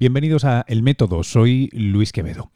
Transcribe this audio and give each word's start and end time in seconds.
Bienvenidos 0.00 0.46
a 0.46 0.64
El 0.66 0.82
Método, 0.82 1.22
soy 1.22 1.68
Luis 1.74 2.10
Quevedo. 2.10 2.50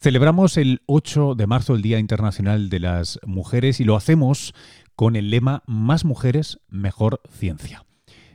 Celebramos 0.00 0.56
el 0.56 0.82
8 0.86 1.36
de 1.36 1.46
marzo 1.46 1.76
el 1.76 1.82
Día 1.82 2.00
Internacional 2.00 2.68
de 2.68 2.80
las 2.80 3.20
Mujeres 3.24 3.78
y 3.78 3.84
lo 3.84 3.94
hacemos 3.94 4.54
con 4.96 5.14
el 5.14 5.30
lema 5.30 5.62
Más 5.68 6.04
mujeres, 6.04 6.58
mejor 6.68 7.20
ciencia. 7.30 7.86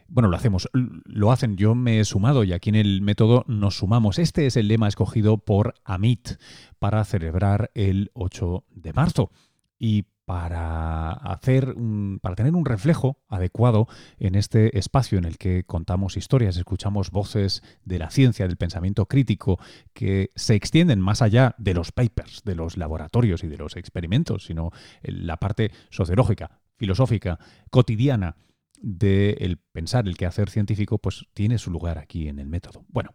Bueno, 0.08 0.30
lo 0.30 0.38
hacemos, 0.38 0.70
lo 0.72 1.34
hacen, 1.34 1.58
yo 1.58 1.76
me 1.76 2.00
he 2.00 2.06
sumado 2.06 2.46
y 2.46 2.54
aquí 2.54 2.70
en 2.70 2.76
el 2.76 3.02
método 3.02 3.44
nos 3.50 3.76
sumamos. 3.76 4.20
Este 4.20 4.46
es 4.46 4.56
el 4.56 4.70
lema 4.70 4.88
escogido 4.88 5.38
por 5.38 5.74
AMIT 5.84 6.38
para 6.80 7.04
celebrar 7.04 7.72
el 7.74 8.10
8 8.14 8.64
de 8.70 8.94
marzo. 8.94 9.32
Y 9.78 10.06
para 10.26 11.12
hacer 11.12 11.76
para 12.22 12.36
tener 12.36 12.56
un 12.56 12.66
reflejo 12.66 13.24
adecuado 13.28 13.88
en 14.18 14.36
este 14.36 14.78
espacio 14.78 15.18
en 15.18 15.26
el 15.26 15.38
que 15.38 15.64
contamos 15.64 16.18
historias, 16.18 16.58
escuchamos 16.58 17.12
voces 17.12 17.62
de 17.84 18.00
la 18.00 18.10
ciencia, 18.10 18.48
del 18.48 18.58
pensamiento 18.58 19.06
crítico 19.06 19.60
que 19.94 20.32
se 20.36 20.56
extienden 20.56 21.00
más 21.00 21.22
allá 21.22 21.56
de 21.58 21.74
los 21.74 21.92
papers, 21.92 22.42
de 22.44 22.56
los 22.56 22.78
laboratorios 22.78 23.44
y 23.44 23.48
de 23.48 23.58
los 23.58 23.76
experimentos, 23.76 24.46
sino 24.46 24.72
la 25.04 25.38
parte 25.38 25.72
sociológica, 25.92 26.60
filosófica, 26.76 27.40
cotidiana 27.70 28.38
del 28.82 29.58
pensar, 29.72 30.08
el 30.08 30.18
quehacer 30.18 30.50
científico, 30.50 30.98
pues 30.98 31.26
tiene 31.34 31.58
su 31.58 31.72
lugar 31.72 31.98
aquí 31.98 32.28
en 32.28 32.40
el 32.40 32.48
método. 32.48 32.84
Bueno, 32.88 33.12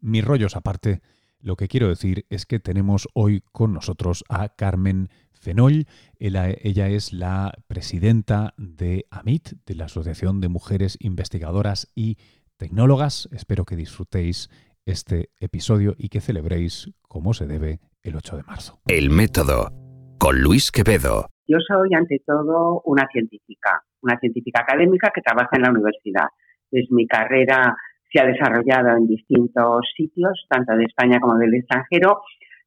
mis 0.00 0.24
rollos 0.24 0.56
aparte, 0.56 1.00
lo 1.40 1.56
que 1.56 1.68
quiero 1.68 1.88
decir 1.88 2.26
es 2.30 2.46
que 2.46 2.60
tenemos 2.60 3.08
hoy 3.14 3.42
con 3.52 3.72
nosotros 3.72 4.24
a 4.28 4.50
Carmen 4.50 5.10
Fenol. 5.42 5.86
Ella, 6.18 6.88
es 6.88 7.12
la 7.12 7.52
presidenta 7.66 8.54
de 8.56 9.06
AMIT, 9.10 9.64
de 9.66 9.74
la 9.74 9.86
Asociación 9.86 10.40
de 10.40 10.48
Mujeres 10.48 10.96
Investigadoras 11.00 11.90
y 11.94 12.16
Tecnólogas. 12.56 13.28
Espero 13.32 13.64
que 13.64 13.76
disfrutéis 13.76 14.48
este 14.86 15.30
episodio 15.40 15.94
y 15.98 16.08
que 16.08 16.20
celebréis 16.20 16.90
como 17.02 17.34
se 17.34 17.46
debe 17.46 17.80
el 18.02 18.16
8 18.16 18.36
de 18.36 18.42
marzo. 18.44 18.78
El 18.86 19.10
método 19.10 19.70
con 20.18 20.40
Luis 20.40 20.70
Quevedo. 20.70 21.26
Yo 21.46 21.58
soy 21.66 21.92
ante 21.94 22.22
todo 22.24 22.80
una 22.84 23.08
científica, 23.12 23.82
una 24.00 24.18
científica 24.18 24.60
académica 24.62 25.10
que 25.12 25.20
trabaja 25.20 25.50
en 25.56 25.62
la 25.62 25.70
universidad. 25.70 26.28
Es 26.70 26.90
mi 26.90 27.06
carrera 27.06 27.76
se 28.12 28.20
ha 28.20 28.26
desarrollado 28.26 28.96
en 28.96 29.06
distintos 29.06 29.80
sitios, 29.96 30.46
tanto 30.48 30.76
de 30.76 30.84
España 30.84 31.18
como 31.18 31.38
del 31.38 31.54
extranjero, 31.54 32.20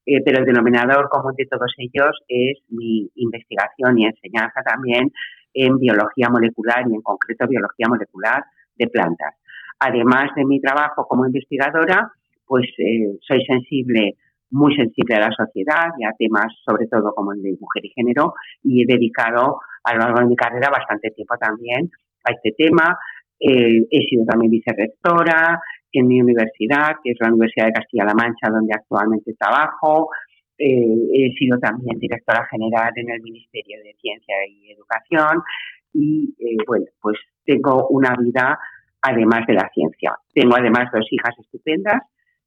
eh, 0.06 0.22
pero 0.24 0.40
el 0.40 0.46
denominador 0.46 1.10
común 1.10 1.34
de 1.38 1.46
todos 1.46 1.74
ellos 1.78 2.12
es 2.28 2.60
mi 2.70 3.10
investigación 3.16 3.98
y 3.98 4.06
enseñanza 4.06 4.62
también 4.62 5.12
en 5.54 5.78
biología 5.78 6.30
molecular 6.30 6.84
y 6.88 6.94
en 6.94 7.02
concreto 7.02 7.48
biología 7.48 7.88
molecular 7.88 8.44
de 8.76 8.88
plantas. 8.88 9.36
Además 9.80 10.30
de 10.36 10.46
mi 10.46 10.62
trabajo 10.62 11.08
como 11.08 11.26
investigadora, 11.26 12.12
pues 12.46 12.66
eh, 12.78 13.18
soy 13.22 13.44
sensible, 13.46 14.16
muy 14.52 14.76
sensible 14.76 15.16
a 15.16 15.28
la 15.28 15.32
sociedad 15.32 15.90
y 15.98 16.06
a 16.06 16.14
temas 16.18 16.54
sobre 16.66 16.88
todo 16.88 17.14
como 17.14 17.34
el 17.34 17.42
de 17.42 17.58
mujer 17.60 17.86
y 17.86 17.90
género 17.90 18.34
y 18.64 18.84
he 18.84 18.86
dedicado 18.86 19.60
a 19.84 19.94
lo 19.94 20.00
largo 20.00 20.20
de 20.20 20.28
mi 20.28 20.36
carrera 20.36 20.70
bastante 20.70 21.12
tiempo 21.12 21.36
también 21.38 21.90
a 22.24 22.32
este 22.32 22.54
tema. 22.58 22.98
Eh, 23.40 23.82
he 23.92 24.08
sido 24.08 24.26
también 24.26 24.52
vicerrectora, 24.52 25.60
en 26.00 26.08
mi 26.08 26.22
universidad, 26.22 26.96
que 27.04 27.12
es 27.12 27.18
la 27.20 27.30
Universidad 27.30 27.68
de 27.68 27.74
Castilla-La 27.74 28.14
Mancha, 28.14 28.50
donde 28.50 28.74
actualmente 28.74 29.34
trabajo. 29.34 30.10
Eh, 30.58 30.96
he 31.14 31.34
sido 31.34 31.60
también 31.60 32.00
directora 32.00 32.48
general 32.50 32.92
en 32.96 33.10
el 33.10 33.22
Ministerio 33.22 33.78
de 33.84 33.94
Ciencia 34.00 34.36
y 34.50 34.72
Educación 34.72 35.44
y, 35.92 36.34
eh, 36.40 36.58
bueno, 36.66 36.86
pues 37.02 37.18
tengo 37.46 37.88
una 37.90 38.16
vida 38.18 38.58
además 39.02 39.46
de 39.48 39.54
la 39.54 39.70
ciencia. 39.74 40.18
Tengo 40.34 40.56
además 40.56 40.90
dos 40.94 41.06
hijas 41.12 41.36
estupendas 41.40 42.02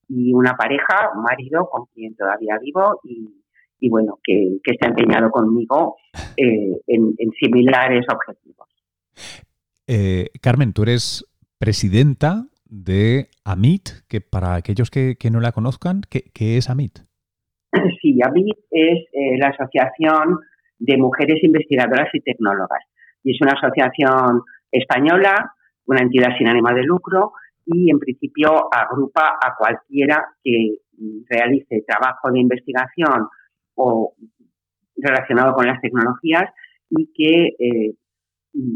y 0.09 0.33
una 0.33 0.55
pareja, 0.55 1.11
un 1.15 1.23
marido 1.23 1.69
con 1.71 1.85
quien 1.95 2.17
todavía 2.17 2.59
vivo 2.63 3.01
y, 3.05 3.89
bueno, 3.91 4.19
que, 4.25 4.57
que, 4.63 4.77
ha 4.81 4.89
empeñado 4.89 5.31
conmigo 5.31 5.97
eh, 6.37 6.81
en, 6.87 7.15
similares 7.39 8.07
objetivos. 8.11 8.69
Carmen, 10.41 10.73
tú 10.73 10.83
eres 10.83 11.25
presidenta 11.59 12.47
de 12.69 13.29
AMIT, 13.45 13.89
que 14.09 14.21
para 14.21 14.55
aquellos 14.55 14.91
que, 14.91 15.17
no 15.31 15.41
la 15.41 15.53
conozcan, 15.53 16.03
¿qué, 16.11 16.57
es 16.57 16.71
AMIT? 16.71 16.99
Sí, 18.01 18.19
AMIT 18.23 18.59
es 18.71 18.99
eh, 19.13 19.39
la 19.39 19.49
Asociación 19.49 20.39
de 20.79 20.97
Mujeres 20.97 21.43
Investigadoras 21.43 22.09
y 22.13 22.21
Tecnólogas. 22.21 22.85
Y 23.23 23.35
es 23.35 23.41
una 23.41 23.53
asociación 23.53 24.43
española, 24.71 25.53
una 25.87 26.01
entidad 26.01 26.37
sin 26.37 26.49
ánimo 26.49 26.69
de 26.69 26.85
lucro 26.85 27.33
y 27.67 27.91
en 27.91 27.99
principio 27.99 28.73
agrupa 28.73 29.39
a 29.43 29.55
cualquiera 29.57 30.25
que 30.43 30.79
realice 31.29 31.85
trabajo 31.87 32.31
de 32.31 32.41
investigación 32.41 33.29
o 33.75 34.15
relacionado 34.97 35.55
con 35.55 35.67
las 35.67 35.81
tecnologías 35.81 36.45
y 36.91 37.13
que 37.13 37.57
eh, 37.59 37.95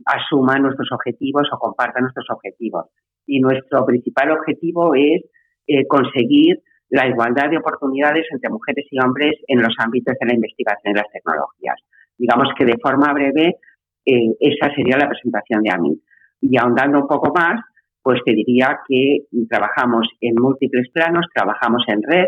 asuma 0.04 0.58
nuestros 0.58 0.88
objetivos 0.92 1.48
o 1.52 1.58
comparta 1.58 2.00
nuestros 2.00 2.26
objetivos 2.30 2.86
y 3.26 3.40
nuestro 3.40 3.84
principal 3.86 4.30
objetivo 4.32 4.94
es 4.94 5.22
eh, 5.66 5.86
conseguir 5.86 6.60
la 6.90 7.06
igualdad 7.06 7.48
de 7.50 7.58
oportunidades 7.58 8.26
entre 8.30 8.50
mujeres 8.50 8.86
y 8.90 8.98
hombres 8.98 9.32
en 9.48 9.62
los 9.62 9.74
ámbitos 9.78 10.14
de 10.20 10.26
la 10.26 10.34
investigación 10.34 10.92
y 10.92 10.98
las 10.98 11.10
tecnologías. 11.12 11.76
Digamos 12.18 12.48
que 12.58 12.66
de 12.66 12.76
forma 12.82 13.12
breve 13.12 13.56
eh, 14.04 14.34
esa 14.40 14.74
sería 14.74 14.98
la 14.98 15.08
presentación 15.08 15.62
de 15.62 15.70
AMIT. 15.70 16.00
Y 16.42 16.58
ahondando 16.58 17.00
un 17.00 17.08
poco 17.08 17.32
más, 17.34 17.60
pues 18.02 18.20
te 18.24 18.32
diría 18.32 18.80
que 18.86 19.26
trabajamos 19.48 20.08
en 20.20 20.34
múltiples 20.34 20.90
planos, 20.92 21.26
trabajamos 21.32 21.84
en 21.86 22.02
red. 22.02 22.26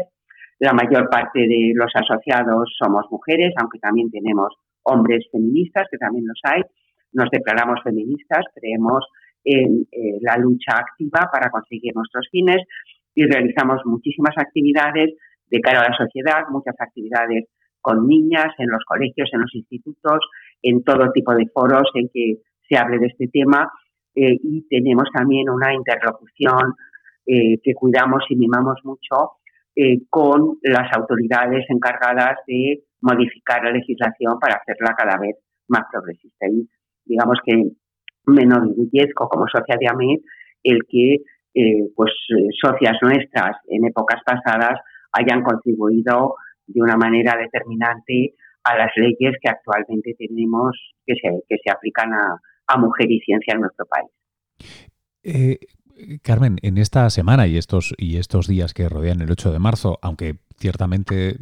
La 0.61 0.73
mayor 0.73 1.11
parte 1.11 1.41
de 1.41 1.73
los 1.75 1.91
asociados 1.95 2.73
somos 2.79 3.07
mujeres, 3.11 3.53
aunque 3.61 3.81
también 3.81 4.11
tenemos 4.11 4.55
hombres 4.85 5.27
feministas, 5.33 5.89
que 5.91 5.99
también 5.99 6.25
los 6.27 6.41
hay. 6.45 6.63
Nos 7.13 7.29
declaramos 7.31 7.81
feministas, 7.83 8.47
creemos 8.55 9.05
en 9.45 9.87
eh, 9.93 10.19
la 10.21 10.37
lucha 10.37 10.79
activa 10.79 11.29
para 11.33 11.51
conseguir 11.51 11.95
nuestros 11.95 12.27
fines 12.31 12.59
y 13.15 13.25
realizamos 13.25 13.83
muchísimas 13.85 14.35
actividades 14.37 15.15
de 15.51 15.61
cara 15.61 15.81
a 15.81 15.91
la 15.91 15.97
sociedad, 15.97 16.49
muchas 16.51 16.75
actividades 16.79 17.45
con 17.81 18.09
niñas 18.09 18.49
en 18.59 18.71
los 18.71 18.83
colegios, 18.87 19.29
en 19.33 19.43
los 19.43 19.55
institutos, 19.55 20.19
en 20.63 20.83
todo 20.83 21.13
tipo 21.13 21.35
de 21.35 21.47
foros 21.53 21.91
en 21.95 22.09
que 22.13 22.39
se 22.67 22.79
hable 22.79 22.99
de 22.99 23.07
este 23.09 23.29
tema 23.29 23.71
eh, 24.15 24.39
y 24.43 24.67
tenemos 24.69 25.05
también 25.13 25.51
una 25.51 25.75
interlocución 25.75 26.75
eh, 27.27 27.59
que 27.63 27.75
cuidamos 27.75 28.25
y 28.29 28.37
mimamos 28.37 28.81
mucho 28.85 29.39
con 30.09 30.59
las 30.63 30.89
autoridades 30.97 31.65
encargadas 31.69 32.39
de 32.47 32.85
modificar 33.01 33.65
la 33.65 33.73
legislación 33.73 34.39
para 34.39 34.55
hacerla 34.55 34.95
cada 34.97 35.19
vez 35.19 35.35
más 35.67 35.83
progresista. 35.91 36.47
Y 36.47 36.69
digamos 37.05 37.41
que 37.45 37.73
me 38.27 38.43
enorgullezco 38.43 39.29
como 39.29 39.47
socia 39.49 39.77
de 39.79 39.89
AMIT 39.89 40.23
el 40.63 40.79
que 40.89 41.17
eh, 41.55 41.89
pues 41.95 42.11
eh, 42.31 42.49
socias 42.61 42.97
nuestras 43.03 43.57
en 43.69 43.87
épocas 43.87 44.21
pasadas 44.25 44.81
hayan 45.13 45.43
contribuido 45.43 46.35
de 46.67 46.81
una 46.81 46.97
manera 46.97 47.37
determinante 47.37 48.35
a 48.65 48.77
las 48.77 48.91
leyes 48.97 49.37
que 49.41 49.51
actualmente 49.51 50.15
tenemos 50.19 50.77
que 51.07 51.15
se, 51.15 51.29
que 51.49 51.57
se 51.63 51.71
aplican 51.71 52.13
a, 52.13 52.41
mujer 52.79 53.11
y 53.11 53.21
ciencia 53.21 53.53
en 53.55 53.61
nuestro 53.61 53.85
país. 53.87 54.11
Eh, 55.23 55.59
Carmen, 56.23 56.57
en 56.63 56.79
esta 56.79 57.09
semana 57.11 57.47
y 57.47 57.57
estos, 57.57 57.95
y 57.99 58.17
estos 58.17 58.49
días 58.49 58.75
que 58.75 58.89
rodean 58.89 59.21
el 59.21 59.31
8 59.31 59.53
de 59.53 59.59
marzo, 59.59 59.99
aunque 60.03 60.37
ciertamente 60.57 61.37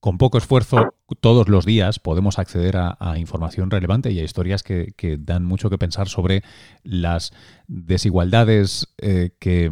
con 0.00 0.16
poco 0.16 0.38
esfuerzo, 0.38 0.94
todos 1.20 1.48
los 1.48 1.66
días 1.66 1.98
podemos 1.98 2.38
acceder 2.38 2.76
a, 2.76 3.18
información 3.18 3.70
relevante 3.70 4.10
y 4.10 4.18
a 4.18 4.24
historias 4.24 4.62
que, 4.62 5.18
dan 5.20 5.44
mucho 5.44 5.68
que 5.68 5.76
pensar 5.76 6.08
sobre 6.08 6.42
las 6.82 7.32
desigualdades 7.68 8.88
eh, 8.98 9.30
que 9.38 9.70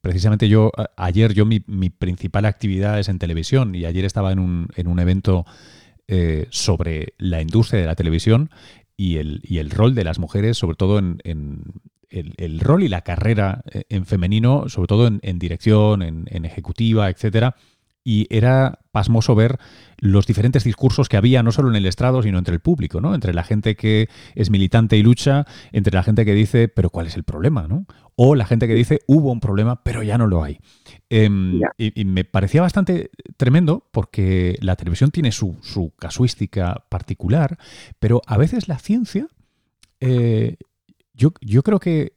precisamente 0.00 0.48
yo, 0.48 0.72
ayer 0.96 1.32
yo 1.32 1.46
mi, 1.46 1.60
principal 1.60 2.44
actividad 2.44 2.98
es 2.98 3.08
en 3.08 3.20
televisión 3.20 3.76
y 3.76 3.84
ayer 3.84 4.04
estaba 4.04 4.32
en 4.32 4.40
un, 4.40 4.68
en 4.74 4.88
un 4.88 4.98
evento 4.98 5.46
eh, 6.08 6.48
sobre 6.50 7.14
la 7.18 7.40
industria 7.40 7.80
de 7.80 7.86
la 7.86 7.94
televisión 7.94 8.50
y 8.96 9.18
el, 9.18 9.40
y 9.44 9.58
el 9.58 9.70
rol 9.70 9.94
de 9.94 10.02
las 10.02 10.18
mujeres, 10.18 10.58
sobre 10.58 10.76
todo 10.76 10.98
en, 10.98 11.18
el, 12.10 12.60
rol 12.60 12.82
y 12.82 12.88
la 12.88 13.02
carrera 13.02 13.62
eh, 13.70 13.84
en 13.88 14.06
femenino, 14.06 14.68
sobre 14.68 14.88
todo 14.88 15.06
en, 15.06 15.38
dirección, 15.38 16.02
en 16.02 16.44
ejecutiva, 16.44 17.08
etcétera 17.08 17.54
y 18.04 18.26
era 18.30 18.80
pasmoso 18.90 19.34
ver 19.34 19.58
los 19.98 20.26
diferentes 20.26 20.64
discursos 20.64 21.08
que 21.08 21.16
había, 21.16 21.42
no 21.42 21.52
solo 21.52 21.70
en 21.70 21.76
el 21.76 21.86
estrado, 21.86 22.22
sino 22.22 22.38
entre 22.38 22.54
el 22.54 22.60
público, 22.60 23.00
¿no? 23.00 23.14
Entre 23.14 23.32
la 23.32 23.44
gente 23.44 23.76
que 23.76 24.08
es 24.34 24.50
militante 24.50 24.96
y 24.96 25.02
lucha, 25.02 25.46
entre 25.72 25.94
la 25.94 26.02
gente 26.02 26.24
que 26.24 26.34
dice, 26.34 26.68
pero 26.68 26.90
¿cuál 26.90 27.06
es 27.06 27.16
el 27.16 27.24
problema? 27.24 27.68
¿no? 27.68 27.86
O 28.16 28.34
la 28.34 28.44
gente 28.44 28.66
que 28.66 28.74
dice, 28.74 29.00
hubo 29.06 29.30
un 29.30 29.40
problema, 29.40 29.82
pero 29.82 30.02
ya 30.02 30.18
no 30.18 30.26
lo 30.26 30.42
hay. 30.42 30.58
Em, 31.08 31.60
y, 31.78 32.04
me 32.04 32.24
parecía 32.24 32.62
bastante 32.62 33.10
tremendo 33.36 33.88
porque 33.92 34.56
la 34.60 34.76
televisión 34.76 35.10
tiene 35.10 35.32
su, 35.32 35.56
casuística 35.98 36.84
particular, 36.88 37.58
pero 38.00 38.20
a 38.26 38.36
veces 38.36 38.68
la 38.68 38.78
ciencia, 38.78 39.28
eh, 40.00 40.56
yo, 41.14 41.32
yo 41.40 41.62
creo 41.62 41.78
que 41.78 42.14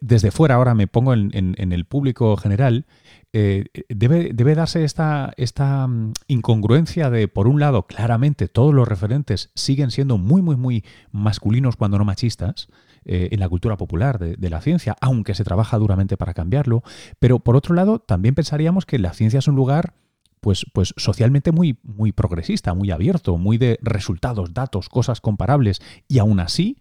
desde 0.00 0.30
fuera 0.30 0.56
ahora 0.56 0.74
me 0.74 0.86
pongo 0.86 1.14
en, 1.14 1.54
el 1.56 1.84
público 1.84 2.36
general, 2.36 2.86
eh, 3.32 3.66
debe, 3.88 4.54
darse 4.54 4.84
esta, 4.84 5.32
esta 5.36 5.86
mm, 5.86 6.12
incongruencia 6.28 7.10
de, 7.10 7.28
por 7.28 7.48
un 7.48 7.60
lado, 7.60 7.86
claramente 7.86 8.48
todos 8.48 8.74
los 8.74 8.88
referentes 8.88 9.50
siguen 9.54 9.90
siendo 9.90 10.18
muy, 10.18 10.42
muy, 10.42 10.56
muy 10.56 10.84
masculinos 11.12 11.76
cuando 11.76 11.98
no 11.98 12.04
machistas 12.04 12.68
eh, 13.04 13.28
en 13.32 13.40
la 13.40 13.48
cultura 13.48 13.76
popular 13.76 14.18
de, 14.18 14.36
de, 14.36 14.50
la 14.50 14.60
ciencia, 14.60 14.96
aunque 15.00 15.34
se 15.34 15.44
trabaja 15.44 15.78
duramente 15.78 16.16
para 16.16 16.34
cambiarlo, 16.34 16.82
pero 17.18 17.38
por 17.38 17.56
otro 17.56 17.74
lado, 17.74 17.98
también 17.98 18.34
pensaríamos 18.34 18.86
que 18.86 18.98
la 18.98 19.12
ciencia 19.12 19.38
es 19.38 19.48
un 19.48 19.56
lugar 19.56 19.94
pues, 20.40 20.64
pues 20.72 20.94
socialmente 20.96 21.52
muy, 21.52 21.78
muy 21.82 22.12
progresista, 22.12 22.74
muy 22.74 22.90
abierto, 22.90 23.36
muy 23.36 23.58
de 23.58 23.78
resultados, 23.82 24.52
datos, 24.54 24.88
cosas 24.88 25.20
comparables, 25.20 25.80
y 26.08 26.18
aún 26.18 26.40
así 26.40 26.78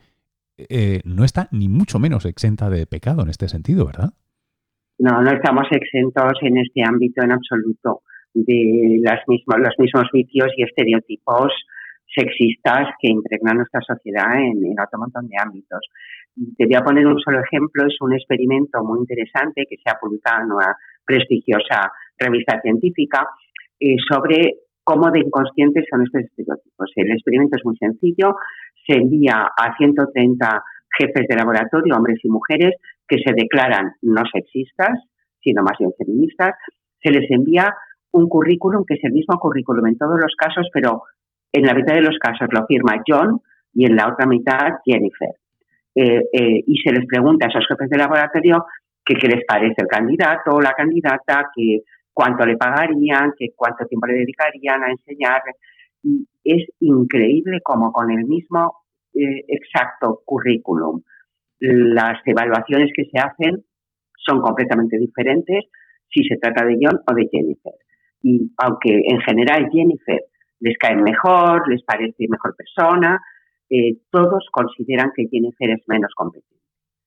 eh, 0.69 1.01
no 1.05 1.23
está 1.23 1.47
ni 1.51 1.69
mucho 1.69 1.99
menos 1.99 2.25
exenta 2.25 2.69
de 2.69 2.85
pecado 2.85 3.21
en 3.23 3.29
este 3.29 3.47
sentido, 3.47 3.85
¿verdad? 3.85 4.09
No, 4.97 5.21
no 5.21 5.31
estamos 5.31 5.67
exentos 5.71 6.33
en 6.41 6.57
este 6.57 6.83
ámbito 6.83 7.23
en 7.23 7.31
absoluto 7.31 8.01
de 8.33 8.99
las 9.01 9.21
los 9.27 9.75
mismos 9.79 10.09
vicios 10.13 10.47
y 10.57 10.63
estereotipos 10.63 11.53
sexistas 12.13 12.89
que 12.99 13.09
impregnan 13.09 13.57
nuestra 13.57 13.81
sociedad 13.81 14.35
en, 14.35 14.65
en 14.65 14.79
otro 14.79 14.99
montón 14.99 15.27
de 15.27 15.35
ámbitos. 15.41 15.79
Te 16.57 16.65
voy 16.65 16.75
a 16.75 16.83
poner 16.83 17.05
un 17.05 17.19
solo 17.19 17.39
ejemplo, 17.41 17.85
es 17.85 17.95
un 18.01 18.13
experimento 18.13 18.83
muy 18.83 18.99
interesante 18.99 19.65
que 19.69 19.77
se 19.77 19.89
ha 19.89 19.99
publicado 19.99 20.43
en 20.43 20.51
una 20.51 20.75
prestigiosa 21.05 21.91
revista 22.17 22.59
científica 22.61 23.27
eh, 23.79 23.95
sobre 24.09 24.55
cómo 24.83 25.11
de 25.11 25.19
inconscientes 25.19 25.85
son 25.89 26.03
estos 26.03 26.23
estereotipos. 26.23 26.91
El 26.95 27.11
experimento 27.11 27.57
es 27.57 27.65
muy 27.65 27.77
sencillo, 27.77 28.35
se 28.85 28.95
envía 28.95 29.49
a 29.55 29.75
130 29.77 30.63
jefes 30.97 31.27
de 31.27 31.35
laboratorio, 31.35 31.95
hombres 31.95 32.19
y 32.23 32.29
mujeres, 32.29 32.75
que 33.07 33.17
se 33.17 33.33
declaran 33.33 33.93
no 34.01 34.23
sexistas, 34.31 34.99
sino 35.41 35.63
más 35.63 35.77
bien 35.79 35.91
feministas, 35.97 36.55
se 37.01 37.11
les 37.11 37.29
envía 37.31 37.73
un 38.11 38.27
currículum 38.27 38.83
que 38.85 38.95
es 38.95 39.03
el 39.03 39.13
mismo 39.13 39.37
currículum 39.39 39.87
en 39.87 39.97
todos 39.97 40.19
los 40.19 40.35
casos, 40.35 40.67
pero 40.73 41.03
en 41.53 41.63
la 41.65 41.73
mitad 41.73 41.95
de 41.95 42.01
los 42.01 42.17
casos 42.19 42.47
lo 42.51 42.65
firma 42.65 43.01
John 43.07 43.39
y 43.73 43.85
en 43.85 43.95
la 43.95 44.07
otra 44.07 44.25
mitad 44.25 44.79
Jennifer. 44.85 45.29
Eh, 45.95 46.21
eh, 46.31 46.63
y 46.65 46.77
se 46.81 46.91
les 46.91 47.05
pregunta 47.05 47.45
a 47.45 47.49
esos 47.49 47.65
jefes 47.67 47.89
de 47.89 47.97
laboratorio 47.97 48.65
qué 49.15 49.27
les 49.27 49.43
parece 49.45 49.81
el 49.81 49.87
candidato 49.87 50.55
o 50.55 50.61
la 50.61 50.73
candidata, 50.73 51.49
que 51.55 51.79
cuánto 52.13 52.45
le 52.45 52.57
pagarían, 52.57 53.33
que 53.37 53.47
cuánto 53.55 53.85
tiempo 53.85 54.07
le 54.07 54.19
dedicarían 54.19 54.83
a 54.83 54.91
enseñar. 54.91 55.41
Es 56.43 56.67
increíble 56.79 57.59
como 57.63 57.91
con 57.91 58.11
el 58.11 58.25
mismo 58.25 58.83
eh, 59.13 59.43
exacto 59.47 60.21
currículum, 60.25 61.01
las 61.59 62.19
evaluaciones 62.25 62.91
que 62.95 63.05
se 63.05 63.19
hacen 63.19 63.65
son 64.15 64.41
completamente 64.41 64.97
diferentes 64.97 65.65
si 66.09 66.23
se 66.23 66.37
trata 66.37 66.65
de 66.65 66.77
John 66.81 66.99
o 67.05 67.13
de 67.13 67.27
Jennifer. 67.31 67.73
Y 68.21 68.51
aunque 68.57 69.01
en 69.05 69.19
general 69.21 69.69
Jennifer 69.71 70.21
les 70.59 70.77
cae 70.77 70.95
mejor, 70.95 71.69
les 71.69 71.83
parece 71.83 72.27
mejor 72.29 72.55
persona, 72.55 73.19
eh, 73.69 73.97
todos 74.09 74.47
consideran 74.51 75.11
que 75.15 75.27
Jennifer 75.29 75.69
es 75.69 75.83
menos 75.87 76.11
competente 76.15 76.63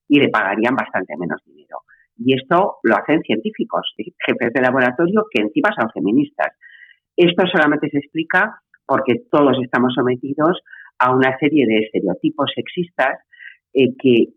y 0.08 0.20
le 0.20 0.28
pagarían 0.28 0.74
bastante 0.74 1.16
menos 1.16 1.40
dinero. 1.44 1.78
Y 2.16 2.34
esto 2.34 2.76
lo 2.82 2.96
hacen 2.96 3.22
científicos, 3.22 3.94
jefes 3.96 4.52
de 4.52 4.60
laboratorio 4.60 5.24
que 5.30 5.42
encima 5.42 5.70
son 5.78 5.90
feministas. 5.90 6.56
Esto 7.16 7.46
solamente 7.46 7.88
se 7.90 7.98
explica 7.98 8.60
porque 8.92 9.22
todos 9.30 9.56
estamos 9.62 9.94
sometidos 9.94 10.60
a 10.98 11.14
una 11.14 11.38
serie 11.38 11.64
de 11.66 11.78
estereotipos 11.78 12.50
sexistas 12.54 13.20
eh, 13.72 13.94
que 13.98 14.34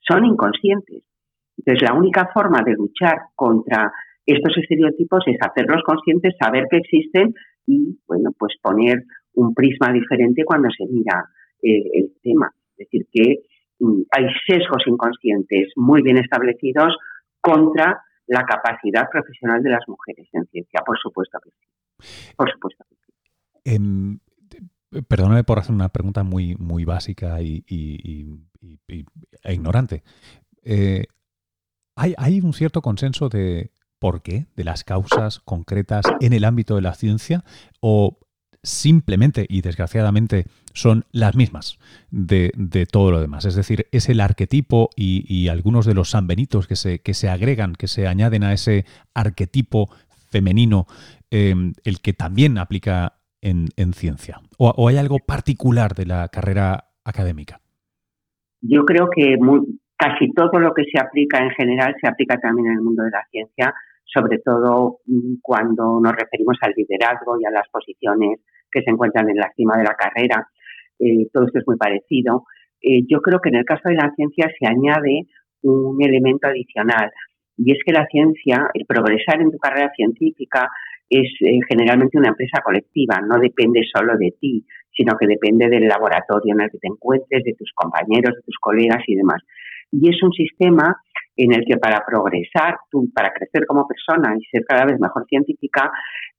son 0.00 0.24
inconscientes. 0.24 1.02
Entonces, 1.58 1.82
la 1.86 1.94
única 1.94 2.30
forma 2.32 2.62
de 2.64 2.72
luchar 2.72 3.18
contra 3.34 3.92
estos 4.24 4.56
estereotipos 4.56 5.24
es 5.26 5.36
hacerlos 5.40 5.82
conscientes, 5.84 6.34
saber 6.40 6.64
que 6.70 6.78
existen 6.78 7.34
y, 7.66 7.98
bueno, 8.06 8.30
pues 8.38 8.54
poner 8.62 9.04
un 9.34 9.52
prisma 9.52 9.92
diferente 9.92 10.44
cuando 10.44 10.70
se 10.70 10.86
mira 10.86 11.26
eh, 11.62 11.82
el 11.92 12.12
tema. 12.22 12.50
Es 12.78 12.88
decir, 12.88 13.06
que 13.12 13.42
Mm, 13.80 14.02
hay 14.10 14.26
sesgos 14.46 14.82
inconscientes 14.86 15.72
muy 15.74 16.02
bien 16.02 16.18
establecidos 16.18 16.96
contra 17.40 18.02
la 18.26 18.44
capacidad 18.44 19.08
profesional 19.10 19.62
de 19.62 19.70
las 19.70 19.88
mujeres 19.88 20.28
en 20.32 20.44
ciencia, 20.46 20.80
por 20.84 20.98
supuesto 20.98 21.38
que 21.42 21.50
sí. 21.50 22.34
Por 22.36 22.50
supuesto 22.52 22.84
que 22.88 22.96
sí. 22.96 23.09
Em, 23.64 24.18
perdóname 25.08 25.44
por 25.44 25.58
hacer 25.58 25.74
una 25.74 25.90
pregunta 25.90 26.22
muy, 26.22 26.56
muy 26.56 26.84
básica 26.84 27.40
y, 27.42 27.64
e 28.88 29.52
ignorante. 29.52 30.02
Eh, 30.62 31.06
¿hay, 31.96 32.14
¿Hay 32.18 32.40
un 32.40 32.52
cierto 32.52 32.82
consenso 32.82 33.28
de 33.28 33.72
por 33.98 34.22
qué, 34.22 34.46
de 34.56 34.64
las 34.64 34.84
causas 34.84 35.40
concretas 35.40 36.04
en 36.20 36.32
el 36.32 36.44
ámbito 36.44 36.74
de 36.74 36.82
la 36.82 36.94
ciencia? 36.94 37.44
¿O 37.80 38.18
simplemente 38.62 39.46
y 39.48 39.62
desgraciadamente 39.62 40.46
son 40.74 41.06
las 41.12 41.34
mismas 41.34 41.78
de, 42.10 42.52
todo 42.90 43.10
lo 43.10 43.20
demás. 43.20 43.44
Es 43.44 43.54
decir, 43.54 43.86
es 43.90 44.08
el 44.08 44.20
arquetipo 44.20 44.90
y, 44.96 45.48
algunos 45.48 45.86
de 45.86 45.94
los 45.94 46.10
sanbenitos 46.10 46.66
que 46.66 46.76
se, 46.76 47.00
que 47.00 47.14
se 47.14 47.28
agregan, 47.28 47.74
que 47.74 47.88
se 47.88 48.06
añaden 48.06 48.44
a 48.44 48.52
ese 48.52 48.84
arquetipo 49.14 49.90
femenino, 50.30 50.86
em, 51.30 51.72
el 51.84 52.00
que 52.00 52.12
también 52.12 52.58
aplica 52.58 53.19
en, 53.42 53.92
ciencia. 53.92 54.38
O, 54.58 54.88
hay 54.88 54.96
algo 54.96 55.18
particular 55.18 55.94
de 55.94 56.06
la 56.06 56.28
carrera 56.28 56.84
académica? 57.04 57.60
Yo 58.60 58.84
creo 58.84 59.08
que 59.10 59.36
casi 59.96 60.30
todo 60.32 60.58
lo 60.58 60.74
que 60.74 60.84
se 60.84 61.00
aplica 61.00 61.38
en 61.38 61.50
general 61.50 61.94
se 62.00 62.08
aplica 62.08 62.38
también 62.38 62.68
en 62.68 62.72
el 62.74 62.82
mundo 62.82 63.02
de 63.02 63.10
la 63.10 63.24
ciencia 63.30 63.74
sobre 64.12 64.38
todo 64.38 64.98
mm, 65.06 65.36
cuando 65.42 66.00
nos 66.00 66.12
referimos 66.12 66.56
al 66.62 66.74
liderazgo 66.76 67.38
y 67.40 67.44
a 67.44 67.50
las 67.50 67.68
posiciones 67.68 68.40
que 68.70 68.82
se 68.82 68.90
encuentran 68.90 69.28
en 69.28 69.36
la 69.36 69.50
cima 69.56 69.76
de 69.76 69.84
la 69.84 69.94
carrera. 69.94 70.48
Eh, 70.98 71.28
todo 71.32 71.46
esto 71.46 71.58
es 71.58 71.66
muy 71.66 71.76
parecido. 71.76 72.44
Eh, 72.82 73.02
yo 73.08 73.20
creo 73.20 73.40
que 73.40 73.50
en 73.50 73.56
el 73.56 73.64
caso 73.64 73.88
de 73.88 73.94
la 73.94 74.12
ciencia 74.14 74.50
se 74.58 74.66
añade 74.66 75.26
un 75.62 76.02
elemento 76.02 76.46
adicional 76.48 77.10
y 77.56 77.72
es 77.72 77.78
que 77.84 77.92
la 77.92 78.06
ciencia, 78.06 78.70
el 78.72 78.86
progresar 78.86 79.40
en 79.40 79.50
tu 79.50 79.58
carrera 79.58 79.92
científica 79.94 80.70
es 81.10 81.28
eh, 81.40 81.58
generalmente 81.68 82.16
una 82.16 82.28
empresa 82.28 82.62
colectiva, 82.64 83.20
no 83.20 83.38
depende 83.38 83.82
solo 83.92 84.16
de 84.16 84.32
ti, 84.40 84.64
sino 84.92 85.16
que 85.18 85.26
depende 85.26 85.68
del 85.68 85.88
laboratorio 85.88 86.54
en 86.54 86.60
el 86.62 86.70
que 86.70 86.78
te 86.78 86.86
encuentres, 86.88 87.42
de 87.42 87.54
tus 87.54 87.72
compañeros, 87.74 88.36
de 88.36 88.42
tus 88.42 88.56
colegas 88.60 89.02
y 89.08 89.16
demás. 89.16 89.42
Y 89.90 90.08
es 90.08 90.22
un 90.22 90.32
sistema 90.32 90.96
en 91.36 91.52
el 91.52 91.64
que 91.66 91.78
para 91.78 92.04
progresar, 92.06 92.78
tú, 92.90 93.10
para 93.12 93.32
crecer 93.32 93.66
como 93.66 93.88
persona 93.88 94.36
y 94.38 94.44
ser 94.44 94.64
cada 94.64 94.84
vez 94.84 95.00
mejor 95.00 95.26
científica, 95.26 95.90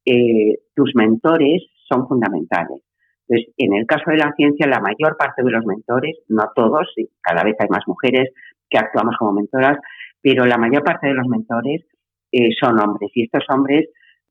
eh, 0.05 0.59
tus 0.73 0.95
mentores 0.95 1.63
son 1.89 2.07
fundamentales. 2.07 2.81
Entonces, 3.27 3.53
en 3.57 3.73
el 3.73 3.85
caso 3.85 4.09
de 4.11 4.17
la 4.17 4.31
ciencia, 4.35 4.67
la 4.67 4.79
mayor 4.79 5.17
parte 5.17 5.43
de 5.43 5.51
los 5.51 5.65
mentores, 5.65 6.17
no 6.29 6.49
todos, 6.55 6.93
cada 7.21 7.43
vez 7.43 7.55
hay 7.59 7.67
más 7.69 7.83
mujeres 7.87 8.29
que 8.69 8.77
actuamos 8.77 9.15
como 9.17 9.33
mentoras, 9.33 9.77
pero 10.21 10.45
la 10.45 10.57
mayor 10.57 10.83
parte 10.83 11.07
de 11.07 11.13
los 11.13 11.27
mentores 11.27 11.81
eh, 12.31 12.49
son 12.59 12.79
hombres 12.79 13.11
y 13.13 13.23
estos 13.23 13.43
hombres 13.49 13.89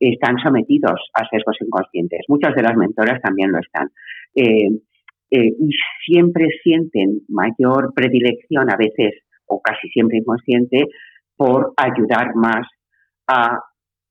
están 0.09 0.37
sometidos 0.43 0.99
a 1.13 1.27
sesgos 1.29 1.57
inconscientes. 1.61 2.21
Muchas 2.27 2.55
de 2.55 2.63
las 2.63 2.75
mentoras 2.75 3.21
también 3.21 3.51
lo 3.51 3.59
están. 3.59 3.89
Eh, 4.35 4.69
y 5.31 5.69
siempre 6.05 6.47
sienten 6.61 7.21
mayor 7.29 7.93
predilección, 7.95 8.69
a 8.69 8.75
veces 8.75 9.23
o 9.45 9.61
casi 9.61 9.87
siempre 9.89 10.17
inconsciente, 10.17 10.87
por 11.37 11.73
ayudar 11.77 12.35
más 12.35 12.67
a 13.27 13.59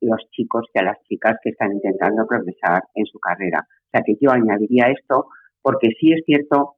los 0.01 0.21
chicos 0.31 0.65
que 0.73 0.81
a 0.81 0.85
las 0.85 0.97
chicas 1.09 1.37
que 1.43 1.51
están 1.51 1.73
intentando 1.73 2.27
progresar 2.27 2.83
en 2.95 3.05
su 3.07 3.19
carrera. 3.19 3.61
O 3.61 3.91
sea 3.93 4.03
que 4.05 4.15
yo 4.21 4.31
añadiría 4.31 4.87
esto 4.91 5.27
porque 5.63 5.89
sí 5.99 6.13
es 6.13 6.23
cierto 6.25 6.77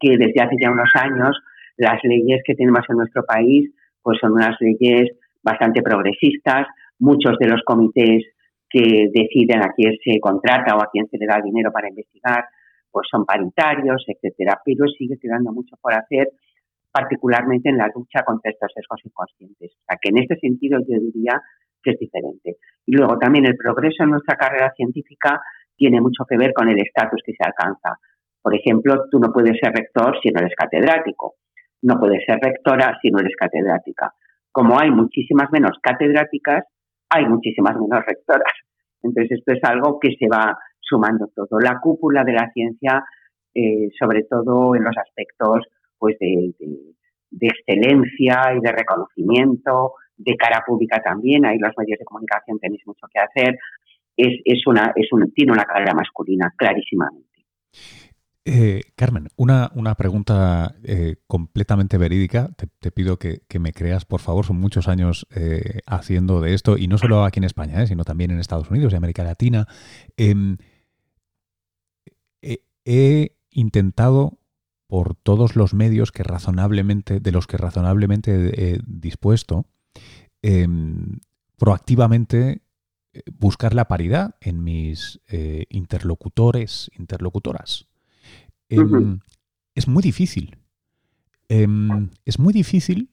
que 0.00 0.16
desde 0.16 0.42
hace 0.42 0.56
ya 0.60 0.70
unos 0.70 0.90
años 0.94 1.38
las 1.76 1.98
leyes 2.04 2.42
que 2.46 2.54
tenemos 2.54 2.84
en 2.88 2.96
nuestro 2.96 3.24
país 3.24 3.70
pues 4.02 4.18
son 4.20 4.32
unas 4.32 4.56
leyes 4.60 5.10
bastante 5.42 5.82
progresistas. 5.82 6.66
Muchos 6.98 7.36
de 7.38 7.48
los 7.48 7.62
comités 7.64 8.22
que 8.68 9.08
deciden 9.12 9.62
a 9.62 9.72
quién 9.74 9.94
se 10.02 10.18
contrata 10.20 10.76
o 10.76 10.82
a 10.82 10.88
quién 10.90 11.06
se 11.08 11.18
le 11.18 11.26
da 11.26 11.40
dinero 11.42 11.70
para 11.72 11.88
investigar 11.88 12.44
pues 12.94 13.08
son 13.10 13.26
paritarios, 13.26 14.04
etcétera, 14.06 14.60
pero 14.64 14.86
sigue 14.86 15.18
quedando 15.18 15.50
mucho 15.52 15.74
por 15.82 15.94
hacer 15.94 16.30
particularmente 16.92 17.68
en 17.68 17.76
la 17.76 17.90
lucha 17.92 18.22
contra 18.24 18.52
estos 18.52 18.70
sesgos 18.72 19.00
inconscientes. 19.04 19.72
O 19.72 19.84
sea, 19.84 19.98
que 20.00 20.10
en 20.10 20.18
este 20.18 20.38
sentido 20.38 20.78
yo 20.78 21.00
diría 21.00 21.42
que 21.82 21.90
es 21.90 21.98
diferente. 21.98 22.58
Y 22.86 22.96
luego 22.96 23.18
también 23.18 23.46
el 23.46 23.56
progreso 23.56 24.04
en 24.04 24.10
nuestra 24.10 24.36
carrera 24.36 24.72
científica 24.76 25.42
tiene 25.76 26.00
mucho 26.00 26.24
que 26.24 26.36
ver 26.36 26.52
con 26.54 26.68
el 26.70 26.78
estatus 26.78 27.20
que 27.26 27.32
se 27.32 27.44
alcanza. 27.44 27.98
Por 28.40 28.54
ejemplo, 28.54 29.06
tú 29.10 29.18
no 29.18 29.32
puedes 29.32 29.58
ser 29.58 29.72
rector 29.72 30.16
si 30.22 30.30
no 30.30 30.38
eres 30.38 30.54
catedrático. 30.54 31.34
No 31.82 31.98
puedes 31.98 32.24
ser 32.24 32.38
rectora 32.40 32.96
si 33.02 33.10
no 33.10 33.18
eres 33.18 33.34
catedrática. 33.36 34.14
Como 34.52 34.78
hay 34.78 34.92
muchísimas 34.92 35.50
menos 35.50 35.76
catedráticas, 35.82 36.64
hay 37.14 37.26
muchísimas 37.26 37.74
menos 37.74 38.04
rectoras. 38.06 38.52
Entonces, 39.02 39.38
esto 39.38 39.52
es 39.52 39.60
algo 39.64 39.98
que 40.00 40.14
se 40.18 40.26
va 40.28 40.56
sumando 40.80 41.28
todo. 41.34 41.58
La 41.60 41.78
cúpula 41.80 42.24
de 42.24 42.32
la 42.32 42.50
ciencia, 42.52 43.04
eh, 43.54 43.88
sobre 43.98 44.24
todo 44.24 44.74
en 44.74 44.84
los 44.84 44.96
aspectos 44.96 45.66
pues 45.98 46.18
de, 46.18 46.52
de 47.30 47.46
excelencia 47.46 48.54
y 48.56 48.60
de 48.60 48.72
reconocimiento, 48.72 49.94
de 50.16 50.36
cara 50.36 50.62
pública 50.66 51.00
también, 51.02 51.44
ahí 51.44 51.58
los 51.58 51.72
medios 51.76 51.98
de 51.98 52.04
comunicación 52.04 52.58
tenéis 52.58 52.82
mucho 52.86 53.06
que 53.12 53.20
hacer, 53.20 53.58
es, 54.16 54.40
es 54.44 54.66
una, 54.66 54.92
es 54.94 55.08
un, 55.12 55.32
tiene 55.32 55.52
una 55.52 55.64
carrera 55.64 55.94
masculina, 55.94 56.52
clarísimamente. 56.56 57.28
Eh, 58.46 58.82
Carmen, 58.94 59.30
una, 59.36 59.72
una 59.74 59.94
pregunta 59.94 60.74
eh, 60.82 61.16
completamente 61.26 61.96
verídica. 61.96 62.50
Te, 62.56 62.90
pido 62.90 63.18
que, 63.18 63.40
me 63.58 63.72
creas, 63.72 64.04
por 64.04 64.20
favor. 64.20 64.44
Son 64.44 64.60
muchos 64.60 64.86
años 64.86 65.26
eh, 65.34 65.80
haciendo 65.86 66.40
de 66.40 66.54
esto, 66.54 66.76
y 66.76 66.86
no 66.86 66.98
solo 66.98 67.24
aquí 67.24 67.40
en 67.40 67.44
España, 67.44 67.86
sino 67.86 68.04
también 68.04 68.30
en 68.30 68.38
Estados 68.40 68.70
Unidos 68.70 68.92
y 68.92 68.96
América 68.96 69.24
Latina. 69.24 69.66
Em, 70.16 70.58
he 72.86 73.36
intentado 73.50 74.38
por 74.86 75.14
todos 75.14 75.56
los 75.56 75.72
medios 75.72 76.12
que 76.12 76.22
razonablemente, 76.22 77.20
de 77.20 77.32
los 77.32 77.46
que 77.46 77.56
razonablemente 77.56 78.74
he 78.74 78.80
dispuesto, 78.86 79.64
em, 80.42 81.20
proactivamente 81.56 82.60
buscar 83.38 83.74
la 83.74 83.88
paridad 83.88 84.36
en 84.40 84.62
mis 84.64 85.20
interlocutores, 85.70 86.90
interlocutoras. 86.98 87.88
Em, 88.68 89.20
es 89.74 89.88
muy 89.88 90.02
difícil. 90.02 90.56
Em, 91.48 92.10
es 92.24 92.38
muy 92.38 92.52
difícil 92.52 93.10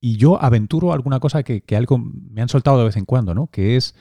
y 0.00 0.16
yo 0.16 0.42
aventuro 0.42 0.92
alguna 0.92 1.20
cosa 1.20 1.42
que, 1.42 1.62
algo 1.76 1.98
me 1.98 2.42
han 2.42 2.48
soltado 2.48 2.78
de 2.78 2.84
vez 2.84 2.96
en 2.96 3.04
cuando, 3.04 3.34
¿no? 3.34 3.48
Que 3.48 3.76
es, 3.76 3.94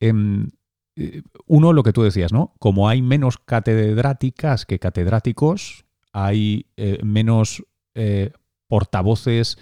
em, 0.00 0.50
eh, 0.96 1.22
uno, 1.46 1.72
lo 1.72 1.82
que 1.82 1.92
tú 1.92 2.02
decías, 2.02 2.32
¿no? 2.32 2.54
Como 2.58 2.88
hay 2.88 3.02
menos 3.02 3.38
catedráticas 3.38 4.64
que 4.64 4.78
catedráticos, 4.78 5.84
hay 6.12 6.66
eh, 6.76 6.98
menos 7.02 7.64
eh, 7.94 8.32
portavoces 8.68 9.58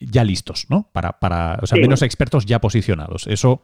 ya 0.00 0.24
listos, 0.24 0.66
¿no? 0.68 0.90
Para, 0.92 1.18
para 1.18 1.58
o 1.62 1.66
sea, 1.66 1.78
menos 1.78 2.02
expertos 2.02 2.46
ya 2.46 2.60
posicionados. 2.60 3.26
Eso 3.26 3.62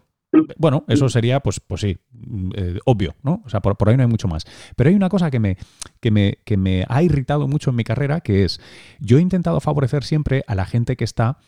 bueno, 0.57 0.85
eso 0.89 1.09
sería, 1.09 1.41
pues, 1.41 1.61
pues 1.61 1.81
sí, 1.81 1.97
mm, 2.13 2.51
eh, 2.57 2.79
obvio, 2.85 3.15
¿no? 3.23 3.43
O 3.45 3.49
sea, 3.49 3.61
por, 3.61 3.77
ahí 3.89 3.97
no 3.97 4.03
hay 4.03 4.09
mucho 4.09 4.29
más. 4.29 4.45
Pero 4.77 4.91
hay 4.91 4.97
una 4.97 5.09
cosa 5.09 5.31
que 5.31 5.41
me, 5.41 5.57
que, 6.01 6.11
me, 6.11 6.39
que 6.45 6.57
me 6.57 6.85
ha 6.89 7.03
irritado 7.03 7.49
mucho 7.49 7.71
en 7.71 7.77
mi 7.77 7.85
carrera, 7.85 8.21
que 8.21 8.45
es, 8.45 8.61
yo 9.01 9.19
he 9.19 9.21
intentado 9.21 9.61
favorecer 9.61 10.05
siempre 10.05 10.45
a 10.47 10.55
la 10.55 10.65
gente 10.65 10.97
que 10.97 11.05
está 11.05 11.39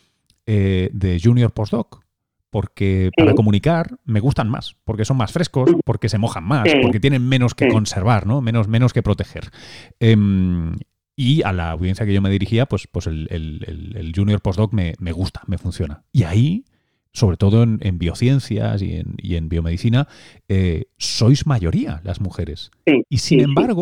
eh, 0.45 0.89
de 0.93 1.19
junior 1.23 1.51
postdoc, 1.51 2.03
porque 2.49 3.11
para 3.15 3.33
comunicar 3.33 3.99
me 4.05 4.19
gustan 4.19 4.49
más, 4.49 4.77
porque 4.85 5.05
son 5.05 5.17
más 5.17 5.31
frescos, 5.31 5.69
porque 5.83 6.09
se 6.09 6.17
mojan 6.17 6.45
más, 6.45 6.67
porque 6.81 6.99
tienen 6.99 7.27
menos 7.27 7.53
que 7.53 7.67
conservar, 7.67 8.25
¿no? 8.25 8.41
Menos, 8.41 8.67
menos 8.67 8.93
que 8.93 9.03
proteger. 9.03 9.51
Em, 9.99 10.75
y 11.15 11.41
a 11.43 11.51
la 11.51 11.71
audiencia 11.71 12.05
que 12.05 12.13
yo 12.13 12.21
me 12.21 12.29
dirigía, 12.29 12.67
pues, 12.67 12.87
pues 12.87 13.07
el, 13.07 13.27
el, 13.31 14.13
junior 14.15 14.39
postdoc 14.39 14.71
me, 14.71 14.93
me 14.99 15.11
gusta, 15.11 15.41
me 15.47 15.57
funciona. 15.57 16.03
Y 16.11 16.23
ahí 16.23 16.65
sobre 17.17 17.35
todo 17.35 17.63
en, 17.63 17.97
biociencias 17.97 18.79
y 18.83 19.35
en, 19.35 19.49
biomedicina, 19.49 20.07
eh, 20.47 20.85
sois 20.99 21.47
mayoría 21.47 21.99
las 22.03 22.21
mujeres. 22.21 22.69
y 23.09 23.17
sin 23.17 23.39
embargo, 23.39 23.81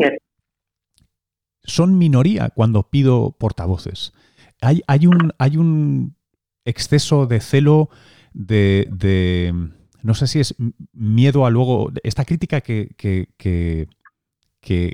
son 1.63 1.97
minoría 1.97 2.49
cuando 2.55 2.89
pido 2.89 3.35
portavoces. 3.37 4.13
Hay, 4.61 4.83
hay, 4.87 5.07
un, 5.07 5.33
hay 5.37 5.57
un 5.57 6.15
exceso 6.63 7.27
de 7.27 7.41
celo, 7.41 7.89
de, 8.33 8.87
de, 8.89 9.53
no 10.01 10.13
sé 10.13 10.27
si 10.27 10.39
es 10.39 10.55
miedo 10.93 11.45
a 11.45 11.49
luego, 11.49 11.91
esta 12.03 12.23
crítica 12.23 12.61
que, 12.61 12.95
que, 12.95 13.27
que, 13.35 13.89
que 14.61 14.93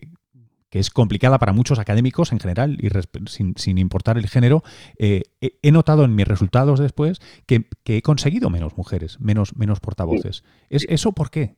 es 0.79 0.89
complicada 0.89 1.37
para 1.37 1.53
muchos 1.53 1.79
académicos 1.79 2.31
en 2.31 2.39
general 2.39 2.77
y 2.79 2.89
sin, 3.27 3.77
importar 3.77 4.17
el 4.17 4.27
género, 4.27 4.63
eh, 4.97 5.23
he 5.41 5.71
notado 5.71 6.05
en 6.05 6.15
mis 6.15 6.27
resultados 6.27 6.79
después 6.79 7.19
que, 7.45 7.65
he 7.85 8.01
conseguido 8.01 8.49
menos 8.49 8.77
mujeres, 8.77 9.19
menos, 9.19 9.55
menos 9.57 9.79
portavoces. 9.79 10.43
¿Es 10.69 10.85
¿Eso 10.89 11.11
por 11.11 11.29
qué? 11.29 11.55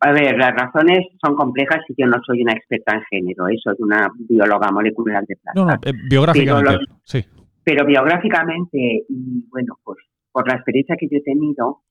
A 0.00 0.12
ver, 0.12 0.36
las 0.36 0.54
razones 0.54 1.06
son 1.24 1.34
complejas 1.36 1.80
y 1.88 1.94
yo 2.00 2.06
no 2.06 2.18
soy 2.24 2.42
una 2.42 2.52
experta 2.52 2.94
en 2.94 3.02
género, 3.10 3.48
eso 3.48 3.72
es 3.72 3.80
una 3.80 4.08
bióloga 4.28 4.70
molecular 4.70 5.24
de 5.26 5.36
planta. 5.36 5.60
No, 5.60 5.66
no, 5.66 5.74
eh, 5.74 5.92
biográficamente, 6.08 6.70
pero 6.70 7.00
sí. 7.04 7.24
Pero 7.64 7.86
biográficamente, 7.86 9.04
y 9.08 9.44
bueno, 9.50 9.78
pues 9.84 9.98
por 10.30 10.48
la 10.48 10.54
experiencia 10.54 10.96
que 10.98 11.08
yo 11.10 11.18
he 11.18 11.22
tenido, 11.22 11.82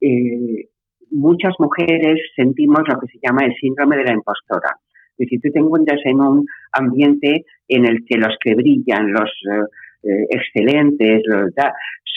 eh, 0.00 0.68
muchas 1.10 1.54
mujeres 1.58 2.20
sentimos 2.36 2.80
lo 2.86 2.98
que 3.00 3.06
se 3.08 3.18
llama 3.22 3.44
el 3.44 3.54
síndrome 3.60 3.96
de 3.96 4.04
la 4.04 4.12
impostora 4.12 4.76
si 5.26 5.38
tú 5.38 5.50
te 5.52 5.58
encuentras 5.58 6.00
en 6.04 6.20
un 6.20 6.46
ambiente 6.72 7.44
en 7.68 7.86
el 7.86 8.04
que 8.06 8.16
los 8.16 8.36
que 8.42 8.54
brillan, 8.54 9.12
los 9.12 9.30
eh, 9.50 9.64
eh, 10.02 10.26
excelentes, 10.30 11.22
los, 11.26 11.50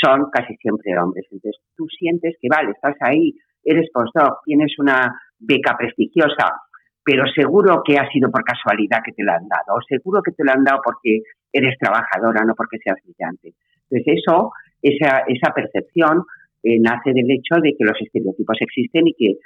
son 0.02 0.30
casi 0.32 0.56
siempre 0.58 0.98
hombres. 0.98 1.26
Entonces 1.32 1.62
tú 1.76 1.88
sientes 1.88 2.36
que, 2.42 2.48
vale, 2.50 2.72
estás 2.72 2.96
ahí, 3.02 3.34
eres 3.64 3.90
postdoc, 3.94 4.44
tienes 4.46 4.78
una 4.80 5.14
beca 5.40 5.76
prestigiosa, 5.78 6.62
pero 7.04 7.24
seguro 7.34 7.82
que 7.86 7.98
ha 7.98 8.08
sido 8.10 8.30
por 8.30 8.44
casualidad 8.44 9.02
que 9.04 9.14
te 9.14 9.24
la 9.24 9.36
han 9.36 9.48
dado, 9.48 9.78
o 9.78 9.82
seguro 9.88 10.22
que 10.22 10.32
te 10.32 10.44
la 10.44 10.54
han 10.54 10.64
dado 10.64 10.82
porque 10.84 11.22
eres 11.52 11.78
trabajadora, 11.80 12.46
no 12.46 12.54
porque 12.56 12.78
seas 12.78 12.98
brillante. 13.04 13.54
Entonces 13.90 14.22
eso, 14.22 14.52
esa, 14.82 15.24
esa 15.28 15.54
percepción 15.54 16.24
eh, 16.64 16.80
nace 16.80 17.12
del 17.14 17.30
hecho 17.32 17.56
de 17.62 17.76
que 17.78 17.86
los 17.86 18.00
estereotipos 18.00 18.58
existen 18.62 19.08
y 19.08 19.14
que 19.14 19.38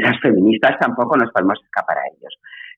las 0.00 0.18
feministas 0.20 0.78
tampoco 0.80 1.16
nos 1.16 1.30
podemos 1.30 1.58
escapar 1.62 1.98
a 1.98 2.08
ellos. 2.08 2.23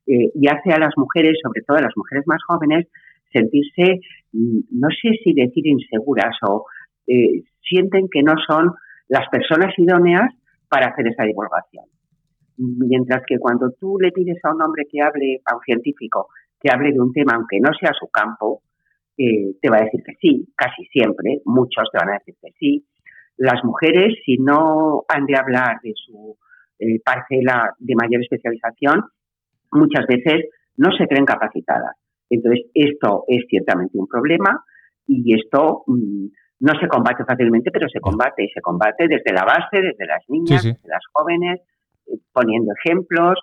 Eh, 0.07 0.31
y 0.35 0.47
hace 0.49 0.73
a 0.73 0.79
las 0.79 0.95
mujeres, 0.97 1.37
sobre 1.43 1.63
todo 1.63 1.79
a 1.79 1.83
las 1.83 1.97
mujeres 1.97 2.25
más 2.27 2.39
jóvenes, 2.47 2.87
sentirse, 3.33 4.01
mm, 4.33 4.61
no 4.71 4.89
sé 4.91 5.11
si 5.23 5.35
decir 5.35 5.67
inseguras 5.67 6.37
o 6.49 6.65
eh, 7.09 7.43
sienten 7.61 8.09
que 8.11 8.23
no 8.23 8.35
son 8.47 8.73
las 9.09 9.29
personas 9.29 9.75
idóneas 9.77 10.33
para 10.69 10.89
hacer 10.89 11.09
esa 11.09 11.25
divulgación. 11.25 11.85
Mientras 12.57 13.23
que 13.27 13.39
cuando 13.39 13.73
tú 13.79 13.99
le 14.01 14.13
pides 14.13 14.39
a 14.45 14.55
un 14.55 14.63
hombre 14.63 14.85
que 14.91 15.03
hable, 15.03 15.41
a 15.45 15.57
un 15.57 15.63
científico, 15.63 16.29
que 16.61 16.71
hable 16.73 16.93
de 16.93 17.01
un 17.01 17.13
tema, 17.13 17.35
aunque 17.35 17.59
no 17.61 17.71
sea 17.79 17.91
su 17.99 18.09
campo, 18.09 18.63
eh, 19.19 19.57
te 19.61 19.71
va 19.71 19.79
a 19.79 19.85
decir 19.85 20.03
que 20.05 20.15
sí, 20.21 20.49
casi 20.57 20.85
siempre, 20.87 21.41
muchos 21.45 21.89
te 21.93 21.99
van 21.99 22.11
a 22.11 22.19
decir 22.19 22.35
que 22.41 22.53
sí. 22.59 22.87
Las 23.37 23.63
mujeres, 23.65 24.15
si 24.25 24.37
no 24.39 25.05
han 25.09 25.27
de 25.27 25.37
hablar 25.37 25.81
de 25.83 25.93
su 25.95 26.37
parcela 27.05 27.75
de 27.79 27.95
mayor 27.95 28.23
especialización, 28.23 29.03
muchas 29.73 30.07
veces 30.07 30.47
no 30.77 30.91
se 30.93 31.07
creen 31.07 31.25
capacitadas. 31.25 31.97
Entonces, 32.29 32.67
esto 32.75 33.25
es 33.29 33.45
ciertamente 33.49 33.99
un 33.99 34.07
problema 34.07 34.65
y 35.07 35.35
esto 35.35 35.85
mm, 35.87 36.27
no 36.61 36.73
se 36.81 36.89
combate 36.89 37.25
fácilmente, 37.25 37.71
pero 37.71 37.89
se 37.89 38.01
combate 38.01 38.45
y 38.45 38.49
se 38.49 38.61
combate 38.61 39.09
desde 39.09 39.33
la 39.33 39.45
base, 39.45 39.81
desde 39.81 40.07
las 40.07 40.23
niñas, 40.29 40.65
desde 40.65 40.89
las 40.89 41.03
jóvenes, 41.13 41.61
eh, 42.07 42.19
poniendo 42.33 42.73
ejemplos. 42.85 43.39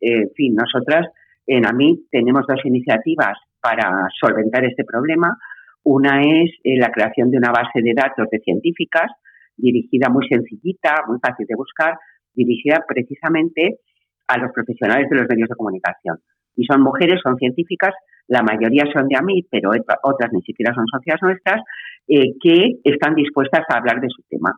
Eh, 0.00 0.22
en 0.22 0.30
fin, 0.34 0.54
nosotras 0.54 1.06
en 1.46 1.66
AMI 1.66 2.06
tenemos 2.10 2.44
dos 2.46 2.60
iniciativas 2.64 3.38
para 3.60 4.08
solventar 4.20 4.64
este 4.64 4.84
problema. 4.84 5.36
Una 5.84 6.20
es 6.22 6.50
eh, 6.64 6.76
la 6.78 6.90
creación 6.90 7.30
de 7.30 7.38
una 7.38 7.52
base 7.52 7.80
de 7.80 7.92
datos 7.94 8.26
de 8.30 8.40
científicas, 8.40 9.10
dirigida 9.56 10.08
muy 10.08 10.26
sencillita, 10.28 11.02
muy 11.06 11.18
fácil 11.20 11.46
de 11.46 11.54
buscar, 11.54 11.96
dirigida 12.34 12.84
precisamente 12.86 13.78
a 14.28 14.38
los 14.38 14.52
profesionales 14.52 15.08
de 15.10 15.16
los 15.16 15.28
medios 15.28 15.48
de 15.48 15.54
comunicación. 15.54 16.18
Y 16.56 16.64
son 16.64 16.82
mujeres, 16.82 17.20
son 17.22 17.36
científicas, 17.36 17.94
la 18.28 18.42
mayoría 18.42 18.84
son 18.92 19.08
de 19.08 19.16
AMI, 19.16 19.46
pero 19.50 19.70
otras 20.02 20.32
ni 20.32 20.42
siquiera 20.42 20.74
son 20.74 20.86
socias 20.86 21.20
nuestras, 21.22 21.62
eh, 22.08 22.32
que 22.42 22.80
están 22.84 23.14
dispuestas 23.14 23.62
a 23.68 23.78
hablar 23.78 24.00
de 24.00 24.08
su 24.08 24.22
tema. 24.28 24.52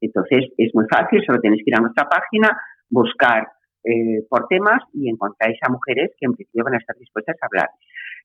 Entonces, 0.00 0.50
es 0.58 0.70
muy 0.74 0.84
fácil, 0.90 1.22
solo 1.24 1.40
tenéis 1.40 1.62
que 1.64 1.70
ir 1.70 1.76
a 1.76 1.80
nuestra 1.80 2.08
página, 2.08 2.50
buscar 2.90 3.48
eh, 3.84 4.22
por 4.28 4.46
temas 4.46 4.80
y 4.92 5.08
encontráis 5.08 5.58
a 5.62 5.70
mujeres 5.70 6.10
que 6.18 6.26
en 6.26 6.34
principio 6.34 6.64
van 6.64 6.74
a 6.74 6.78
estar 6.78 6.96
dispuestas 6.96 7.36
a 7.40 7.46
hablar. 7.46 7.70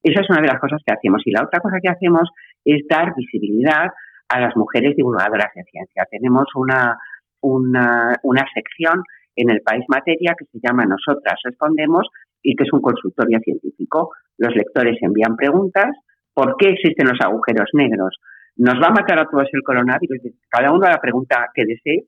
Esa 0.04 0.22
es 0.22 0.30
una 0.30 0.42
de 0.42 0.48
las 0.48 0.60
cosas 0.60 0.82
que 0.86 0.94
hacemos. 0.94 1.22
Y 1.26 1.32
la 1.32 1.44
otra 1.44 1.60
cosa 1.60 1.78
que 1.82 1.90
hacemos 1.90 2.30
es 2.64 2.86
dar 2.88 3.14
visibilidad 3.16 3.88
a 4.30 4.40
las 4.40 4.56
mujeres 4.56 4.96
divulgadoras 4.96 5.52
de 5.56 5.64
ciencia. 5.64 6.06
Tenemos 6.12 6.46
una, 6.56 6.98
una, 7.42 8.16
una 8.24 8.46
sección 8.54 9.04
en 9.38 9.50
el 9.50 9.62
país 9.62 9.86
materia 9.88 10.36
que 10.38 10.46
se 10.46 10.60
llama 10.62 10.84
Nosotras 10.86 11.40
Respondemos 11.44 12.10
y 12.42 12.56
que 12.56 12.64
es 12.64 12.74
un 12.74 12.82
consultorio 12.82 13.40
científico. 13.40 14.12
Los 14.38 14.54
lectores 14.56 14.98
envían 15.02 15.36
preguntas. 15.36 15.96
¿Por 16.34 16.58
qué 16.58 16.70
existen 16.70 17.08
los 17.08 17.20
agujeros 17.22 17.70
negros? 17.74 18.20
¿Nos 18.58 18.76
va 18.76 18.88
a 18.88 18.98
matar 19.00 19.20
a 19.20 19.30
todos 19.30 19.48
el 19.54 19.62
coronavirus? 19.62 20.20
Cada 20.50 20.72
uno 20.72 20.88
la 20.88 21.00
pregunta 21.00 21.50
que 21.54 21.66
desee. 21.66 22.08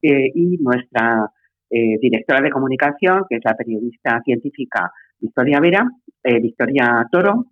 Eh, 0.00 0.30
y 0.32 0.58
nuestra 0.58 1.26
eh, 1.70 1.98
directora 2.00 2.40
de 2.40 2.50
comunicación, 2.50 3.24
que 3.28 3.36
es 3.36 3.42
la 3.44 3.54
periodista 3.54 4.20
científica 4.24 4.92
Victoria 5.18 5.58
Vera, 5.60 5.90
eh, 6.22 6.40
Victoria 6.40 7.04
Toro, 7.10 7.46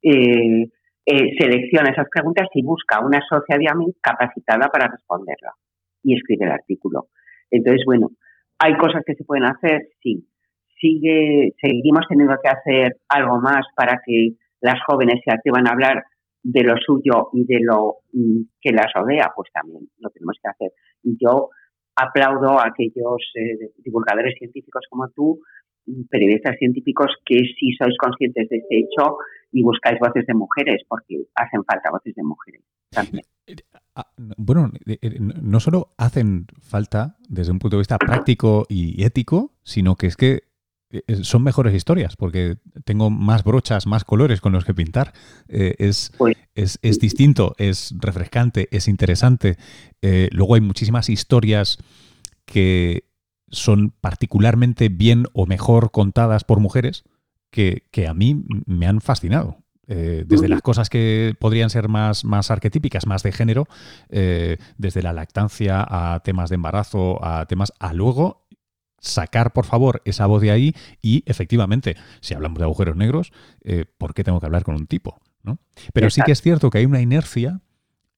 selecciona 0.00 1.90
esas 1.90 2.08
preguntas 2.10 2.48
y 2.54 2.64
busca 2.64 3.04
una 3.04 3.20
socia 3.28 3.58
de 3.58 3.68
AMI 3.68 3.94
capacitada 4.00 4.68
para 4.68 4.88
responderla 4.88 5.52
y 6.02 6.16
escribe 6.16 6.46
el 6.46 6.52
artículo. 6.52 7.08
Entonces, 7.52 7.82
bueno, 7.86 8.08
hay 8.58 8.76
cosas 8.76 9.02
que 9.06 9.14
se 9.14 9.24
pueden 9.24 9.44
hacer, 9.44 9.88
sí. 10.02 10.26
Sigue, 10.80 11.54
seguimos 11.60 12.06
teniendo 12.08 12.34
que 12.42 12.48
hacer 12.48 12.96
algo 13.08 13.40
más 13.40 13.64
para 13.76 14.00
que 14.04 14.30
las 14.60 14.82
jóvenes 14.84 15.20
se 15.24 15.32
atrevan 15.32 15.68
a 15.68 15.72
hablar 15.72 16.02
de 16.42 16.62
lo 16.64 16.74
suyo 16.84 17.28
y 17.32 17.44
de 17.44 17.60
lo 17.60 17.98
mm, 18.12 18.40
que 18.60 18.72
las 18.72 18.92
rodea, 18.92 19.30
pues 19.36 19.50
también 19.52 19.88
lo 19.98 20.10
tenemos 20.10 20.36
que 20.42 20.48
hacer. 20.50 20.72
Y 21.04 21.16
yo 21.20 21.50
aplaudo 21.94 22.58
a 22.58 22.66
aquellos 22.66 23.22
eh, 23.36 23.70
divulgadores 23.78 24.34
científicos 24.38 24.84
como 24.90 25.08
tú, 25.10 25.40
periodistas 26.08 26.56
científicos, 26.58 27.10
que 27.24 27.38
sí 27.58 27.72
sois 27.78 27.96
conscientes 27.98 28.48
de 28.48 28.56
este 28.56 28.78
hecho 28.78 29.16
y 29.52 29.62
buscáis 29.62 29.98
voces 30.00 30.26
de 30.26 30.34
mujeres, 30.34 30.82
porque 30.88 31.24
hacen 31.34 31.64
falta 31.64 31.90
voces 31.90 32.14
de 32.14 32.22
mujeres 32.22 32.62
también. 32.90 33.24
Eh, 33.46 33.56
ah, 33.94 34.06
bueno, 34.16 34.70
eh, 34.86 34.98
no 35.18 35.60
solo 35.60 35.94
hacen 35.98 36.46
falta 36.60 37.16
desde 37.28 37.52
un 37.52 37.58
punto 37.58 37.76
de 37.76 37.80
vista 37.80 37.98
práctico 37.98 38.66
y 38.68 39.02
ético, 39.04 39.52
sino 39.62 39.96
que 39.96 40.06
es 40.06 40.16
que 40.16 40.42
son 41.22 41.42
mejores 41.42 41.74
historias 41.74 42.16
porque 42.16 42.56
tengo 42.84 43.08
más 43.08 43.44
brochas, 43.44 43.86
más 43.86 44.04
colores 44.04 44.42
con 44.42 44.52
los 44.52 44.66
que 44.66 44.74
pintar. 44.74 45.12
es, 45.48 46.12
pues 46.18 46.36
es, 46.54 46.78
es, 46.82 46.98
distinto, 46.98 47.54
es 47.58 47.94
refrescante, 47.98 48.68
es 48.70 48.88
interesante. 48.88 49.56
Eh, 50.02 50.28
luego 50.32 50.54
hay 50.54 50.60
muchísimas 50.60 51.08
historias 51.08 51.78
que 52.44 53.04
son 53.52 53.90
particularmente 54.00 54.88
bien 54.88 55.26
o 55.32 55.46
mejor 55.46 55.92
contadas 55.92 56.42
por 56.44 56.58
mujeres 56.58 57.04
que, 57.50 57.84
a 58.08 58.14
mí 58.14 58.44
me 58.66 58.86
han 58.86 59.00
fascinado. 59.00 59.58
Eh, 59.86 60.24
desde 60.26 60.48
las 60.48 60.62
cosas 60.62 60.88
que 60.88 61.34
podrían 61.38 61.68
ser 61.68 61.88
más, 61.88 62.24
más 62.24 62.50
arquetípicas, 62.50 63.06
más 63.06 63.22
de 63.22 63.32
género, 63.32 63.68
eh, 64.08 64.56
desde 64.78 65.02
la 65.02 65.12
lactancia 65.12 65.86
a 65.86 66.20
temas 66.20 66.48
de 66.48 66.54
embarazo, 66.54 67.22
a 67.22 67.46
temas, 67.46 67.72
a 67.78 67.92
luego 67.92 68.46
sacar, 68.98 69.52
por 69.52 69.66
favor, 69.66 70.00
esa 70.04 70.26
voz 70.26 70.40
de 70.40 70.50
ahí 70.50 70.74
y, 71.02 71.24
efectivamente, 71.26 71.96
si 72.20 72.34
hablamos 72.34 72.58
de 72.58 72.64
agujeros 72.64 72.96
negros, 72.96 73.32
¿por 73.98 74.14
qué 74.14 74.24
tengo 74.24 74.40
que 74.40 74.46
hablar 74.46 74.62
con 74.62 74.76
un 74.76 74.86
tipo? 74.86 75.20
Pero 75.92 76.10
sí 76.10 76.22
que 76.24 76.32
es 76.32 76.40
cierto 76.40 76.70
que 76.70 76.78
hay 76.78 76.86
una 76.86 77.00
inercia 77.00 77.60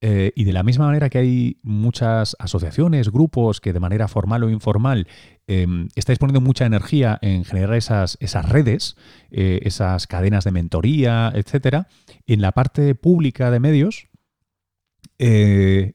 eh, 0.06 0.34
y 0.36 0.44
de 0.44 0.52
la 0.52 0.62
misma 0.62 0.84
manera 0.84 1.08
que 1.08 1.16
hay 1.16 1.60
muchas 1.62 2.36
asociaciones, 2.38 3.10
grupos 3.10 3.62
que 3.62 3.72
de 3.72 3.80
manera 3.80 4.06
formal 4.06 4.42
o 4.42 4.50
informal 4.50 5.08
em, 5.46 5.88
estáis 5.94 6.18
poniendo 6.18 6.42
mucha 6.42 6.66
energía 6.66 7.18
en 7.22 7.42
generar 7.46 7.74
esas, 7.74 8.18
esas 8.20 8.46
redes, 8.46 8.96
eh, 9.30 9.60
esas 9.62 10.06
cadenas 10.06 10.44
de 10.44 10.50
mentoría, 10.50 11.32
etcétera, 11.34 11.88
en 12.26 12.42
la 12.42 12.52
parte 12.52 12.94
pública 12.94 13.50
de 13.50 13.60
medios, 13.60 14.08
eh, 15.18 15.94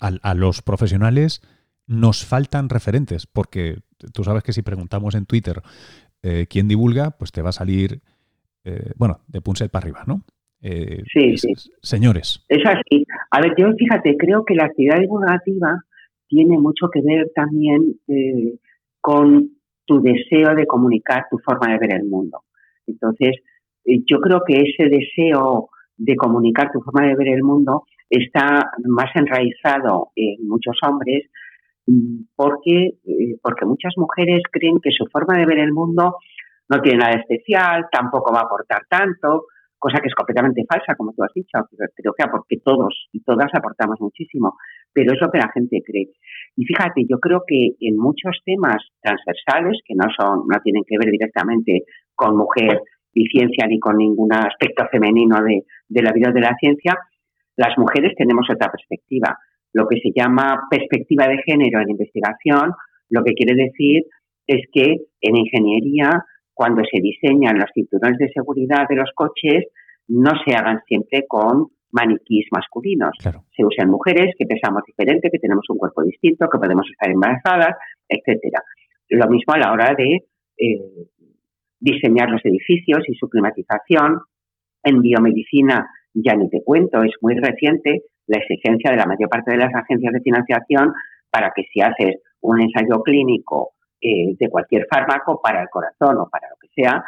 a, 0.00 0.34
los 0.34 0.60
profesionales 0.62 1.42
nos 1.86 2.24
faltan 2.24 2.70
referentes, 2.70 3.28
porque 3.28 3.82
tú 4.12 4.24
sabes 4.24 4.42
que 4.42 4.52
si 4.52 4.62
preguntamos 4.62 5.14
en 5.14 5.26
Twitter 5.26 5.62
quién 6.48 6.66
divulga, 6.66 7.12
pues 7.12 7.30
te 7.30 7.42
va 7.42 7.50
a 7.50 7.52
salir, 7.52 8.02
bueno, 8.96 9.20
de 9.28 9.40
Punset 9.40 9.70
para 9.70 9.84
arriba, 9.84 10.02
¿no? 10.06 10.24
Eh, 10.62 11.02
sí, 11.12 11.36
sí. 11.36 11.52
Señores. 11.82 12.44
Es 12.48 12.64
así. 12.64 13.04
A 13.30 13.40
ver, 13.40 13.54
yo 13.58 13.72
fíjate, 13.76 14.16
creo 14.16 14.44
que 14.44 14.54
la 14.54 14.66
actividad 14.66 15.00
divulgativa 15.00 15.82
tiene 16.28 16.56
mucho 16.56 16.88
que 16.88 17.00
ver 17.02 17.30
también 17.34 17.96
eh, 18.06 18.58
con 19.00 19.50
tu 19.84 20.00
deseo 20.00 20.54
de 20.54 20.66
comunicar 20.66 21.26
tu 21.28 21.38
forma 21.38 21.72
de 21.72 21.78
ver 21.78 21.94
el 21.94 22.04
mundo. 22.04 22.44
Entonces, 22.86 23.36
eh, 23.84 23.98
yo 24.06 24.20
creo 24.20 24.42
que 24.46 24.60
ese 24.60 24.88
deseo 24.88 25.68
de 25.96 26.14
comunicar 26.16 26.70
tu 26.72 26.80
forma 26.80 27.08
de 27.08 27.16
ver 27.16 27.28
el 27.28 27.42
mundo 27.42 27.84
está 28.08 28.70
más 28.84 29.10
enraizado 29.16 30.10
en 30.14 30.46
muchos 30.46 30.76
hombres 30.86 31.28
porque, 32.36 32.92
porque 33.42 33.66
muchas 33.66 33.94
mujeres 33.96 34.42
creen 34.50 34.78
que 34.80 34.90
su 34.92 35.06
forma 35.06 35.38
de 35.38 35.46
ver 35.46 35.58
el 35.58 35.72
mundo 35.72 36.16
no 36.68 36.80
tiene 36.80 36.98
nada 36.98 37.16
especial, 37.16 37.86
tampoco 37.90 38.32
va 38.32 38.40
a 38.40 38.44
aportar 38.44 38.82
tanto, 38.88 39.46
cosa 39.82 39.98
que 39.98 40.06
es 40.06 40.14
completamente 40.14 40.62
falsa, 40.70 40.94
como 40.94 41.12
tú 41.12 41.24
has 41.24 41.34
dicho. 41.34 41.58
Creo 41.96 42.14
que 42.14 42.24
porque 42.30 42.62
todos 42.64 43.08
y 43.10 43.20
todas 43.22 43.50
aportamos 43.52 44.00
muchísimo, 44.00 44.54
pero 44.92 45.12
es 45.12 45.20
lo 45.20 45.28
que 45.28 45.38
la 45.38 45.50
gente 45.52 45.82
cree. 45.84 46.06
Y 46.54 46.64
fíjate, 46.64 47.02
yo 47.10 47.18
creo 47.18 47.42
que 47.44 47.74
en 47.80 47.98
muchos 47.98 48.38
temas 48.44 48.78
transversales, 49.02 49.82
que 49.84 49.94
no 49.96 50.06
son, 50.16 50.46
no 50.46 50.58
tienen 50.62 50.84
que 50.86 50.96
ver 50.98 51.10
directamente 51.10 51.82
con 52.14 52.36
mujer 52.36 52.80
y 53.12 53.26
ciencia 53.26 53.66
ni 53.66 53.80
con 53.80 53.96
ningún 53.96 54.32
aspecto 54.32 54.86
femenino 54.90 55.42
de, 55.42 55.64
de 55.88 56.02
la 56.02 56.12
vida 56.12 56.30
de 56.30 56.40
la 56.40 56.54
ciencia, 56.60 56.96
las 57.56 57.76
mujeres 57.76 58.14
tenemos 58.16 58.46
otra 58.48 58.70
perspectiva. 58.70 59.36
Lo 59.72 59.88
que 59.88 59.98
se 59.98 60.12
llama 60.14 60.62
perspectiva 60.70 61.26
de 61.26 61.42
género 61.42 61.80
en 61.80 61.90
investigación, 61.90 62.72
lo 63.10 63.24
que 63.24 63.34
quiere 63.34 63.54
decir 63.60 64.04
es 64.46 64.62
que 64.72 64.96
en 65.20 65.36
ingeniería 65.36 66.22
cuando 66.54 66.82
se 66.90 67.00
diseñan 67.00 67.58
los 67.58 67.70
cinturones 67.74 68.18
de 68.18 68.32
seguridad 68.32 68.86
de 68.88 68.96
los 68.96 69.10
coches, 69.14 69.66
no 70.08 70.32
se 70.44 70.54
hagan 70.54 70.80
siempre 70.86 71.24
con 71.26 71.68
maniquís 71.92 72.46
masculinos. 72.50 73.12
Se 73.20 73.64
usan 73.64 73.90
mujeres 73.90 74.34
que 74.38 74.46
pensamos 74.46 74.82
diferente, 74.86 75.30
que 75.30 75.38
tenemos 75.38 75.64
un 75.68 75.78
cuerpo 75.78 76.02
distinto, 76.02 76.48
que 76.50 76.58
podemos 76.58 76.86
estar 76.90 77.10
embarazadas, 77.10 77.76
etcétera. 78.08 78.62
Lo 79.10 79.28
mismo 79.28 79.54
a 79.54 79.58
la 79.58 79.72
hora 79.72 79.94
de 79.96 80.24
eh, 80.58 81.08
diseñar 81.78 82.30
los 82.30 82.44
edificios 82.44 83.00
y 83.08 83.14
su 83.14 83.28
climatización. 83.28 84.20
En 84.84 85.00
biomedicina, 85.00 85.86
ya 86.14 86.34
ni 86.34 86.48
te 86.48 86.62
cuento, 86.64 87.02
es 87.02 87.12
muy 87.20 87.34
reciente 87.34 88.02
la 88.26 88.38
exigencia 88.38 88.90
de 88.90 88.96
la 88.96 89.06
mayor 89.06 89.28
parte 89.28 89.52
de 89.52 89.58
las 89.58 89.74
agencias 89.74 90.12
de 90.12 90.20
financiación 90.20 90.92
para 91.30 91.52
que 91.54 91.64
si 91.72 91.80
haces 91.80 92.16
un 92.40 92.60
ensayo 92.60 93.02
clínico 93.02 93.72
eh, 94.02 94.34
de 94.38 94.50
cualquier 94.50 94.86
fármaco 94.90 95.40
para 95.40 95.62
el 95.62 95.68
corazón 95.68 96.18
o 96.18 96.28
para 96.28 96.48
lo 96.48 96.56
que 96.60 96.68
sea, 96.74 97.04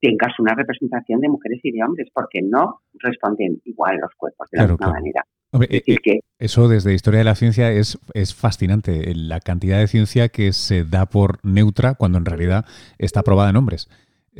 tengas 0.00 0.38
una 0.38 0.54
representación 0.54 1.20
de 1.20 1.28
mujeres 1.28 1.60
y 1.62 1.72
de 1.72 1.82
hombres, 1.82 2.08
porque 2.12 2.40
no 2.42 2.80
responden 2.94 3.60
igual 3.64 3.98
los 3.98 4.12
cuerpos 4.16 4.48
de 4.50 4.58
la 4.58 4.68
misma 4.68 4.90
manera. 4.90 5.24
Eh, 5.68 5.82
eh, 5.86 6.20
eso 6.38 6.68
desde 6.68 6.94
Historia 6.94 7.18
de 7.18 7.24
la 7.24 7.34
Ciencia 7.34 7.70
es, 7.70 7.98
es 8.14 8.34
fascinante, 8.34 9.14
la 9.14 9.40
cantidad 9.40 9.78
de 9.78 9.86
ciencia 9.86 10.28
que 10.28 10.52
se 10.52 10.84
da 10.84 11.06
por 11.06 11.44
neutra 11.44 11.94
cuando 11.94 12.18
en 12.18 12.26
realidad 12.26 12.64
está 12.98 13.20
aprobada 13.20 13.50
en 13.50 13.56
hombres. 13.56 13.88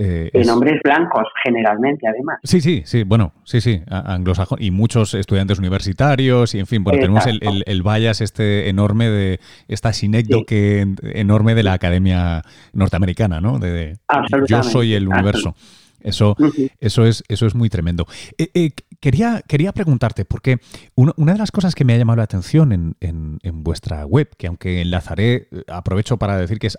Eh, 0.01 0.31
en 0.33 0.48
hombres 0.48 0.81
blancos, 0.85 1.27
generalmente, 1.42 2.07
además. 2.07 2.38
Sí, 2.44 2.61
sí, 2.61 2.83
sí, 2.85 3.03
bueno, 3.03 3.33
sí, 3.44 3.61
sí, 3.61 3.83
anglosajón 3.88 4.62
y 4.62 4.70
muchos 4.70 5.14
estudiantes 5.14 5.59
universitarios 5.59 6.55
y, 6.55 6.61
en 6.61 6.66
fin, 6.66 6.85
bueno, 6.85 7.01
tenemos 7.01 7.27
el, 7.27 7.40
el, 7.42 7.64
el, 7.66 7.83
bias 7.83 8.20
este 8.20 8.68
enorme 8.68 9.09
de, 9.09 9.40
esta 9.66 9.92
sinécdoque 9.92 10.87
enorme 11.03 11.57
de 11.57 11.62
la 11.64 11.72
academia 11.72 12.42
norteamericana, 12.72 13.40
¿no? 13.40 13.59
De, 13.59 13.98
yo 14.46 14.62
soy 14.62 14.94
el 14.94 15.09
universo. 15.09 15.57
Eso, 16.01 16.37
eso, 16.79 17.05
es, 17.05 17.24
eso 17.29 17.46
es 17.46 17.57
muy 17.57 17.68
tremendo. 17.68 18.07
Eh, 18.38 18.51
eh, 18.55 18.70
quería, 19.01 19.42
quería 19.48 19.72
preguntarte, 19.72 20.24
porque 20.24 20.61
una, 20.94 21.12
de 21.33 21.38
las 21.38 21.51
cosas 21.51 21.74
que 21.74 21.85
me 21.85 21.94
ha 21.94 21.98
llamado 21.98 22.18
la 22.18 22.22
atención 22.22 22.70
en, 22.72 22.94
en, 23.01 23.38
en 23.42 23.64
vuestra 23.64 24.07
web, 24.07 24.31
que 24.38 24.46
aunque 24.46 24.81
enlazaré, 24.81 25.48
aprovecho 25.66 26.16
para 26.16 26.37
decir 26.37 26.61
que 26.61 26.68
es 26.68 26.79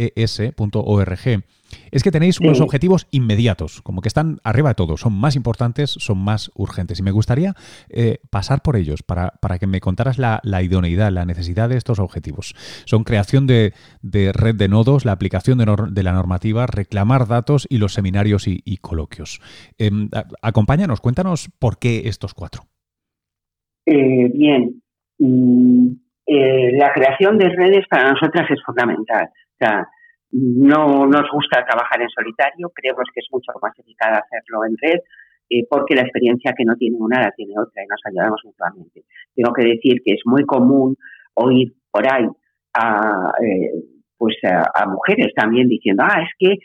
amit-es.org, 0.00 1.42
es 1.92 2.02
que 2.02 2.10
tenéis 2.10 2.40
unos 2.40 2.60
objetivos 2.60 3.06
inmediatos, 3.10 3.80
como 3.82 4.00
que 4.00 4.08
están 4.08 4.38
arriba 4.42 4.70
de 4.70 4.74
todo, 4.74 4.96
son 4.96 5.12
más 5.12 5.36
importantes, 5.36 5.90
son 5.90 6.18
más 6.18 6.50
urgentes. 6.54 6.98
Y 6.98 7.02
me 7.02 7.10
gustaría 7.10 7.54
eh, 7.90 8.18
pasar 8.30 8.62
por 8.62 8.76
ellos 8.76 9.02
para, 9.02 9.30
que 9.58 9.66
me 9.66 9.80
contaras 9.80 10.18
la, 10.18 10.62
idoneidad, 10.62 11.12
la 11.12 11.24
necesidad 11.24 11.68
de 11.68 11.76
estos 11.76 11.98
objetivos. 11.98 12.54
Son 12.86 13.04
creación 13.04 13.46
de, 13.46 13.72
red 14.02 14.54
de 14.56 14.68
nodos, 14.68 15.04
la 15.04 15.12
aplicación 15.12 15.58
de, 15.58 16.02
la 16.02 16.12
normativa, 16.12 16.66
reclamar 16.66 17.28
datos 17.28 17.66
y 17.70 17.78
los 17.78 17.94
seminarios 17.94 18.46
y, 18.48 18.76
coloquios. 18.78 19.40
Em, 19.78 20.08
acompáñanos, 20.42 21.00
cuéntanos 21.00 21.50
por 21.58 21.78
qué 21.78 22.02
estos 22.06 22.34
cuatro. 22.34 22.64
Eh, 23.86 24.30
bien. 24.32 24.82
Mm, 25.18 25.92
eh, 26.26 26.72
la 26.78 26.92
creación 26.92 27.38
de 27.38 27.48
redes 27.48 27.86
para 27.88 28.12
nosotras 28.12 28.50
es 28.50 28.62
fundamental. 28.64 29.28
No 30.32 31.06
nos 31.06 31.30
gusta 31.32 31.64
trabajar 31.64 32.00
en 32.00 32.08
solitario, 32.08 32.70
creemos 32.74 33.04
que 33.12 33.20
es 33.20 33.26
mucho 33.32 33.52
más 33.60 33.76
eficaz 33.78 34.22
hacerlo 34.22 34.64
en 34.64 34.76
red, 34.80 35.00
eh, 35.50 35.66
porque 35.68 35.96
la 35.96 36.02
experiencia 36.02 36.54
que 36.56 36.64
no 36.64 36.76
tiene 36.76 36.96
una 36.98 37.20
la 37.20 37.32
tiene 37.32 37.54
otra 37.58 37.82
y 37.82 37.86
nos 37.86 38.00
ayudamos 38.06 38.40
mutuamente. 38.44 39.02
Tengo 39.34 39.52
que 39.52 39.64
decir 39.64 40.00
que 40.04 40.12
es 40.12 40.20
muy 40.24 40.44
común 40.44 40.96
oír 41.34 41.72
por 41.90 42.06
ahí 42.06 42.26
a, 42.74 43.32
eh, 43.42 43.72
pues 44.16 44.36
a, 44.44 44.86
mujeres 44.86 45.32
también 45.34 45.68
diciendo, 45.68 46.04
ah, 46.06 46.22
es 46.22 46.30
que 46.38 46.58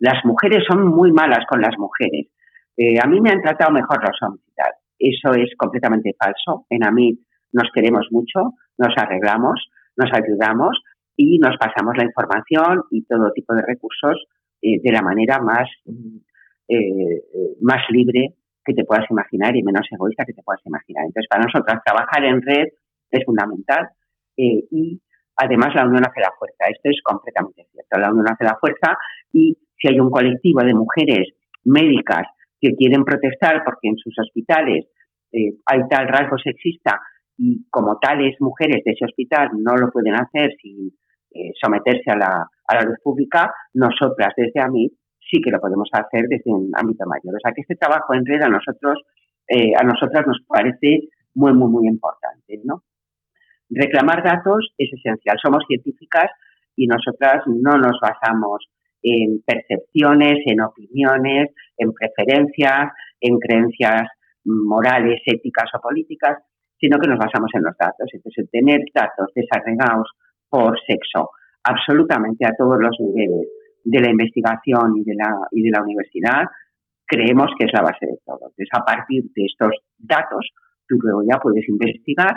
las 0.00 0.24
mujeres 0.24 0.64
son 0.68 0.88
muy 0.88 1.12
malas 1.12 1.44
con 1.48 1.60
las 1.60 1.78
mujeres. 1.78 2.26
Eh, 2.76 2.98
a 3.00 3.06
mí 3.06 3.20
me 3.20 3.30
han 3.30 3.42
tratado 3.42 3.70
mejor 3.70 4.02
los 4.02 4.16
hombres 4.22 4.44
y 4.48 4.54
tal. 4.54 4.72
Eso 4.98 5.32
es 5.40 5.54
completamente 5.56 6.12
falso. 6.18 6.66
En 6.70 6.84
AMIT 6.84 7.20
nos 7.52 7.70
queremos 7.72 8.08
mucho, 8.10 8.54
nos 8.78 8.94
arreglamos, 8.96 9.68
nos 9.96 10.10
ayudamos, 10.12 10.80
y 11.16 11.38
nos 11.38 11.56
pasamos 11.56 11.96
la 11.96 12.04
información 12.04 12.82
y 12.90 13.04
todo 13.04 13.32
tipo 13.32 13.54
de 13.54 13.62
recursos 13.62 14.24
eh, 14.62 14.80
de 14.82 14.92
la 14.92 15.02
manera 15.02 15.38
más, 15.40 15.68
eh, 16.68 17.22
más 17.60 17.82
libre 17.90 18.34
que 18.64 18.74
te 18.74 18.84
puedas 18.84 19.10
imaginar 19.10 19.56
y 19.56 19.62
menos 19.62 19.86
egoísta 19.90 20.24
que 20.24 20.32
te 20.32 20.42
puedas 20.42 20.64
imaginar. 20.64 21.04
Entonces, 21.04 21.28
para 21.28 21.44
nosotros 21.44 21.78
trabajar 21.84 22.24
en 22.24 22.40
red 22.42 22.68
es 23.10 23.24
fundamental 23.24 23.88
eh, 24.36 24.64
y 24.70 25.00
además 25.36 25.74
la 25.74 25.86
unión 25.86 26.04
hace 26.06 26.20
la 26.20 26.32
fuerza. 26.38 26.64
Esto 26.70 26.90
es 26.90 27.00
completamente 27.02 27.66
cierto. 27.72 27.98
La 27.98 28.10
unión 28.10 28.26
hace 28.28 28.44
la 28.44 28.56
fuerza 28.58 28.96
y 29.32 29.56
si 29.78 29.88
hay 29.88 30.00
un 30.00 30.10
colectivo 30.10 30.62
de 30.62 30.74
mujeres 30.74 31.28
médicas 31.64 32.26
que 32.60 32.74
quieren 32.74 33.04
protestar 33.04 33.62
porque 33.64 33.88
en 33.88 33.96
sus 33.96 34.16
hospitales 34.18 34.86
eh, 35.32 35.54
hay 35.66 35.80
tal 35.88 36.08
rasgo 36.08 36.38
sexista 36.38 37.00
y 37.36 37.66
como 37.70 37.98
tales 37.98 38.36
mujeres 38.40 38.82
de 38.84 38.92
ese 38.92 39.04
hospital 39.04 39.50
no 39.58 39.74
lo 39.76 39.90
pueden 39.90 40.14
hacer 40.14 40.54
sin 40.60 40.92
eh, 41.34 41.52
someterse 41.60 42.10
a 42.10 42.16
la, 42.16 42.46
a 42.66 42.74
la 42.74 42.82
luz 42.82 42.98
pública, 43.02 43.52
nosotras 43.74 44.34
desde 44.36 44.60
AMIT 44.60 44.92
sí 45.30 45.40
que 45.40 45.50
lo 45.50 45.60
podemos 45.60 45.88
hacer 45.92 46.26
desde 46.28 46.50
un 46.52 46.70
ámbito 46.74 47.06
mayor. 47.06 47.34
O 47.34 47.40
sea 47.42 47.52
que 47.54 47.62
este 47.62 47.76
trabajo 47.76 48.14
en 48.14 48.26
red 48.26 48.42
a 48.42 48.48
nosotros, 48.48 49.00
eh, 49.48 49.72
a 49.78 49.82
nosotras 49.82 50.26
nos 50.26 50.38
parece 50.46 51.08
muy, 51.34 51.54
muy, 51.54 51.70
muy 51.70 51.88
importante, 51.88 52.60
¿no? 52.64 52.82
Reclamar 53.70 54.22
datos 54.22 54.74
es 54.76 54.90
esencial. 54.92 55.38
Somos 55.42 55.64
científicas 55.66 56.30
y 56.76 56.86
nosotras 56.86 57.42
no 57.46 57.78
nos 57.78 57.98
basamos 58.00 58.68
en 59.02 59.42
percepciones, 59.44 60.38
en 60.46 60.60
opiniones, 60.60 61.50
en 61.78 61.92
preferencias, 61.92 62.92
en 63.20 63.38
creencias 63.38 64.02
morales, 64.44 65.20
éticas 65.24 65.70
o 65.74 65.80
políticas, 65.80 66.38
sino 66.82 66.98
que 66.98 67.06
nos 67.06 67.18
basamos 67.18 67.50
en 67.54 67.62
los 67.62 67.76
datos. 67.78 68.10
Entonces, 68.12 68.50
tener 68.50 68.80
datos 68.92 69.30
desagregados 69.36 70.10
por 70.50 70.74
sexo 70.84 71.30
absolutamente 71.62 72.44
a 72.44 72.56
todos 72.58 72.76
los 72.80 72.96
niveles 72.98 73.46
de 73.84 74.00
la 74.00 74.10
investigación 74.10 74.96
y 74.96 75.04
de 75.04 75.14
la, 75.14 75.30
y 75.52 75.62
de 75.62 75.70
la 75.70 75.80
universidad, 75.80 76.42
creemos 77.06 77.52
que 77.56 77.66
es 77.66 77.72
la 77.72 77.82
base 77.82 78.06
de 78.06 78.18
todo. 78.26 78.50
Entonces, 78.50 78.68
a 78.72 78.84
partir 78.84 79.22
de 79.34 79.44
estos 79.46 79.70
datos, 79.96 80.50
tú 80.88 80.98
luego 81.00 81.22
ya 81.22 81.38
puedes 81.38 81.68
investigar 81.68 82.34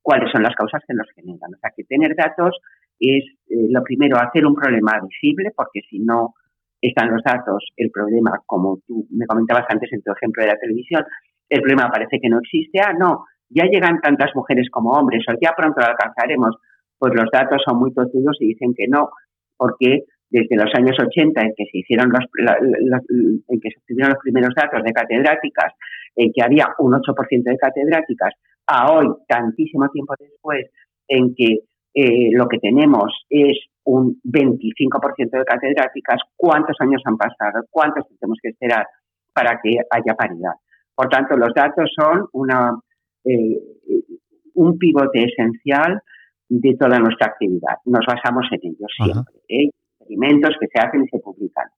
cuáles 0.00 0.30
son 0.30 0.44
las 0.44 0.54
causas 0.54 0.80
que 0.86 0.94
los 0.94 1.06
generan. 1.16 1.54
O 1.54 1.58
sea, 1.58 1.72
que 1.76 1.82
tener 1.82 2.14
datos 2.14 2.56
es 3.00 3.24
eh, 3.50 3.66
lo 3.68 3.82
primero, 3.82 4.16
hacer 4.16 4.46
un 4.46 4.54
problema 4.54 5.00
visible, 5.02 5.50
porque 5.56 5.80
si 5.90 5.98
no 5.98 6.34
están 6.80 7.10
los 7.10 7.22
datos, 7.24 7.66
el 7.76 7.90
problema, 7.90 8.40
como 8.46 8.78
tú 8.86 9.08
me 9.10 9.26
comentabas 9.26 9.66
antes 9.68 9.92
en 9.92 10.02
tu 10.02 10.12
ejemplo 10.12 10.44
de 10.44 10.50
la 10.50 10.56
televisión, 10.56 11.04
el 11.48 11.62
problema 11.62 11.90
parece 11.90 12.20
que 12.20 12.28
no 12.28 12.38
existe. 12.38 12.78
Ah, 12.80 12.92
no, 12.92 13.24
ya 13.50 13.64
llegan 13.64 14.00
tantas 14.00 14.30
mujeres 14.34 14.68
como 14.70 14.90
hombres, 14.90 15.24
o 15.28 15.32
ya 15.40 15.52
pronto 15.56 15.80
lo 15.80 15.86
alcanzaremos. 15.86 16.56
Pues 16.98 17.14
los 17.14 17.30
datos 17.32 17.62
son 17.66 17.78
muy 17.78 17.92
tozudos 17.94 18.36
y 18.40 18.48
dicen 18.48 18.74
que 18.76 18.86
no, 18.88 19.10
porque 19.56 20.04
desde 20.30 20.56
los 20.56 20.70
años 20.74 20.96
80 20.98 21.40
en 21.40 21.54
que 21.56 21.64
se 21.70 21.78
hicieron 21.78 22.10
los, 22.10 22.24
en 23.48 23.60
que 23.60 23.70
se 23.70 23.78
obtuvieron 23.80 24.12
los 24.12 24.22
primeros 24.22 24.54
datos 24.54 24.82
de 24.82 24.92
catedráticas, 24.92 25.72
en 26.16 26.32
que 26.32 26.42
había 26.42 26.66
un 26.78 26.92
8% 26.92 27.42
de 27.44 27.56
catedráticas, 27.56 28.34
a 28.66 28.92
hoy, 28.92 29.08
tantísimo 29.26 29.88
tiempo 29.88 30.14
después, 30.18 30.66
en 31.08 31.34
que 31.34 31.60
eh, 31.94 32.30
lo 32.32 32.46
que 32.48 32.58
tenemos 32.58 33.24
es 33.30 33.56
un 33.84 34.20
25% 34.22 35.30
de 35.30 35.44
catedráticas, 35.44 36.20
¿cuántos 36.36 36.76
años 36.80 37.00
han 37.06 37.16
pasado? 37.16 37.64
¿Cuántos 37.70 38.04
tenemos 38.18 38.38
que 38.42 38.50
esperar 38.50 38.86
para 39.32 39.58
que 39.62 39.70
haya 39.90 40.14
paridad? 40.14 40.52
Por 40.94 41.08
tanto, 41.08 41.36
los 41.36 41.54
datos 41.54 41.90
son 41.96 42.26
una, 42.32 42.72
eh, 43.28 43.60
un 44.54 44.78
pivote 44.78 45.24
esencial 45.24 46.02
de 46.48 46.76
toda 46.78 46.98
nuestra 46.98 47.28
actividad. 47.28 47.76
Nos 47.84 48.04
basamos 48.06 48.46
en 48.50 48.60
ellos 48.62 48.92
siempre. 48.96 49.34
¿eh? 49.48 49.70
Experimentos 50.00 50.56
que 50.60 50.66
se 50.66 50.80
hacen 50.80 51.04
y 51.04 51.08
se 51.08 51.18
publican. 51.18 51.68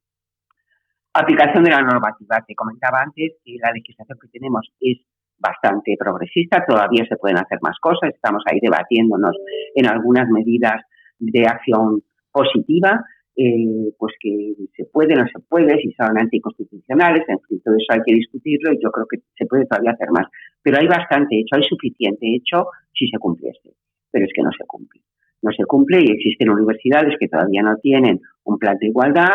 Aplicación 1.13 1.65
de 1.65 1.71
la 1.71 1.83
normativa. 1.83 2.45
Te 2.47 2.55
comentaba 2.55 3.03
antes 3.03 3.33
que 3.45 3.57
la 3.61 3.73
legislación 3.73 4.19
que 4.21 4.29
tenemos 4.29 4.71
es 4.81 4.99
bastante 5.39 5.97
progresista, 5.99 6.65
todavía 6.67 7.05
se 7.09 7.17
pueden 7.17 7.39
hacer 7.39 7.59
más 7.63 7.77
cosas, 7.81 8.11
estamos 8.15 8.43
ahí 8.47 8.59
debatiéndonos 8.61 9.35
en 9.75 9.87
algunas 9.87 10.29
medidas 10.29 10.83
de 11.19 11.47
acción 11.47 12.03
positiva, 12.31 13.03
eh, 13.43 13.95
pues 13.97 14.13
que 14.21 14.53
se 14.77 14.85
puede, 14.93 15.15
no 15.15 15.25
se 15.25 15.41
puede, 15.49 15.81
si 15.81 15.91
son 15.93 16.19
anticonstitucionales, 16.19 17.23
en 17.27 17.41
fin, 17.49 17.59
todo 17.65 17.75
eso 17.75 17.87
hay 17.89 18.01
que 18.05 18.15
discutirlo 18.15 18.75
y 18.75 18.79
yo 18.83 18.91
creo 18.91 19.07
que 19.11 19.17
se 19.35 19.47
puede 19.47 19.65
todavía 19.65 19.93
hacer 19.93 20.11
más. 20.11 20.27
Pero 20.63 20.77
hay 20.77 20.87
bastante 20.87 21.41
hecho, 21.41 21.57
hay 21.57 21.63
suficiente 21.63 22.27
hecho 22.37 22.67
si 22.93 23.09
se 23.09 23.17
cumpliese, 23.19 23.73
pero 24.11 24.27
es 24.27 24.33
que 24.35 24.43
no 24.43 24.51
se 24.53 24.67
cumple. 24.67 25.01
No 25.41 25.51
se 25.53 25.65
cumple 25.65 26.01
y 26.05 26.13
existen 26.13 26.51
universidades 26.51 27.15
que 27.19 27.29
todavía 27.29 27.63
no 27.63 27.77
tienen 27.79 28.21
un 28.45 28.59
plan 28.59 28.77
de 28.79 28.89
igualdad 28.89 29.33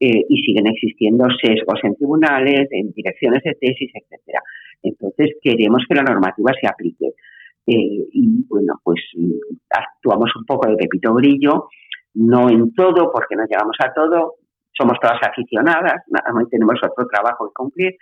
eh, 0.00 0.24
y 0.28 0.42
siguen 0.42 0.66
existiendo 0.66 1.26
sesgos 1.40 1.78
en 1.84 1.94
tribunales, 1.94 2.66
en 2.72 2.90
direcciones 2.90 3.44
de 3.44 3.54
tesis, 3.60 3.92
etcétera. 3.94 4.40
Entonces 4.82 5.36
queremos 5.40 5.84
que 5.88 5.94
la 5.94 6.02
normativa 6.02 6.50
se 6.60 6.66
aplique. 6.66 7.14
Eh, 7.68 8.06
y 8.12 8.44
bueno, 8.48 8.74
pues 8.82 9.00
actuamos 9.70 10.30
un 10.34 10.44
poco 10.46 10.68
de 10.68 10.76
pepito 10.76 11.14
brillo, 11.14 11.68
no 12.16 12.48
en 12.48 12.72
todo, 12.74 13.12
porque 13.12 13.36
no 13.36 13.44
llegamos 13.44 13.76
a 13.84 13.92
todo, 13.92 14.36
somos 14.72 14.98
todas 15.00 15.20
aficionadas, 15.22 16.02
tenemos 16.50 16.80
otro 16.82 17.06
trabajo 17.06 17.48
que 17.48 17.54
cumplir, 17.54 17.96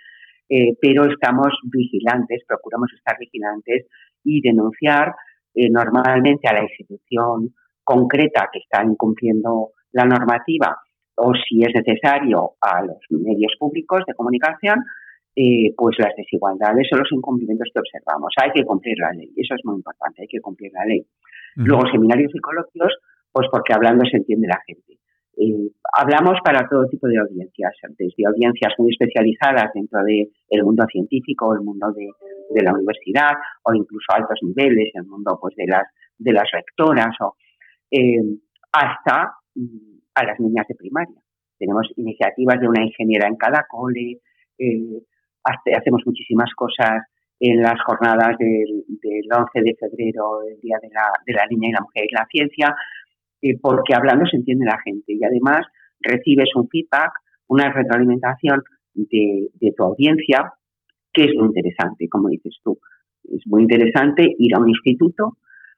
eh, 0.49 0.75
pero 0.81 1.05
estamos 1.05 1.53
vigilantes, 1.63 2.43
procuramos 2.47 2.91
estar 2.93 3.17
vigilantes 3.19 3.87
y 4.23 4.41
denunciar 4.41 5.15
eh, 5.53 5.69
normalmente 5.69 6.47
a 6.47 6.53
la 6.53 6.63
institución 6.63 7.53
concreta 7.83 8.49
que 8.51 8.59
está 8.59 8.83
incumpliendo 8.83 9.71
la 9.91 10.05
normativa 10.05 10.77
o 11.15 11.33
si 11.33 11.61
es 11.63 11.73
necesario 11.73 12.51
a 12.61 12.83
los 12.83 12.97
medios 13.09 13.53
públicos 13.59 14.03
de 14.05 14.13
comunicación 14.13 14.83
eh, 15.35 15.73
pues 15.75 15.97
las 15.99 16.15
desigualdades 16.15 16.87
o 16.93 16.97
los 16.97 17.11
incumplimientos 17.11 17.69
que 17.73 17.79
observamos. 17.79 18.33
Hay 18.41 18.51
que 18.51 18.63
cumplir 18.63 18.97
la 18.99 19.11
ley, 19.11 19.31
eso 19.35 19.55
es 19.55 19.61
muy 19.65 19.75
importante, 19.75 20.21
hay 20.21 20.27
que 20.27 20.39
cumplir 20.39 20.71
la 20.73 20.85
ley. 20.85 21.05
Luego, 21.55 21.89
seminarios 21.91 22.31
y 22.33 22.39
coloquios, 22.39 22.93
pues 23.35 23.49
porque 23.51 23.73
hablando 23.73 24.05
se 24.05 24.15
entiende 24.15 24.47
la 24.47 24.61
gente. 24.65 24.97
Hablamos 25.91 26.39
para 26.41 26.65
todo 26.69 26.87
tipo 26.87 27.05
de 27.05 27.17
audiencias, 27.17 27.73
desde 27.99 28.25
audiencias 28.25 28.73
muy 28.77 28.93
especializadas 28.93 29.73
dentro 29.73 29.99
del 30.05 30.63
mundo 30.63 30.85
científico, 30.89 31.53
el 31.53 31.59
mundo 31.59 31.87
de, 31.91 32.63
la 32.63 32.73
universidad, 32.73 33.33
o 33.63 33.73
incluso 33.73 34.05
altos 34.13 34.39
niveles, 34.41 34.89
el 34.93 35.05
mundo 35.05 35.37
pues 35.41 35.53
de 35.57 35.67
las 35.67 35.83
de 36.17 36.31
rectoras, 36.31 37.13
o 37.19 37.35
eh, 37.91 38.23
hasta 38.71 39.33
mm, 39.55 39.99
a 40.15 40.23
las 40.23 40.39
niñas 40.39 40.65
de 40.69 40.75
primaria. 40.75 41.19
Tenemos 41.59 41.91
iniciativas 41.97 42.57
de 42.61 42.69
una 42.69 42.85
ingeniera 42.85 43.27
en 43.27 43.35
cada 43.35 43.65
cole, 43.69 44.21
eh, 44.57 45.03
hacemos 45.43 46.03
muchísimas 46.05 46.53
cosas 46.55 47.03
en 47.41 47.61
las 47.61 47.81
jornadas 47.85 48.37
del, 48.39 48.85
11 49.29 49.61
de 49.61 49.75
febrero, 49.75 50.41
el 50.47 50.59
Día 50.61 50.77
de 50.81 50.89
la, 50.89 51.11
de 51.25 51.33
la 51.33 51.45
Niña 51.47 51.67
y 51.67 51.73
la 51.73 51.81
Mujer 51.81 52.05
y 52.07 52.13
la 52.13 52.25
Ciencia, 52.31 52.75
eh, 53.45 53.59
porque 53.61 53.93
hablando 53.93 54.25
se 54.25 54.37
entiende 54.37 54.65
la 54.65 54.79
gente 54.83 55.13
y 55.13 55.23
además 55.23 55.67
recibes 55.99 56.49
un 56.55 56.67
feedback, 56.67 57.11
una 57.47 57.71
retroalimentación 57.71 58.63
de, 58.95 59.73
tu 59.77 59.83
audiencia, 59.83 60.51
que 61.13 61.25
es 61.25 61.35
muy 61.35 61.47
interesante, 61.47 62.09
como 62.09 62.29
dices 62.29 62.57
tú. 62.63 62.79
Es 63.23 63.45
muy 63.45 63.61
interesante 63.61 64.27
ir 64.39 64.55
a 64.55 64.59
un 64.59 64.69
instituto 64.69 65.37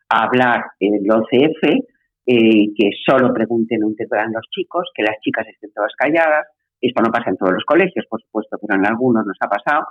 a 0.09 0.23
hablar 0.23 0.63
en 0.79 0.95
el 0.95 1.03
11F, 1.03 1.83
eh, 2.25 2.67
que 2.73 2.89
solo 3.05 3.33
pregunten 3.33 3.83
o 3.83 3.89
interpelan 3.89 4.31
los 4.31 4.47
chicos, 4.49 4.89
que 4.95 5.03
las 5.03 5.19
chicas 5.19 5.45
estén 5.47 5.71
todas 5.73 5.91
calladas, 5.97 6.47
esto 6.79 7.01
no 7.01 7.11
pasa 7.11 7.31
en 7.31 7.37
todos 7.37 7.51
los 7.51 7.65
colegios, 7.65 8.05
por 8.09 8.21
supuesto, 8.21 8.57
pero 8.61 8.79
en 8.79 8.85
algunos 8.85 9.25
nos 9.25 9.37
ha 9.41 9.49
pasado, 9.49 9.87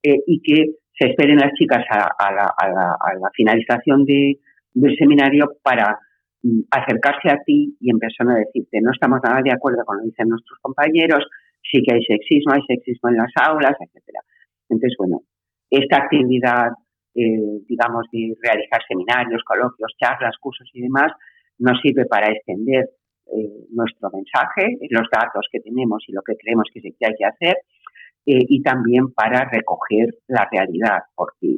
eh, 0.00 0.18
y 0.28 0.40
que 0.42 0.76
se 0.96 1.08
esperen 1.10 1.38
las 1.38 1.52
chicas 1.54 1.84
a, 1.90 2.32
la, 2.32 3.30
finalización 3.34 4.04
del 4.04 4.96
seminario 4.96 5.54
para 5.62 5.98
acercarse 6.70 7.30
a 7.30 7.42
ti 7.44 7.76
y 7.80 7.90
en 7.90 7.98
persona 7.98 8.36
decirte, 8.36 8.80
no 8.80 8.90
estamos 8.92 9.20
nada 9.22 9.40
de 9.42 9.52
acuerdo 9.52 9.84
con 9.84 9.96
lo 9.96 10.02
que 10.02 10.10
dicen 10.10 10.28
nuestros 10.28 10.58
compañeros, 10.60 11.26
sí 11.62 11.82
que 11.82 11.94
hay 11.94 12.04
sexismo, 12.04 12.52
hay 12.52 12.62
sexismo 12.66 13.10
en 13.10 13.16
las 13.16 13.32
aulas, 13.36 13.74
etcétera. 13.80 14.20
Entonces, 14.68 14.94
bueno, 14.98 15.22
esta 15.70 15.96
actividad, 15.98 16.70
eh, 17.14 17.60
digamos, 17.68 18.06
de 18.12 18.34
realizar 18.42 18.80
seminarios, 18.86 19.42
coloquios, 19.44 19.92
charlas, 19.98 20.36
cursos 20.40 20.68
y 20.72 20.82
demás, 20.82 21.12
nos 21.58 21.80
sirve 21.80 22.04
para 22.06 22.30
extender 22.30 22.90
eh, 23.26 23.66
nuestro 23.70 24.10
mensaje, 24.10 24.78
los 24.90 25.08
datos 25.10 25.46
que 25.50 25.60
tenemos 25.60 26.04
y 26.06 26.12
lo 26.12 26.22
que 26.22 26.36
creemos 26.36 26.68
que, 26.72 26.80
hay 26.80 27.14
que 27.14 27.24
hacer, 27.24 27.56
eh, 28.26 28.44
y 28.48 28.62
también 28.62 29.12
para 29.12 29.48
recoger 29.50 30.14
la 30.28 30.48
realidad, 30.50 31.00
porque 31.14 31.56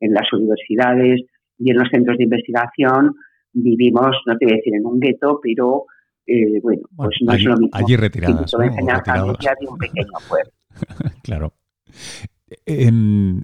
en 0.00 0.12
las 0.12 0.32
universidades 0.32 1.22
y 1.58 1.70
en 1.70 1.78
los 1.78 1.88
centros 1.90 2.18
de 2.18 2.24
investigación 2.24 3.14
vivimos, 3.52 4.16
no 4.26 4.36
te 4.38 4.46
voy 4.46 4.54
a 4.54 4.56
decir 4.56 4.74
en 4.74 4.86
un 4.86 5.00
gueto, 5.00 5.40
pero 5.42 5.86
eh, 6.26 6.60
bueno, 6.62 6.82
pues 6.96 7.16
no 7.22 7.32
es 7.32 7.44
lo 7.44 7.56
mismo. 7.56 7.70
Allí 7.72 7.96
retiradas. 7.96 8.52
¿no? 8.52 8.58
de 8.58 9.68
un 9.68 9.78
pequeño 9.78 10.12
pueblo. 10.28 10.52
claro. 11.22 11.52
En, 12.66 13.42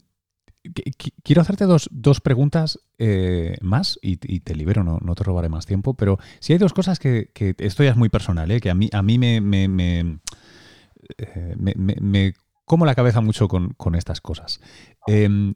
quiero 1.23 1.43
hacerte 1.43 1.65
dos, 1.65 2.21
preguntas 2.21 2.81
eh, 2.99 3.57
más 3.61 3.99
y, 4.03 4.17
te 4.17 4.55
libero, 4.55 4.85
no, 4.85 4.99
no, 5.01 5.15
te 5.15 5.25
robaré 5.25 5.49
más 5.49 5.67
tiempo, 5.67 5.95
pero 5.95 6.19
si 6.41 6.53
hay 6.53 6.59
dos 6.59 6.73
cosas 6.73 6.99
que, 6.99 7.31
esto 7.59 7.83
ya 7.83 7.91
es 7.91 7.97
muy 7.97 8.09
personal, 8.09 8.51
¿eh? 8.51 8.61
que 8.61 8.71
a 8.71 8.75
mí, 8.75 8.89
a 8.93 9.03
mí 9.03 9.19
me, 9.19 9.41
me, 9.41 10.19
eh, 11.19 12.33
como 12.65 12.87
la 12.87 12.95
cabeza 12.95 13.21
mucho 13.21 13.49
con, 13.49 13.95
estas 13.95 14.21
cosas. 14.21 14.61
Em, 15.07 15.55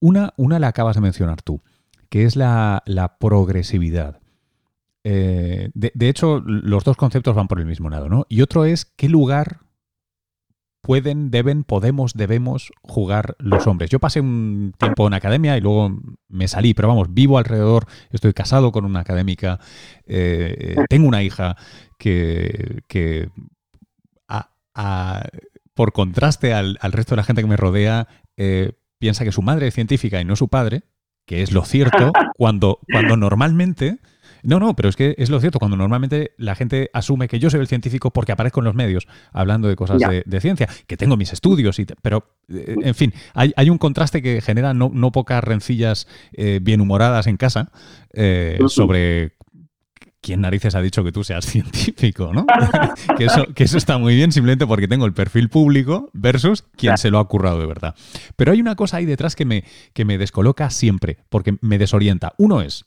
una, 0.00 0.32
una 0.36 0.58
la 0.58 0.68
acabas 0.68 0.96
de 0.96 1.02
mencionar 1.02 1.42
tú, 1.42 1.62
que 2.10 2.24
es 2.24 2.36
la, 2.36 2.82
progresividad. 3.18 4.20
de, 5.02 5.70
de, 5.72 6.08
hecho, 6.08 6.40
los 6.40 6.84
dos 6.84 6.96
conceptos 6.98 7.34
van 7.34 7.48
por 7.48 7.60
el 7.60 7.66
mismo 7.66 7.88
lado, 7.88 8.08
¿no? 8.10 8.26
Y 8.28 8.42
otro 8.42 8.66
es 8.66 8.84
qué 8.84 9.08
lugar 9.08 9.60
pueden, 10.82 11.30
deben, 11.30 11.64
podemos, 11.64 12.14
debemos 12.14 12.72
jugar 12.82 13.36
los 13.38 13.66
hombres. 13.66 13.90
Yo 13.90 13.98
pasé 13.98 14.20
un 14.20 14.72
tiempo 14.78 15.06
en 15.06 15.14
academia 15.14 15.56
y 15.56 15.60
luego 15.60 15.96
me 16.28 16.48
salí, 16.48 16.74
pero 16.74 16.88
vamos, 16.88 17.12
vivo 17.12 17.38
alrededor, 17.38 17.86
estoy 18.10 18.32
casado 18.32 18.72
con 18.72 18.84
una 18.84 19.00
académica, 19.00 19.60
eh, 20.06 20.76
tengo 20.88 21.08
una 21.08 21.22
hija 21.22 21.56
que, 21.98 22.82
que 22.88 23.28
por 25.74 25.92
contraste 25.92 26.52
al, 26.52 26.76
resto 26.82 27.14
de 27.14 27.16
la 27.16 27.24
gente 27.24 27.42
que 27.42 27.48
me 27.48 27.56
rodea, 27.56 28.06
eh, 28.36 28.72
piensa 28.98 29.24
que 29.24 29.32
su 29.32 29.40
madre 29.40 29.68
es 29.68 29.74
científica 29.74 30.20
y 30.20 30.24
no 30.24 30.36
su 30.36 30.48
padre, 30.48 30.82
que 31.30 31.42
es 31.42 31.52
lo 31.52 31.64
cierto, 31.64 32.10
cuando, 32.36 32.80
cuando 32.90 33.16
normalmente 33.16 33.98
no, 34.42 34.58
no, 34.58 34.74
pero 34.74 34.88
es 34.88 34.96
que 34.96 35.14
es 35.16 35.30
lo 35.30 35.38
cierto, 35.38 35.60
cuando 35.60 35.76
normalmente 35.76 36.32
la 36.38 36.56
gente 36.56 36.90
asume 36.92 37.28
que 37.28 37.38
yo 37.38 37.50
soy 37.50 37.60
el 37.60 37.68
científico 37.68 38.10
porque 38.10 38.32
aparezco 38.32 38.58
en 38.58 38.64
los 38.64 38.74
medios 38.74 39.06
hablando 39.32 39.68
de 39.68 39.76
cosas 39.76 40.00
de, 40.00 40.40
ciencia, 40.40 40.68
que 40.88 40.96
tengo 40.96 41.16
mis 41.16 41.32
estudios, 41.32 41.78
y 41.78 41.86
pero 42.02 42.32
eh, 42.48 42.74
en 42.82 42.96
fin, 42.96 43.14
hay, 43.34 43.70
un 43.70 43.78
contraste 43.78 44.22
que 44.22 44.40
genera 44.40 44.74
no, 44.74 45.12
pocas 45.12 45.44
rencillas 45.44 46.08
eh, 46.32 46.58
bien 46.60 46.80
humoradas 46.80 47.28
en 47.28 47.36
casa 47.36 47.70
eh, 48.12 48.58
sobre 48.66 49.34
¿quién 50.20 50.40
narices 50.40 50.74
ha 50.74 50.82
dicho 50.82 51.04
que 51.04 51.12
tú 51.12 51.24
seas 51.24 51.44
científico? 51.46 52.32
¿no? 52.32 52.46
que, 53.16 53.24
eso, 53.24 53.46
que 53.54 53.64
eso 53.64 53.78
está 53.78 53.98
muy 53.98 54.14
bien 54.14 54.32
simplemente 54.32 54.66
porque 54.66 54.88
tengo 54.88 55.06
el 55.06 55.12
perfil 55.12 55.48
público 55.48 56.10
versus 56.12 56.62
quien 56.76 56.98
se 56.98 57.10
lo 57.10 57.18
ha 57.18 57.28
currado 57.28 57.58
de 57.60 57.66
verdad. 57.66 57.94
Pero 58.36 58.52
hay 58.52 58.60
una 58.60 58.76
cosa 58.76 58.98
ahí 58.98 59.06
detrás 59.06 59.36
que 59.36 59.44
me, 59.44 59.64
que 59.92 60.04
me 60.04 60.18
descoloca 60.18 60.70
siempre, 60.70 61.18
porque 61.28 61.56
me 61.60 61.78
desorienta. 61.78 62.32
Uno 62.38 62.60
es, 62.62 62.84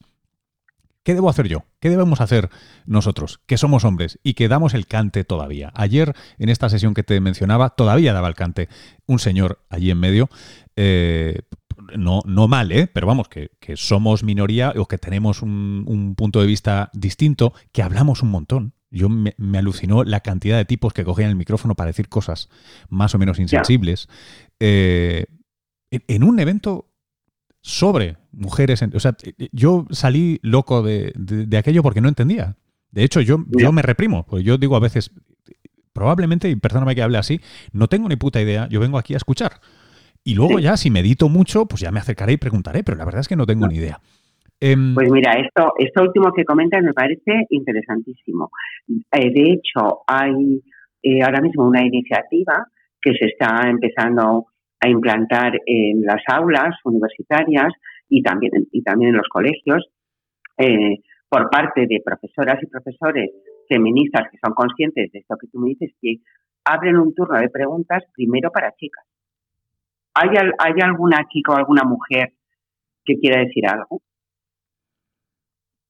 ¿Qué 1.04 1.14
debo 1.14 1.30
hacer 1.30 1.50
yo? 1.50 1.66
¿Qué 1.82 1.90
debemos 1.90 2.22
hacer 2.22 2.50
nosotros, 2.86 3.42
que 3.46 3.58
somos 3.58 3.84
hombres 3.84 4.20
y 4.24 4.36
que 4.36 4.48
damos 4.48 4.74
el 4.74 4.88
cante 4.88 5.26
todavía? 5.26 5.72
Ayer, 5.76 6.16
en 6.38 6.48
esta 6.48 6.70
sesión 6.70 6.94
que 6.94 7.04
te 7.04 7.20
mencionaba, 7.20 7.72
todavía 7.72 8.14
daba 8.14 8.30
el 8.30 8.36
cante 8.36 8.70
un 9.06 9.20
señor 9.20 9.66
allí 9.70 9.92
en 9.92 10.00
medio. 10.00 10.30
Eh, 10.78 11.42
no, 11.98 12.22
no 12.26 12.48
mal, 12.48 12.72
¿eh? 12.72 12.88
pero 12.88 13.06
vamos, 13.06 13.28
que, 13.28 13.50
somos 13.76 14.24
minoría 14.24 14.74
o 14.78 14.88
que 14.88 14.98
tenemos 14.98 15.42
un, 15.42 16.14
punto 16.16 16.40
de 16.40 16.48
vista 16.48 16.90
distinto, 16.94 17.54
que 17.74 17.84
hablamos 17.84 18.24
un 18.24 18.32
montón. 18.32 18.74
Yo 18.90 19.10
me, 19.10 19.34
alucinó 19.58 20.06
la 20.06 20.22
cantidad 20.22 20.56
de 20.56 20.66
tipos 20.66 20.94
que 20.94 21.04
cogían 21.04 21.30
el 21.30 21.36
micrófono 21.36 21.76
para 21.76 21.88
decir 21.88 22.08
cosas 22.08 22.50
más 22.88 23.14
o 23.14 23.18
menos 23.18 23.40
insensibles. 23.40 24.08
Eh, 24.60 25.26
en 25.90 26.24
un 26.24 26.40
evento 26.40 26.93
sobre 27.64 28.18
mujeres. 28.34 28.84
o 28.94 29.00
sea, 29.00 29.16
yo 29.52 29.88
salí 29.90 30.40
loco 30.44 30.84
de, 30.84 31.14
aquello 31.58 31.82
porque 31.82 32.02
no 32.02 32.10
entendía. 32.10 32.56
De 32.92 33.04
hecho, 33.04 33.22
yo, 33.22 33.38
yo 33.48 33.72
me 33.72 33.82
reprimo, 33.82 34.26
porque 34.28 34.44
yo 34.44 34.58
digo 34.58 34.76
a 34.76 34.80
veces, 34.80 35.12
probablemente, 35.94 36.50
y 36.50 36.56
perdóname 36.56 36.94
que 36.94 37.02
hable 37.02 37.18
así, 37.18 37.40
no 37.72 37.88
tengo 37.88 38.08
ni 38.08 38.18
puta 38.18 38.42
idea, 38.42 38.68
yo 38.70 38.80
vengo 38.80 39.00
aquí 39.00 39.16
a 39.16 39.18
escuchar. 39.18 39.54
Y 40.24 40.36
luego 40.36 40.60
ya, 40.60 40.78
si 40.78 40.92
medito 40.92 41.30
mucho, 41.30 41.66
pues 41.66 41.82
ya 41.82 41.92
me 41.92 42.00
acercaré 42.00 42.34
y 42.34 42.38
preguntaré, 42.38 42.84
pero 42.84 42.98
la 42.98 43.06
verdad 43.06 43.22
es 43.22 43.28
que 43.28 43.36
no 43.36 43.46
tengo 43.46 43.68
ni 43.68 43.78
idea. 43.78 44.00
Em, 44.60 44.94
pues 44.94 45.10
mira, 45.12 45.34
esto, 45.34 45.74
esto 45.78 46.04
último 46.04 46.32
que 46.34 46.46
comentas 46.46 46.84
me 46.84 46.94
parece 46.94 47.48
interesantísimo. 47.50 48.52
Eh, 49.12 49.32
de 49.32 49.52
hecho, 49.52 50.04
hay 50.08 50.62
eh, 51.02 51.24
ahora 51.24 51.42
mismo 51.42 51.68
una 51.68 51.82
iniciativa 51.82 52.68
que 53.02 53.14
se 53.14 53.26
está 53.26 53.70
empezando 53.70 54.48
a 54.84 54.90
implantar 54.90 55.54
en 55.66 56.02
las 56.02 56.22
aulas 56.28 56.76
universitarias 56.84 57.74
y 58.10 58.22
también, 58.22 58.52
y 58.72 58.84
también 58.84 59.12
en 59.12 59.18
los 59.18 59.30
colegios 59.30 59.88
eh, 60.58 60.98
por 61.30 61.50
parte 61.50 61.88
de 61.88 62.02
profesoras 62.04 62.62
y 62.62 62.68
profesores 62.68 63.32
feministas 63.70 64.28
que 64.30 64.38
son 64.44 64.54
conscientes 64.54 65.10
de 65.12 65.20
esto 65.20 65.38
que 65.40 65.48
tú 65.48 65.60
me 65.60 65.70
dices, 65.70 65.92
que 66.02 66.18
abren 66.66 66.98
un 66.98 67.16
turno 67.16 67.40
de 67.40 67.50
preguntas 67.50 68.04
primero 68.14 68.52
para 68.52 68.74
chicas. 68.76 69.06
¿Hay, 70.16 70.30
¿Hay 70.60 70.74
alguna 70.82 71.26
chica 71.30 71.54
o 71.54 71.56
alguna 71.56 71.84
mujer 71.84 72.34
que 73.06 73.16
quiera 73.16 73.42
decir 73.42 73.66
algo? 73.66 74.02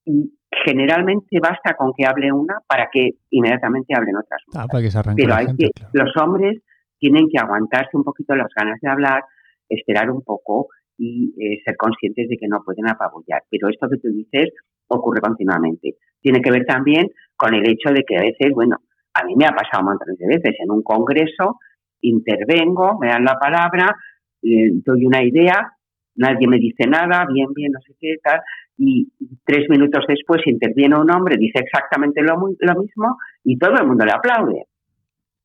Y 0.06 0.34
generalmente 0.64 1.40
basta 1.42 1.74
con 1.76 1.94
que 1.98 2.06
hable 2.06 2.32
una 2.32 2.60
para 2.68 2.90
que 2.92 3.10
inmediatamente 3.32 3.96
hablen 3.98 4.18
otras. 4.18 4.42
Ah, 4.56 4.68
para 4.72 4.84
que 4.84 4.92
se 4.92 5.00
Pero 5.16 5.34
hay 5.34 5.48
que, 5.58 5.72
los 5.94 6.16
hombres 6.18 6.62
tienen 7.04 7.28
que 7.30 7.38
aguantarse 7.38 7.98
un 7.98 8.06
poquito 8.06 8.34
las 8.34 8.48
ganas 8.56 8.80
de 8.80 8.90
hablar, 8.90 9.24
esperar 9.68 10.10
un 10.10 10.22
poco 10.22 10.70
y 10.98 11.34
eh, 11.38 11.60
ser 11.66 11.76
conscientes 11.76 12.30
de 12.30 12.38
que 12.38 12.48
no 12.48 12.64
pueden 12.64 12.88
apabullar. 12.88 13.42
Pero 13.50 13.68
esto 13.68 13.90
que 13.90 13.98
tú 13.98 14.08
dices 14.08 14.54
ocurre 14.88 15.20
continuamente. 15.20 15.98
Tiene 16.22 16.40
que 16.42 16.50
ver 16.50 16.66
también 16.66 17.08
con 17.36 17.54
el 17.54 17.68
hecho 17.68 17.92
de 17.94 18.04
que 18.08 18.16
a 18.16 18.22
veces, 18.22 18.54
bueno, 18.54 18.78
a 19.14 19.26
mí 19.26 19.36
me 19.36 19.46
ha 19.46 19.52
pasado 19.52 19.84
montones 19.84 20.18
de 20.18 20.28
veces 20.28 20.56
en 20.64 20.72
un 20.72 20.82
congreso, 20.82 21.60
intervengo, 22.00 22.98
me 23.00 23.08
dan 23.10 23.26
la 23.26 23.38
palabra, 23.38 23.94
doy 24.42 25.06
una 25.06 25.24
idea, 25.24 25.74
nadie 26.16 26.48
me 26.48 26.58
dice 26.58 26.88
nada, 26.88 27.26
bien, 27.26 27.48
bien, 27.54 27.74
no 27.74 27.82
sé 27.82 27.94
qué, 28.00 28.16
tal, 28.24 28.40
y 28.78 29.12
tres 29.44 29.68
minutos 29.70 30.06
después 30.08 30.42
interviene 30.46 30.96
un 30.96 31.12
hombre, 31.12 31.36
dice 31.38 31.60
exactamente 31.60 32.22
lo, 32.22 32.36
lo 32.36 32.82
mismo 32.82 33.18
y 33.44 33.58
todo 33.58 33.76
el 33.76 33.88
mundo 33.88 34.06
le 34.06 34.14
aplaude. 34.14 34.68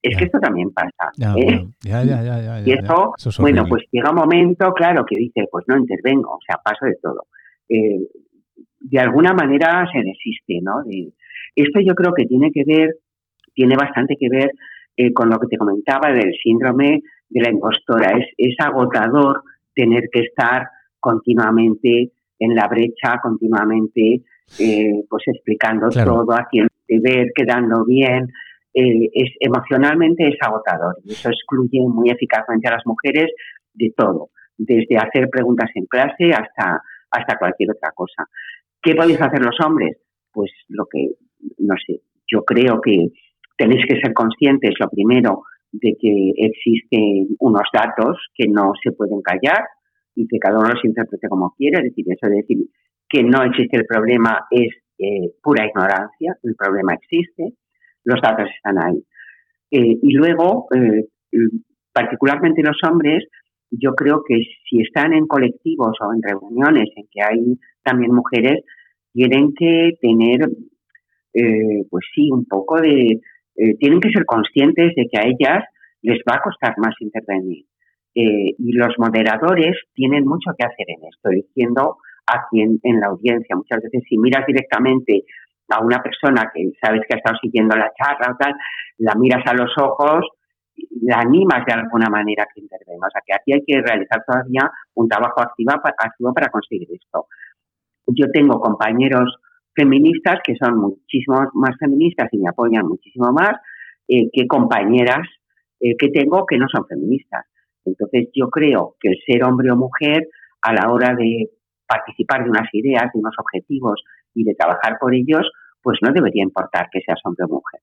Es 0.01 0.17
que 0.17 0.25
esto 0.25 0.39
también 0.39 0.71
pasa. 0.71 1.11
¿eh? 1.37 1.67
y 2.65 2.73
eso, 2.73 3.15
bueno, 3.41 3.65
pues 3.69 3.85
llega 3.91 4.11
un 4.11 4.17
momento, 4.17 4.73
claro, 4.73 5.05
que 5.05 5.17
dice, 5.19 5.49
pues 5.51 5.65
no 5.67 5.77
intervengo, 5.77 6.35
o 6.35 6.41
sea, 6.47 6.57
paso 6.63 6.87
de 6.87 6.97
todo. 7.03 7.27
Eh, 7.69 8.07
de 8.81 8.99
alguna 9.01 9.33
manera 9.33 9.87
se 9.93 9.99
desiste, 9.99 10.61
¿no? 10.63 10.83
esto 11.57 11.81
yo 11.81 11.95
creo 11.95 12.15
que 12.15 12.27
tiene 12.27 12.53
que 12.53 12.63
ver, 12.65 12.95
tiene 13.53 13.75
bastante 13.75 14.17
que 14.19 14.29
ver 14.31 14.53
eh, 14.97 15.13
con 15.13 15.29
lo 15.29 15.39
que 15.41 15.49
te 15.49 15.59
comentaba 15.59 16.13
del 16.13 16.33
síndrome 16.43 17.03
de 17.29 17.41
la 17.41 17.51
impostora. 17.51 18.17
Es, 18.17 18.27
es 18.37 18.55
agotador 18.61 19.43
tener 19.75 20.05
que 20.13 20.21
estar 20.21 20.69
continuamente 21.01 22.13
en 22.39 22.55
la 22.55 22.69
brecha, 22.69 23.19
continuamente 23.21 24.23
pues 25.11 25.25
explicando 25.27 25.91
todo, 25.91 26.27
haciendo 26.31 26.71
ver, 26.89 27.33
quedando 27.35 27.85
bien, 27.85 28.29
eh, 28.75 29.09
es, 29.13 29.31
emocionalmente 29.41 30.29
es 30.29 30.37
agotador 30.41 30.97
y 31.05 31.13
eso 31.13 31.31
excluye 31.31 31.81
muy 31.89 32.11
eficazmente 32.11 32.69
a 32.69 32.73
las 32.73 32.87
mujeres 32.87 33.33
de 33.75 33.93
todo, 33.97 34.31
desde 34.57 34.97
hacer 34.97 35.29
preguntas 35.31 35.71
en 35.75 35.87
clase 35.87 36.31
hasta, 36.33 36.83
hasta 37.11 37.39
cualquier 37.39 37.71
otra 37.71 37.93
cosa. 37.95 38.25
¿Qué 38.83 38.95
podéis 38.95 39.21
hacer 39.21 39.41
los 39.41 39.57
hombres? 39.65 39.99
Pues 40.33 40.53
lo 40.69 40.87
que, 40.87 41.13
no 41.59 41.75
sé, 41.87 42.01
yo 42.31 42.45
creo 42.45 42.81
que 42.81 43.09
tenéis 43.57 43.85
que 43.87 44.01
ser 44.01 44.13
conscientes, 44.13 44.75
lo 44.79 44.89
primero, 44.89 45.43
de 45.73 45.97
que 46.01 46.33
existen 46.37 47.37
unos 47.41 47.69
datos 47.73 48.17
que 48.35 48.49
no 48.49 48.73
se 48.83 48.93
pueden 48.93 49.21
callar 49.23 49.65
y 50.15 50.27
que 50.27 50.39
cada 50.39 50.59
uno 50.59 50.69
los 50.69 50.85
interprete 50.85 51.29
como 51.29 51.55
quiere. 51.57 51.79
Es 51.79 51.85
decir, 51.85 52.05
eso 52.09 52.29
de 52.29 52.37
decir 52.37 52.59
que 53.09 53.23
no 53.23 53.43
existe 53.43 53.77
el 53.77 53.87
problema 53.87 54.47
es 54.51 54.69
eh, 54.99 55.33
pura 55.43 55.67
ignorancia, 55.67 56.37
el 56.43 56.55
problema 56.55 56.95
existe 56.95 57.55
los 58.09 58.21
datos 58.23 58.49
están 58.57 58.79
ahí. 58.79 59.05
Eh, 59.71 59.99
y 60.03 60.13
luego, 60.15 60.67
eh, 60.75 61.05
particularmente 61.93 62.63
los 62.63 62.79
hombres, 62.89 63.25
yo 63.71 63.95
creo 63.95 64.23
que 64.27 64.37
si 64.69 64.81
están 64.81 65.13
en 65.13 65.27
colectivos 65.27 65.95
o 66.01 66.15
en 66.15 66.23
reuniones 66.23 66.89
en 66.97 67.05
que 67.13 67.23
hay 67.23 67.59
también 67.83 68.13
mujeres, 68.15 68.65
tienen 69.13 69.53
que 69.55 69.93
tener, 70.01 70.41
eh, 71.35 71.85
pues 71.91 72.05
sí, 72.15 72.31
un 72.31 72.47
poco 72.47 72.81
de, 72.81 73.21
tienen 73.81 74.01
que 74.01 74.11
ser 74.11 74.25
conscientes 74.25 74.95
de 74.95 75.07
que 75.11 75.19
a 75.19 75.27
ellas 75.27 75.65
les 76.01 76.19
va 76.21 76.37
a 76.37 76.43
costar 76.43 76.75
más 76.79 76.95
intervenir. 77.01 77.65
y 78.15 78.73
los 78.73 78.95
moderadores 78.99 79.77
tienen 79.95 80.25
mucho 80.25 80.51
que 80.57 80.65
hacer 80.65 80.87
en 80.89 81.09
esto, 81.09 81.29
diciendo 81.31 81.97
a 82.27 82.47
quien 82.51 82.79
en 82.83 83.01
la 83.01 83.09
audiencia, 83.09 83.57
muchas 83.57 83.81
veces 83.83 84.03
si 84.09 84.17
miras 84.19 84.47
directamente 84.47 85.25
a 85.71 85.85
una 85.85 86.03
persona 86.03 86.51
que 86.55 86.71
sabes 86.81 87.03
que 87.07 87.15
ha 87.15 87.19
estado 87.19 87.39
siguiendo 87.41 87.77
la 87.77 87.93
charla 87.97 88.33
o 88.33 88.37
tal, 88.37 88.55
la 88.99 89.15
miras 89.15 89.45
a 89.47 89.55
los 89.55 89.71
ojos, 89.79 90.27
la 91.03 91.21
animas 91.21 91.65
de 91.67 91.73
alguna 91.73 92.09
manera 92.09 92.47
que 92.55 92.61
intervenga. 92.61 93.07
O 93.07 93.11
sea, 93.11 93.23
que 93.27 93.35
aquí 93.35 93.53
hay 93.53 93.65
que 93.67 93.81
realizar 93.81 94.23
todavía 94.27 94.71
un 94.95 95.09
trabajo 95.09 95.41
activo 95.41 95.73
para, 95.83 95.95
activo 95.99 96.33
para 96.33 96.49
conseguir 96.49 96.89
esto. 96.93 97.27
Yo 98.07 98.31
tengo 98.33 98.61
compañeros 98.61 99.37
feministas 99.75 100.41
que 100.43 100.57
son 100.57 100.79
muchísimo 100.79 101.39
más 101.55 101.77
feministas 101.79 102.29
y 102.33 102.39
me 102.39 102.49
apoyan 102.49 102.87
muchísimo 102.87 103.33
más 103.33 103.53
eh, 104.09 104.29
que 104.33 104.47
compañeras 104.47 105.27
eh, 105.81 105.97
que 105.97 106.09
tengo 106.09 106.47
que 106.47 106.59
no 106.59 106.67
son 106.69 106.87
feministas. 106.87 107.47
Entonces 107.85 108.29
yo 108.35 108.49
creo 108.49 108.97
que 109.01 109.11
el 109.11 109.19
ser 109.27 109.45
hombre 109.45 109.71
o 109.71 109.77
mujer 109.77 110.29
a 110.63 110.73
la 110.73 110.91
hora 110.91 111.15
de 111.15 111.51
participar 111.87 112.45
de 112.45 112.51
unas 112.51 112.69
ideas, 112.73 113.13
de 113.13 113.21
unos 113.21 113.35
objetivos 113.39 114.03
y 114.35 114.45
de 114.45 114.55
trabajar 114.55 114.99
por 115.01 115.15
ellos, 115.15 115.51
pues 115.83 115.99
no 116.03 116.13
debería 116.13 116.43
importar 116.43 116.89
que 116.91 117.01
seas 117.01 117.21
hombre 117.25 117.45
o 117.45 117.49
mujer. 117.49 117.81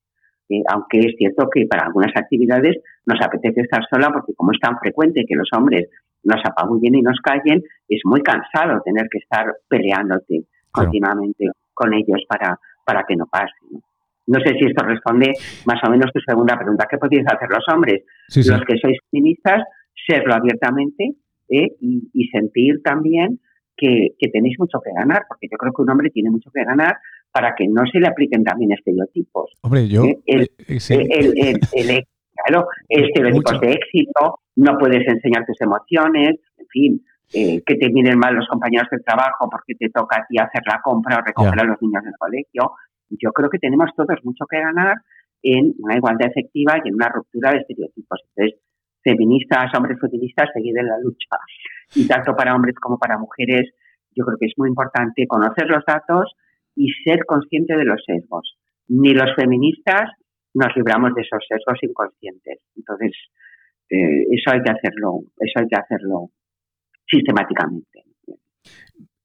Eh, 0.49 0.61
aunque 0.69 0.99
es 0.99 1.15
cierto 1.17 1.49
que 1.49 1.65
para 1.65 1.85
algunas 1.87 2.11
actividades 2.15 2.77
nos 3.05 3.19
apetece 3.19 3.61
estar 3.61 3.83
sola 3.89 4.11
porque 4.11 4.33
como 4.35 4.51
es 4.51 4.59
tan 4.59 4.77
frecuente 4.77 5.25
que 5.27 5.35
los 5.35 5.49
hombres 5.57 5.89
nos 6.23 6.41
apabullen 6.45 6.95
y 6.95 7.01
nos 7.01 7.19
callen, 7.19 7.63
es 7.89 8.01
muy 8.05 8.21
cansado 8.21 8.81
tener 8.83 9.07
que 9.09 9.19
estar 9.19 9.45
peleándote 9.67 10.45
continuamente 10.71 11.49
con 11.73 11.93
ellos 11.93 12.23
para, 12.27 12.59
para 12.85 13.03
que 13.07 13.15
no 13.15 13.25
pase. 13.25 13.53
No 14.27 14.39
sé 14.39 14.53
si 14.57 14.65
esto 14.65 14.83
responde 14.83 15.33
más 15.65 15.79
o 15.85 15.89
menos 15.89 16.11
tu 16.11 16.19
segunda 16.19 16.57
pregunta. 16.57 16.87
¿Qué 16.89 16.97
podéis 16.97 17.25
hacer 17.27 17.49
los 17.49 17.63
hombres? 17.71 18.03
Los 18.35 18.61
que 18.65 18.77
sois 18.77 18.97
feministas, 19.11 19.63
serlo 20.07 20.33
abiertamente 20.33 21.15
¿eh? 21.49 21.67
y, 21.79 22.27
sentir 22.29 22.81
también 22.83 23.39
que, 23.77 24.15
tenéis 24.31 24.57
mucho 24.59 24.79
que 24.83 24.91
ganar, 24.93 25.23
porque 25.27 25.47
yo 25.51 25.57
creo 25.57 25.73
que 25.73 25.81
un 25.81 25.89
hombre 25.89 26.09
tiene 26.09 26.29
mucho 26.29 26.49
que 26.51 26.63
ganar 26.63 26.97
para 27.31 27.53
que 27.55 27.67
no 27.67 27.83
se 27.91 27.99
le 27.99 28.07
apliquen 28.07 28.43
también 28.43 28.71
estereotipos. 28.71 29.51
Hombre, 29.61 29.87
yo... 29.87 30.05
¿Eh? 30.05 30.17
El, 30.25 30.49
eh, 30.67 32.03
claro, 32.33 32.67
estereotipos 32.87 33.59
de 33.59 33.71
éxito, 33.73 34.39
no 34.55 34.77
puedes 34.77 35.07
enseñar 35.07 35.45
tus 35.45 35.59
emociones, 35.61 36.39
en 36.57 36.67
fin, 36.67 37.01
que 37.31 37.75
te 37.75 37.89
miren 37.89 38.17
mal 38.17 38.35
los 38.35 38.47
compañeros 38.47 38.87
del 38.91 39.03
trabajo 39.03 39.49
porque 39.49 39.73
te 39.75 39.89
toca 39.89 40.17
a 40.17 40.25
ti 40.27 40.37
hacer 40.37 40.61
la 40.67 40.79
compra 40.81 41.17
o 41.17 41.25
recoger 41.25 41.59
a 41.59 41.65
los 41.65 41.81
niños 41.81 42.03
del 42.03 42.13
colegio 42.17 42.71
yo 43.09 43.31
creo 43.31 43.49
que 43.49 43.59
tenemos 43.59 43.89
todos 43.95 44.17
mucho 44.23 44.45
que 44.49 44.59
ganar 44.59 44.97
en 45.41 45.73
una 45.79 45.97
igualdad 45.97 46.29
efectiva 46.29 46.77
y 46.83 46.89
en 46.89 46.95
una 46.95 47.09
ruptura 47.09 47.51
de 47.51 47.59
estereotipos. 47.59 48.19
Entonces, 48.29 48.59
feministas, 49.05 49.71
hombres 49.77 49.99
feministas, 50.01 50.49
seguir 50.53 50.77
en 50.77 50.87
la 50.87 50.97
lucha. 50.99 51.37
Y 51.95 52.07
tanto 52.07 52.35
para 52.35 52.55
hombres 52.55 52.75
como 52.81 52.97
para 52.97 53.17
mujeres, 53.17 53.71
yo 54.11 54.25
creo 54.25 54.37
que 54.37 54.47
es 54.47 54.53
muy 54.57 54.69
importante 54.69 55.27
conocer 55.27 55.67
los 55.67 55.85
datos 55.85 56.35
y 56.75 56.91
ser 57.05 57.23
consciente 57.25 57.77
de 57.77 57.85
los 57.85 58.03
sesgos. 58.05 58.57
Ni 58.87 59.13
los 59.13 59.33
feministas 59.35 60.11
nos 60.53 60.75
libramos 60.75 61.13
de 61.13 61.21
esos 61.21 61.45
sesgos 61.47 61.77
inconscientes. 61.83 62.59
Entonces, 62.75 63.11
eh, 63.89 64.25
eso 64.31 64.51
hay 64.51 64.61
que 64.61 64.71
hacerlo, 64.71 65.21
eso 65.39 65.59
hay 65.59 65.67
que 65.67 65.75
hacerlo 65.75 66.29
sistemáticamente 67.07 68.03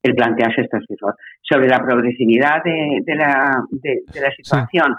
el 0.02 0.14
plantearse 0.14 0.62
estos 0.62 0.84
riesgos. 0.88 1.14
Sobre 1.42 1.68
la 1.68 1.78
progresividad 1.78 2.62
de, 2.64 3.14
la, 3.14 3.62
de, 3.70 4.20
la 4.20 4.30
situación, 4.30 4.96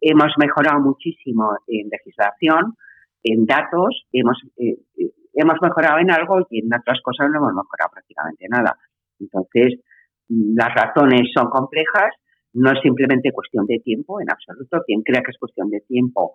hemos 0.00 0.32
mejorado 0.38 0.80
muchísimo 0.80 1.56
en 1.66 1.88
legislación, 1.88 2.76
en 3.22 3.46
datos, 3.46 4.06
hemos, 4.12 4.38
eh, 4.56 4.78
eh, 4.98 5.10
hemos 5.34 5.56
mejorado 5.60 5.98
en 5.98 6.10
algo 6.10 6.46
y 6.50 6.60
en 6.60 6.72
otras 6.72 7.00
cosas 7.02 7.28
no 7.30 7.38
hemos 7.38 7.54
mejorado 7.54 7.90
prácticamente 7.92 8.46
nada. 8.48 8.76
Entonces, 9.18 9.80
las 10.28 10.74
razones 10.74 11.30
son 11.34 11.48
complejas, 11.50 12.14
no 12.52 12.72
es 12.72 12.80
simplemente 12.82 13.32
cuestión 13.32 13.66
de 13.66 13.78
tiempo, 13.80 14.20
en 14.20 14.30
absoluto. 14.30 14.82
Quien 14.86 15.02
crea 15.02 15.22
que 15.22 15.30
es 15.30 15.38
cuestión 15.38 15.70
de 15.70 15.80
tiempo, 15.80 16.34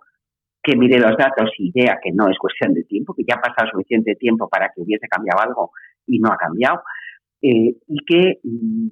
que 0.63 0.76
mire 0.76 1.00
los 1.00 1.17
datos 1.17 1.52
y 1.58 1.72
vea 1.72 2.00
que 2.02 2.12
no 2.13 2.30
es 2.30 2.38
cuestión 2.38 2.74
de 2.74 2.84
tiempo, 2.84 3.13
que 3.15 3.24
ya 3.28 3.36
ha 3.36 3.41
pasado 3.41 3.72
suficiente 3.72 4.15
tiempo 4.15 4.48
para 4.48 4.67
que 4.67 4.82
hubiese 4.82 5.08
cambiado 5.08 5.41
algo 5.41 5.72
y 6.06 6.20
no 6.20 6.30
ha 6.32 6.38
cambiado. 6.38 6.82
Eh, 7.41 7.76
y 7.88 8.06
que 8.06 8.39
mm, 8.44 8.88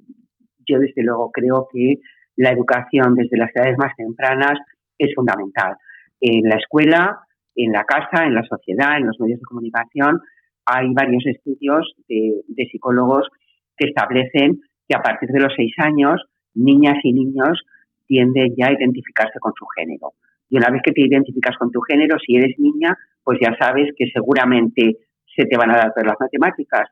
yo 0.66 0.78
desde 0.80 1.02
luego 1.02 1.30
creo 1.30 1.68
que 1.72 2.00
la 2.36 2.50
educación 2.50 3.14
desde 3.14 3.36
las 3.36 3.54
edades 3.54 3.76
más 3.78 3.94
tempranas 3.96 4.58
es 4.98 5.14
fundamental. 5.14 5.76
En 6.20 6.48
la 6.48 6.56
escuela, 6.56 7.20
en 7.54 7.72
la 7.72 7.84
casa, 7.84 8.24
en 8.24 8.34
la 8.34 8.44
sociedad, 8.44 8.96
en 8.96 9.06
los 9.06 9.18
medios 9.20 9.40
de 9.40 9.44
comunicación, 9.44 10.20
hay 10.66 10.92
varios 10.92 11.24
estudios 11.26 11.94
de, 12.08 12.66
psicólogos 12.70 13.28
que 13.76 13.88
establecen 13.88 14.60
que 14.88 14.96
a 14.96 15.02
partir 15.02 15.28
de 15.30 15.40
los 15.40 15.52
seis 15.56 15.72
años, 15.78 16.22
niñas 16.54 16.96
y 17.02 17.12
niños 17.12 17.62
tienden 18.06 18.54
ya 18.56 18.68
a 18.68 18.72
identificarse 18.72 19.38
con 19.40 19.52
su 19.58 19.66
género. 19.76 20.12
Y 20.48 20.56
una 20.56 20.68
vez 20.70 20.82
que 20.84 20.92
te 20.92 21.02
identificas 21.02 21.56
con 21.56 21.70
tu 21.70 21.80
género, 21.80 22.16
si 22.18 22.36
eres 22.36 22.58
niña, 22.58 22.96
pues 23.22 23.38
ya 23.40 23.56
sabes 23.58 23.90
que 23.96 24.06
seguramente 24.12 24.98
se 25.34 25.44
te 25.44 25.56
van 25.56 25.70
a 25.70 25.76
dar 25.76 25.92
todas 25.92 26.06
las 26.06 26.20
matemáticas, 26.20 26.88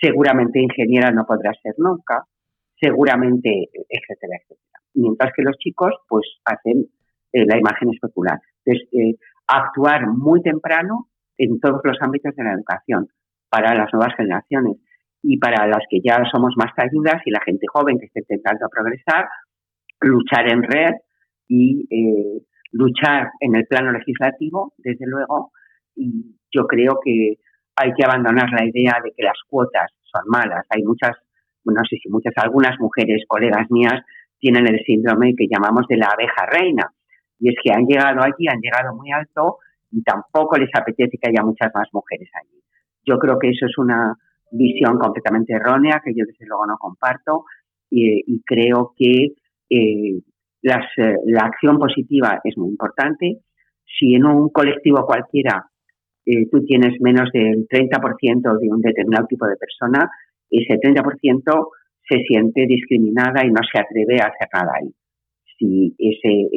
seguramente 0.00 0.60
ingeniera 0.60 1.10
no 1.10 1.24
podrá 1.26 1.52
ser 1.62 1.74
nunca, 1.78 2.24
seguramente, 2.80 3.68
etcétera, 3.88 4.38
etcétera. 4.40 4.80
Mientras 4.94 5.32
que 5.34 5.42
los 5.42 5.56
chicos, 5.58 5.92
pues, 6.08 6.24
hacen 6.44 6.86
eh, 7.32 7.44
la 7.46 7.58
imagen 7.58 7.90
especular. 7.92 8.38
Entonces, 8.64 8.88
eh, 8.92 9.16
actuar 9.46 10.06
muy 10.06 10.42
temprano 10.42 11.08
en 11.36 11.60
todos 11.60 11.80
los 11.84 11.96
ámbitos 12.00 12.34
de 12.34 12.44
la 12.44 12.52
educación 12.52 13.08
para 13.48 13.74
las 13.74 13.92
nuevas 13.92 14.14
generaciones 14.16 14.76
y 15.22 15.38
para 15.38 15.66
las 15.66 15.84
que 15.88 16.00
ya 16.04 16.22
somos 16.30 16.54
más 16.56 16.72
ayudas 16.76 17.22
y 17.24 17.30
la 17.30 17.40
gente 17.44 17.66
joven 17.72 17.98
que 17.98 18.06
esté 18.06 18.20
intentando 18.20 18.68
progresar, 18.68 19.26
luchar 20.00 20.50
en 20.50 20.62
red 20.62 20.94
y 21.48 21.86
eh, 21.90 22.42
luchar 22.72 23.30
en 23.40 23.56
el 23.56 23.66
plano 23.66 23.92
legislativo, 23.92 24.74
desde 24.78 25.06
luego, 25.06 25.52
y 25.94 26.36
yo 26.52 26.66
creo 26.66 26.98
que 27.02 27.38
hay 27.76 27.92
que 27.94 28.04
abandonar 28.04 28.50
la 28.50 28.64
idea 28.66 28.98
de 29.02 29.12
que 29.16 29.22
las 29.22 29.38
cuotas 29.48 29.90
son 30.02 30.22
malas. 30.26 30.66
Hay 30.70 30.82
muchas, 30.82 31.16
no 31.64 31.82
sé 31.88 31.96
si 32.02 32.08
muchas, 32.08 32.34
algunas 32.36 32.78
mujeres, 32.78 33.24
colegas 33.26 33.70
mías, 33.70 34.00
tienen 34.38 34.66
el 34.68 34.80
síndrome 34.84 35.34
que 35.36 35.46
llamamos 35.50 35.86
de 35.88 35.96
la 35.96 36.06
abeja 36.06 36.46
reina. 36.46 36.92
Y 37.44 37.50
es 37.50 37.56
que 37.62 37.70
han 37.74 37.84
llegado 37.84 38.22
allí, 38.22 38.48
han 38.48 38.60
llegado 38.62 38.96
muy 38.96 39.12
alto 39.12 39.58
y 39.92 40.02
tampoco 40.02 40.56
les 40.56 40.70
apetece 40.72 41.18
que 41.20 41.28
haya 41.28 41.44
muchas 41.44 41.70
más 41.74 41.88
mujeres 41.92 42.30
allí. 42.40 42.58
Yo 43.04 43.18
creo 43.18 43.38
que 43.38 43.50
eso 43.50 43.66
es 43.66 43.76
una 43.76 44.16
visión 44.50 44.98
completamente 44.98 45.52
errónea 45.52 46.00
que 46.02 46.14
yo 46.16 46.24
desde 46.26 46.46
luego 46.46 46.64
no 46.64 46.78
comparto 46.78 47.44
y, 47.90 48.42
creo 48.46 48.94
que 48.96 49.34
eh, 49.68 50.16
eh, 50.16 51.16
la 51.26 51.42
acción 51.42 51.78
positiva 51.78 52.40
es 52.42 52.56
muy 52.56 52.70
importante. 52.70 53.40
Si 53.84 54.14
en 54.14 54.24
un 54.24 54.48
colectivo 54.48 55.04
cualquiera 55.04 55.66
eh, 56.24 56.48
tú 56.50 56.64
tienes 56.64 56.98
menos 57.02 57.28
del 57.30 57.68
30% 57.68 58.58
de 58.58 58.68
un 58.70 58.80
determinado 58.80 59.26
tipo 59.26 59.46
de 59.46 59.56
persona, 59.56 60.10
ese 60.48 60.80
30% 60.80 61.68
se 62.08 62.22
siente 62.24 62.64
discriminada 62.66 63.44
y 63.44 63.50
no 63.50 63.60
se 63.70 63.80
atreve 63.80 64.18
a 64.22 64.28
hacer 64.28 64.48
nada 64.50 64.72
ahí. 64.80 64.90
Si 65.64 65.94
ese, 65.98 66.48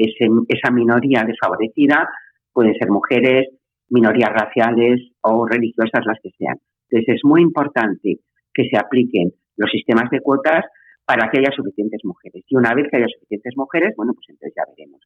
esa 0.50 0.72
minoría 0.72 1.24
desfavorecida 1.26 2.10
pueden 2.52 2.74
ser 2.76 2.90
mujeres, 2.90 3.48
minorías 3.90 4.32
raciales 4.34 5.00
o 5.22 5.48
religiosas, 5.48 6.06
las 6.06 6.20
que 6.22 6.32
sean. 6.38 6.58
Entonces 6.90 7.16
es 7.16 7.22
muy 7.24 7.42
importante 7.42 8.20
que 8.54 8.64
se 8.70 8.78
apliquen 8.78 9.32
los 9.56 9.72
sistemas 9.72 10.10
de 10.10 10.20
cuotas 10.20 10.66
para 11.06 11.30
que 11.30 11.40
haya 11.40 11.52
suficientes 11.56 12.02
mujeres. 12.04 12.44
Y 12.48 12.56
una 12.56 12.74
vez 12.74 12.88
que 12.92 12.98
haya 12.98 13.08
suficientes 13.08 13.54
mujeres, 13.56 13.94
bueno, 13.96 14.14
pues 14.14 14.28
entonces 14.30 14.54
ya 14.56 14.64
veremos. 14.68 15.02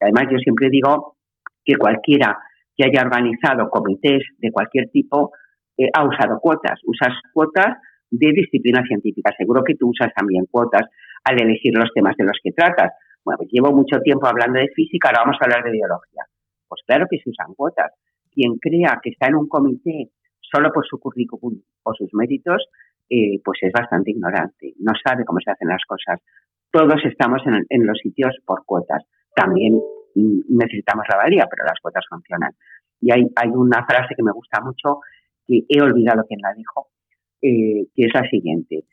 Además, 0.00 0.26
yo 0.30 0.38
siempre 0.38 0.68
digo 0.68 1.16
que 1.64 1.76
cualquiera 1.76 2.36
que 2.76 2.84
haya 2.84 3.02
organizado 3.02 3.70
comités 3.70 4.22
de 4.38 4.52
cualquier 4.52 4.90
tipo 4.90 5.32
eh, 5.78 5.88
ha 5.94 6.04
usado 6.04 6.38
cuotas. 6.40 6.78
Usas 6.84 7.14
cuotas 7.32 7.78
de 8.10 8.32
disciplina 8.32 8.82
científica. 8.86 9.32
Seguro 9.36 9.64
que 9.64 9.74
tú 9.74 9.88
usas 9.88 10.12
también 10.14 10.44
cuotas 10.50 10.82
al 11.24 11.40
elegir 11.40 11.72
los 11.74 11.90
temas 11.94 12.14
de 12.16 12.24
los 12.24 12.38
que 12.42 12.52
tratas. 12.52 12.92
Bueno, 13.26 13.38
pues 13.38 13.50
llevo 13.50 13.72
mucho 13.74 13.98
tiempo 14.02 14.28
hablando 14.28 14.60
de 14.60 14.68
física, 14.68 15.08
ahora 15.08 15.22
vamos 15.24 15.36
a 15.40 15.44
hablar 15.46 15.64
de 15.64 15.72
biología. 15.72 16.22
Pues 16.68 16.82
claro 16.86 17.06
que 17.10 17.18
se 17.18 17.28
usan 17.28 17.54
cuotas. 17.54 17.90
Quien 18.30 18.56
crea 18.58 19.00
que 19.02 19.10
está 19.10 19.26
en 19.26 19.34
un 19.34 19.48
comité 19.48 20.10
solo 20.40 20.70
por 20.72 20.86
su 20.86 21.00
currículum 21.00 21.60
o 21.82 21.92
sus 21.94 22.08
méritos, 22.14 22.68
eh, 23.10 23.40
pues 23.44 23.58
es 23.62 23.72
bastante 23.72 24.12
ignorante, 24.12 24.74
no 24.78 24.92
sabe 25.04 25.24
cómo 25.24 25.40
se 25.44 25.50
hacen 25.50 25.66
las 25.66 25.82
cosas. 25.88 26.22
Todos 26.70 27.02
estamos 27.04 27.42
en, 27.46 27.66
en 27.68 27.86
los 27.86 27.98
sitios 27.98 28.36
por 28.46 28.64
cuotas. 28.64 29.02
También 29.34 29.80
necesitamos 30.14 31.04
la 31.10 31.16
valía, 31.16 31.46
pero 31.50 31.66
las 31.66 31.80
cuotas 31.82 32.04
funcionan. 32.08 32.52
Y 33.00 33.10
hay, 33.10 33.26
una 33.50 33.84
frase 33.84 34.14
que 34.16 34.22
me 34.22 34.32
gusta 34.32 34.60
mucho, 34.62 35.00
que 35.46 35.62
he 35.68 35.82
olvidado 35.82 36.24
quién 36.28 36.40
la 36.40 36.54
dijo, 36.54 36.90
eh, 37.42 37.90
que 37.92 38.06
es 38.06 38.14
la 38.14 38.22
siguiente. 38.30 38.84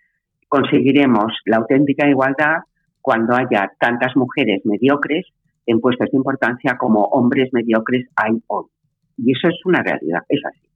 Conseguiremos 0.48 1.34
la 1.46 1.58
auténtica 1.58 2.10
igualdad 2.10 2.64
cuando 3.04 3.36
haya 3.36 3.72
tantas 3.78 4.16
mujeres 4.16 4.62
mediocres 4.64 5.28
en 5.66 5.82
puestos 5.82 6.10
de 6.10 6.18
importancia 6.18 6.78
como 6.78 7.04
hombres 7.04 7.50
mediocres 7.52 8.08
hay 8.16 8.42
hoy. 8.48 8.66
Y 9.18 9.34
eso 9.34 9.50
es 9.50 9.60
una 9.66 9.84
realidad, 9.84 10.22
es 10.30 10.42
así. 10.46 10.68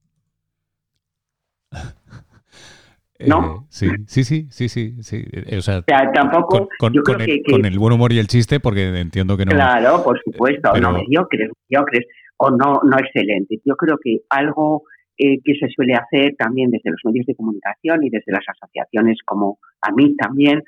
¿no? 3.27 3.65
sí, 3.69 3.87
sí, 4.07 4.25
sí, 4.25 4.47
sí, 4.49 4.69
sí, 5.01 5.25
O, 5.57 5.61
sea, 5.61 5.81
tampoco 6.13 6.67
con, 6.77 6.93
el, 7.21 7.79
buen 7.79 7.93
humor 7.93 8.11
y 8.11 8.19
el 8.19 8.27
chiste, 8.27 8.59
porque 8.59 8.99
entiendo 8.99 9.37
que 9.37 9.45
no. 9.45 9.51
Claro, 9.51 10.03
por 10.03 10.21
supuesto, 10.21 10.73
no 10.79 10.91
mediocres, 10.91 11.49
mediocres 11.69 12.05
o 12.35 12.51
no, 12.51 12.81
no 12.83 12.97
excelentes. 12.99 13.61
Yo 13.65 13.75
creo 13.75 13.97
que 14.03 14.19
algo 14.29 14.83
que 15.17 15.53
se 15.59 15.67
suele 15.69 15.93
hacer 15.95 16.35
también 16.37 16.69
desde 16.69 16.91
los 16.91 16.99
medios 17.05 17.25
de 17.25 17.35
comunicación 17.35 18.03
y 18.03 18.09
desde 18.09 18.33
las 18.33 18.43
asociaciones 18.47 19.17
como 19.25 19.57
a 19.81 19.91
mí 19.91 20.15
también, 20.15 20.61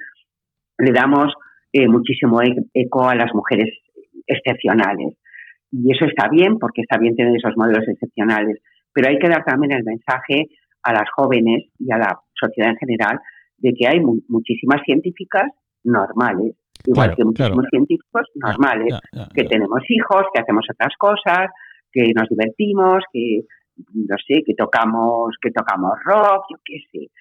le 0.80 0.92
damos 0.92 1.34
muchísimo 1.74 2.40
eco 2.74 3.08
a 3.08 3.16
las 3.16 3.34
mujeres 3.34 3.70
excepcionales. 4.26 5.16
Y 5.72 5.92
eso 5.92 6.06
está 6.06 6.28
bien, 6.30 6.58
porque 6.58 6.82
está 6.82 6.98
bien 6.98 7.16
tener 7.16 7.36
esos 7.36 7.56
modelos 7.56 7.88
excepcionales, 7.88 8.58
pero 8.94 9.10
hay 9.10 9.20
que 9.20 9.30
dar 9.30 9.44
también 9.44 9.72
el 9.74 9.84
mensaje 9.84 10.48
a 10.84 10.94
las 10.94 11.10
jóvenes 11.16 11.66
y 11.78 11.92
a 11.92 11.98
la 11.98 12.20
sociedad 12.34 12.72
en 12.72 12.78
general 12.78 13.20
de 13.58 13.74
que 13.74 13.88
hay 13.88 14.00
muchísimas 14.00 14.82
científicas 14.86 15.52
normales, 15.84 16.56
igual 16.86 17.16
que 17.16 17.24
muchísimos 17.24 17.66
científicos 17.70 18.28
normales, 18.36 19.00
que 19.36 19.44
tenemos 19.44 19.82
hijos, 19.90 20.24
que 20.34 20.42
hacemos 20.42 20.66
otras 20.72 20.94
cosas, 20.98 21.52
que 21.92 22.12
nos 22.16 22.30
divertimos, 22.30 23.04
que 23.12 23.42
no 23.94 24.16
sé, 24.26 24.42
que 24.46 24.56
tocamos, 24.56 25.36
que 25.42 25.52
tocamos 25.52 25.94
rock, 26.04 26.46
yo 26.50 26.58
qué 26.64 26.78
sé, 26.92 27.12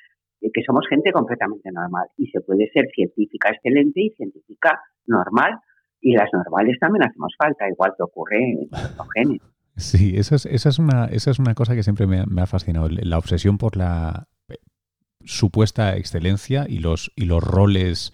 que 0.40 0.62
somos 0.64 0.86
gente 0.88 1.12
completamente 1.12 1.70
normal 1.72 2.06
y 2.16 2.26
se 2.28 2.40
puede 2.40 2.68
ser 2.72 2.86
científica 2.94 3.50
excelente 3.50 4.00
y 4.00 4.10
científica 4.10 4.80
normal 5.06 5.58
y 6.00 6.12
las 6.12 6.28
normales 6.32 6.76
también 6.80 7.04
hacemos 7.04 7.34
falta, 7.36 7.68
igual 7.68 7.92
que 7.96 8.04
ocurre 8.04 8.38
en 8.38 8.68
los 8.70 9.08
genes. 9.14 9.40
Sí, 9.78 10.14
esa 10.16 10.34
es, 10.34 10.44
esa 10.46 10.70
es, 10.70 10.80
una, 10.80 11.04
esa 11.04 11.30
es 11.30 11.38
una 11.38 11.54
cosa 11.54 11.76
que 11.76 11.84
siempre 11.84 12.08
me, 12.08 12.24
ha 12.42 12.46
fascinado, 12.46 12.88
la 12.88 13.16
obsesión 13.16 13.58
por 13.58 13.76
la 13.76 14.26
eh, 14.48 14.56
supuesta 15.24 15.96
excelencia 15.96 16.66
y 16.68 16.80
los, 16.80 17.12
y 17.14 17.26
los 17.26 17.44
roles 17.44 18.12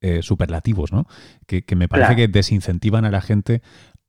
eh, 0.00 0.22
superlativos, 0.22 0.92
¿no? 0.92 1.06
Que, 1.46 1.64
me 1.76 1.86
parece 1.86 2.16
que 2.16 2.26
desincentivan 2.26 3.04
a 3.04 3.12
la 3.12 3.20
gente 3.20 3.62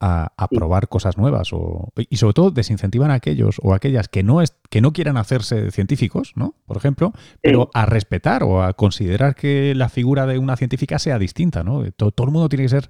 a, 0.05 0.47
probar 0.49 0.87
cosas 0.87 1.17
nuevas 1.17 1.51
o, 1.53 1.91
y 2.09 2.17
sobre 2.17 2.33
todo 2.33 2.51
desincentivan 2.51 3.11
a 3.11 3.15
aquellos 3.15 3.57
o 3.63 3.73
aquellas 3.73 4.07
que 4.07 4.23
no, 4.23 4.41
es, 4.41 4.55
que 4.69 4.81
no 4.81 4.93
quieran 4.93 5.17
hacerse 5.17 5.71
científicos, 5.71 6.33
¿no? 6.35 6.55
Por 6.65 6.77
ejemplo, 6.77 7.13
pero 7.41 7.69
a 7.73 7.85
respetar 7.85 8.43
o 8.43 8.63
a 8.63 8.73
considerar 8.73 9.35
que 9.35 9.73
la 9.75 9.89
figura 9.89 10.25
de 10.25 10.37
una 10.37 10.55
científica 10.55 10.99
sea 10.99 11.17
distinta, 11.17 11.63
¿no? 11.63 11.83
Todo, 11.91 12.11
todo 12.11 12.27
el 12.27 12.33
mundo 12.33 12.49
tiene 12.49 12.65
que 12.65 12.69
ser 12.69 12.89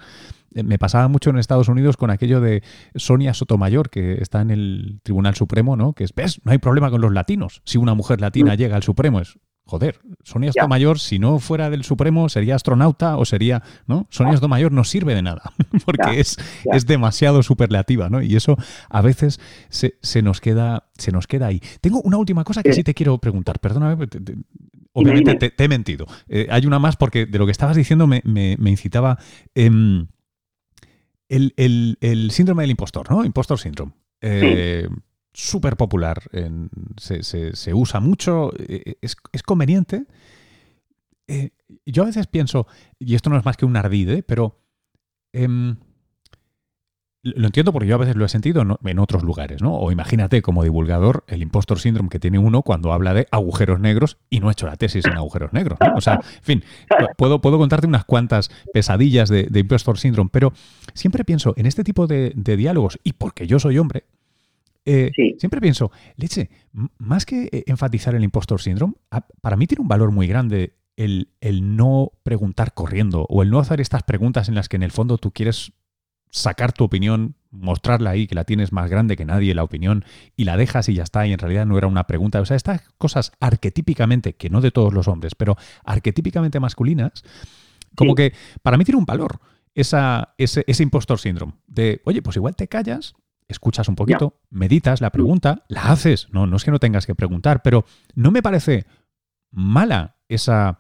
eh, 0.54 0.64
me 0.64 0.78
pasaba 0.78 1.08
mucho 1.08 1.30
en 1.30 1.38
Estados 1.38 1.70
Unidos 1.70 1.98
con 1.98 2.10
aquello 2.10 2.42
de 2.42 2.64
Sonia 2.96 3.34
Sotomayor, 3.34 3.90
que 3.90 4.22
está 4.22 4.42
en 4.42 4.52
el 4.52 5.00
Tribunal 5.04 5.36
Supremo, 5.36 5.76
¿no? 5.76 5.94
Que 5.94 6.04
es, 6.04 6.14
ves, 6.14 6.42
no 6.44 6.52
hay 6.52 6.58
problema 6.58 6.90
con 6.90 7.02
los 7.02 7.14
latinos. 7.14 7.62
Si 7.66 7.78
una 7.78 7.94
mujer 7.94 8.22
latina 8.22 8.54
mm. 8.54 8.58
llega 8.58 8.76
al 8.76 8.84
Supremo, 8.84 9.20
es, 9.20 9.38
joder, 9.66 10.00
Sonia 10.24 10.52
Sotomayor, 10.52 11.00
si 11.00 11.20
no 11.20 11.40
fuera 11.40 11.70
del 11.70 11.84
Supremo, 11.84 12.30
sería 12.30 12.56
astronauta 12.56 13.18
o 13.18 13.26
sería, 13.26 13.64
¿no? 13.88 14.08
Sonia 14.10 14.34
Sotomayor 14.34 14.72
no 14.72 14.84
sirve 14.84 15.16
de 15.16 15.22
nada, 15.22 15.54
porque 15.86 16.20
es, 16.20 16.38
es 16.72 16.86
demasiado 16.86 17.42
superlativa, 17.44 18.10
¿no? 18.10 18.22
Y 18.22 18.36
eso 18.36 18.58
a 18.90 19.02
veces 19.02 19.40
se, 19.70 19.98
se, 20.02 20.22
nos 20.22 20.40
queda, 20.40 20.90
se 20.98 21.12
nos 21.12 21.28
queda 21.28 21.48
ahí. 21.48 21.62
Tengo 21.82 22.02
una 22.02 22.18
última 22.18 22.44
cosa 22.44 22.62
que 22.62 22.74
sí 22.74 22.84
te 22.84 22.94
quiero 22.94 23.18
preguntar, 23.18 23.60
perdóname, 23.60 24.08
obviamente 24.94 25.36
te, 25.36 25.64
he 25.64 25.68
mentido. 25.68 26.06
Eh, 26.30 26.48
hay 26.50 26.66
una 26.66 26.80
más 26.80 26.96
porque 26.96 27.26
de 27.26 27.40
lo 27.40 27.46
que 27.46 27.52
estabas 27.52 27.76
diciendo 27.76 28.08
me, 28.08 28.22
incitaba... 28.66 29.18
Em, 29.54 30.08
el, 31.28 32.30
síndrome 32.32 32.64
del 32.64 32.72
impostor, 32.72 33.10
¿no? 33.10 33.26
Impostor 33.26 33.60
syndrome. 33.60 33.94
Eh, 34.22 34.88
súper 35.36 35.76
popular, 35.76 36.24
se, 36.98 37.74
usa 37.74 38.00
mucho, 38.00 38.52
eh, 38.58 38.96
es, 39.02 39.44
conveniente. 39.44 40.06
Eh, 41.28 41.52
yo 41.86 42.04
a 42.04 42.06
veces 42.06 42.28
pienso, 42.28 42.68
y 43.00 43.16
esto 43.16 43.30
no 43.30 43.38
es 43.38 43.46
más 43.46 43.58
que 43.58 43.66
un 43.66 43.76
ardide, 43.76 44.24
pero 44.24 44.62
em, 45.34 45.76
lo 47.22 47.48
entiendo 47.48 47.74
porque 47.74 47.88
yo 47.88 47.96
a 47.96 47.98
veces 47.98 48.16
lo 48.16 48.24
he 48.24 48.30
sentido 48.30 48.64
en 48.84 49.00
otros 49.00 49.24
lugares, 49.24 49.62
¿no? 49.62 49.76
O 49.76 49.92
imagínate 49.92 50.42
como 50.42 50.64
divulgador 50.64 51.26
el 51.28 51.42
impostor 51.42 51.80
síndrome 51.80 52.10
que 52.10 52.20
tiene 52.20 52.38
uno 52.38 52.62
cuando 52.62 52.94
habla 52.94 53.14
de 53.14 53.28
agujeros 53.32 53.80
negros 53.80 54.18
y 54.30 54.40
no 54.40 54.48
ha 54.48 54.52
hecho 54.52 54.68
la 54.68 54.78
tesis 54.78 55.06
en 55.06 55.14
agujeros 55.14 55.52
negros. 55.52 55.80
O 55.96 56.02
sea, 56.02 56.14
en 56.14 56.44
fin, 56.44 56.64
puedo, 57.18 57.42
puedo 57.42 57.58
contarte 57.58 57.88
unas 57.88 58.06
cuantas 58.06 58.52
pesadillas 58.74 59.28
de, 59.28 59.50
impostor 59.54 59.98
síndrome, 59.98 60.30
pero 60.32 60.54
siempre 60.94 61.26
pienso 61.26 61.56
en 61.58 61.66
este 61.66 61.84
tipo 61.84 62.06
de 62.08 62.32
diálogos, 62.58 63.00
y 63.04 63.14
porque 63.14 63.48
yo 63.48 63.58
soy 63.60 63.80
hombre, 63.80 64.06
eh, 64.86 65.12
siempre 65.40 65.60
pienso, 65.60 65.92
leche, 66.16 66.50
más 66.98 67.26
que 67.26 67.50
eh, 67.52 67.64
enfatizar 67.68 68.16
el 68.16 68.24
impostor 68.24 68.62
syndrome, 68.62 68.94
para 69.42 69.58
mí 69.58 69.68
tiene 69.68 69.82
un 69.82 69.88
valor 69.88 70.12
muy 70.12 70.28
grande 70.28 70.78
el, 70.96 71.30
el, 71.42 71.76
no 71.76 72.12
preguntar 72.24 72.74
corriendo 72.74 73.26
o 73.28 73.44
el 73.44 73.50
no 73.50 73.60
hacer 73.60 73.82
estas 73.82 74.04
preguntas 74.04 74.48
en 74.48 74.56
las 74.56 74.70
que 74.70 74.78
en 74.78 74.84
el 74.84 74.92
fondo 74.92 75.18
tú 75.18 75.32
quieres 75.32 75.74
sacar 76.36 76.74
tu 76.74 76.84
opinión, 76.84 77.36
mostrarla 77.50 78.10
ahí, 78.10 78.28
que 78.28 78.36
la 78.36 78.44
tienes 78.44 78.72
más 78.74 78.90
grande 78.90 79.16
que 79.16 79.26
nadie, 79.26 79.56
la 79.56 79.64
opinión, 79.64 80.04
y 80.36 80.44
la 80.44 80.58
dejas 80.58 80.90
y 80.90 80.94
ya 80.94 81.04
está, 81.04 81.26
y 81.26 81.32
en 81.32 81.40
realidad 81.40 81.66
no 81.66 81.78
era 81.78 81.88
una 81.88 82.08
pregunta. 82.08 82.42
O 82.42 82.46
sea, 82.46 82.58
estas 82.58 82.82
cosas 82.98 83.32
arquetípicamente, 83.40 84.34
que 84.34 84.50
no 84.50 84.62
de 84.62 84.72
todos 84.72 84.94
los 84.94 85.08
hombres, 85.08 85.34
pero 85.36 85.56
arquetípicamente 85.86 86.60
masculinas, 86.60 87.24
como 87.96 88.16
que 88.16 88.34
para 88.62 88.78
mí 88.78 88.84
tiene 88.84 89.00
un 89.00 89.06
valor 89.06 89.40
esa, 89.74 90.34
ese, 90.38 90.66
ese 90.68 90.84
impostor 90.84 91.20
síndrome. 91.20 91.54
De, 91.68 92.02
oye, 92.04 92.22
pues 92.22 92.36
igual 92.36 92.56
te 92.56 92.68
callas 92.68 93.16
escuchas 93.48 93.88
un 93.88 93.96
poquito, 93.96 94.40
meditas 94.50 95.02
la 95.02 95.12
pregunta, 95.12 95.66
la 95.68 95.92
haces. 95.92 96.28
No, 96.32 96.48
no 96.48 96.58
es 96.58 96.64
que 96.64 96.72
no 96.72 96.80
tengas 96.80 97.06
que 97.06 97.16
preguntar, 97.16 97.62
pero 97.62 97.86
no 98.16 98.32
me 98.32 98.42
parece 98.42 98.86
mala 99.52 100.18
esa, 100.28 100.80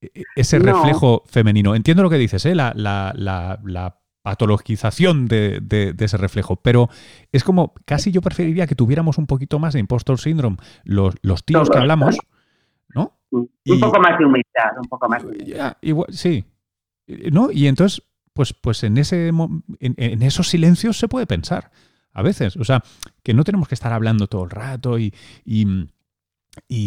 e, 0.00 0.24
ese 0.36 0.58
reflejo 0.58 1.22
femenino. 1.26 1.74
Entiendo 1.74 2.02
lo 2.02 2.10
que 2.10 2.18
dices, 2.18 2.44
¿eh? 2.46 2.54
la, 2.54 2.72
la, 2.74 3.12
la, 3.16 3.94
patologización 4.20 5.26
de, 5.26 5.60
de, 5.62 5.94
ese 5.98 6.18
reflejo, 6.18 6.56
pero 6.56 6.90
es 7.32 7.44
como 7.44 7.72
casi 7.86 8.10
yo 8.10 8.20
preferiría 8.20 8.66
que 8.66 8.74
tuviéramos 8.74 9.16
un 9.16 9.26
poquito 9.26 9.58
más 9.58 9.72
de 9.72 9.80
impostor 9.80 10.18
syndrome 10.18 10.58
los, 10.84 11.14
los 11.22 11.44
tíos 11.44 11.70
que 11.70 11.78
hablamos, 11.78 12.18
¿no? 12.94 13.18
Un 13.30 13.80
poco 13.80 14.00
más 14.00 14.18
de 14.18 14.26
humildad, 14.26 14.72
un 14.82 14.88
poco 14.88 15.08
más 15.08 15.22
de 15.22 15.28
humildad. 15.28 15.76
igual, 15.80 16.12
sí. 16.12 16.44
¿No? 17.06 17.50
Y 17.50 17.68
entonces 17.68 18.02
pues, 18.38 18.52
pues 18.52 18.84
en, 18.84 18.98
ese, 18.98 19.32
en, 19.80 20.22
esos 20.22 20.48
silencios 20.48 20.96
se 20.96 21.08
puede 21.08 21.26
pensar 21.26 21.72
a 22.12 22.22
veces. 22.22 22.56
O 22.56 22.62
sea, 22.62 22.84
que 23.24 23.34
no 23.34 23.42
tenemos 23.42 23.66
que 23.66 23.74
estar 23.74 23.92
hablando 23.92 24.28
todo 24.28 24.44
el 24.44 24.50
rato 24.50 24.96
y... 24.96 25.12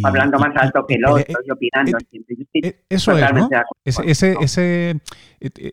Hablando 0.01 0.39
más 0.39 0.55
alto 0.55 0.85
que 0.87 0.95
el 0.95 1.05
otro 1.05 1.25
y 1.45 1.51
opinando 1.51 1.97
siempre. 2.09 2.85
eso 2.87 3.17
es, 3.17 3.33
¿no? 3.33 3.49
Ese, 3.83 4.37
ese, 4.39 5.01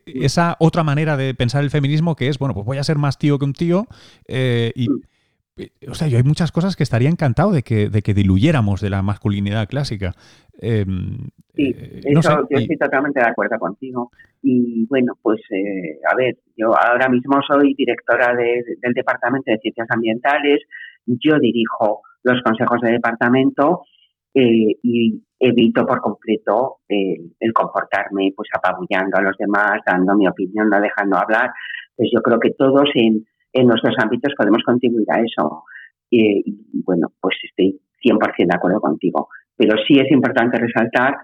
esa 0.05 0.57
otra 0.59 0.83
manera 0.83 1.15
de 1.15 1.33
pensar 1.33 1.63
el 1.63 1.69
feminismo 1.69 2.17
que 2.17 2.27
es, 2.27 2.39
bueno, 2.39 2.53
pues 2.53 2.65
voy 2.65 2.77
a 2.77 2.83
ser 2.83 2.97
más 2.97 3.17
tío 3.17 3.39
que 3.39 3.45
un 3.45 3.53
tío 3.53 3.87
eh, 4.27 4.73
y... 4.75 4.89
O 5.89 5.93
sea, 5.93 6.07
yo 6.07 6.17
hay 6.17 6.23
muchas 6.23 6.51
cosas 6.51 6.75
que 6.75 6.83
estaría 6.83 7.09
encantado 7.09 7.51
de 7.51 7.63
que, 7.63 7.89
de 7.89 8.01
que 8.01 8.13
diluyéramos 8.13 8.81
de 8.81 8.89
la 8.89 9.01
masculinidad 9.01 9.67
clásica. 9.67 10.13
Em, 10.61 11.17
sí, 11.55 11.73
eh, 11.75 12.01
eso, 12.05 12.47
yo 12.49 12.57
estoy 12.57 12.77
totalmente 12.77 13.19
de 13.19 13.27
acuerdo 13.27 13.57
contigo. 13.59 14.11
Y 14.41 14.85
bueno, 14.87 15.13
pues 15.21 15.39
eh, 15.51 15.99
a 16.09 16.15
ver, 16.15 16.37
yo 16.55 16.73
ahora 16.75 17.09
mismo 17.09 17.39
soy 17.47 17.73
directora 17.75 18.35
del 18.35 18.93
Departamento 18.93 19.51
de 19.51 19.59
Ciencias 19.59 19.87
Ambientales, 19.89 20.59
yo 21.05 21.39
dirijo 21.39 22.01
los 22.23 22.41
consejos 22.43 22.81
de 22.81 22.91
departamento 22.91 23.83
eh, 24.33 24.75
y 24.83 25.23
evito 25.39 25.85
por 25.85 26.01
completo 26.01 26.79
el 26.87 27.53
comportarme 27.53 28.33
pues 28.35 28.49
apabullando 28.53 29.17
a 29.17 29.21
los 29.21 29.37
demás, 29.37 29.79
dando 29.85 30.15
mi 30.15 30.27
opinión, 30.27 30.69
no 30.69 30.81
dejando 30.81 31.17
hablar. 31.17 31.51
Pues 31.95 32.09
yo 32.13 32.21
creo 32.21 32.39
que 32.39 32.51
todos 32.51 32.89
en, 32.95 33.25
en 33.53 33.67
nuestros 33.67 33.95
ámbitos 34.01 34.33
podemos 34.37 34.63
contribuir 34.63 35.07
a 35.11 35.21
eso. 35.21 35.63
y 36.11 36.43
bueno, 36.83 37.07
pues 37.21 37.35
estoy 37.43 37.79
100% 38.03 38.35
de 38.37 38.55
acuerdo 38.55 38.79
contigo. 38.79 39.29
Pero 39.55 39.75
sí 39.87 39.99
es 39.99 40.11
importante 40.11 40.57
resaltar 40.57 41.17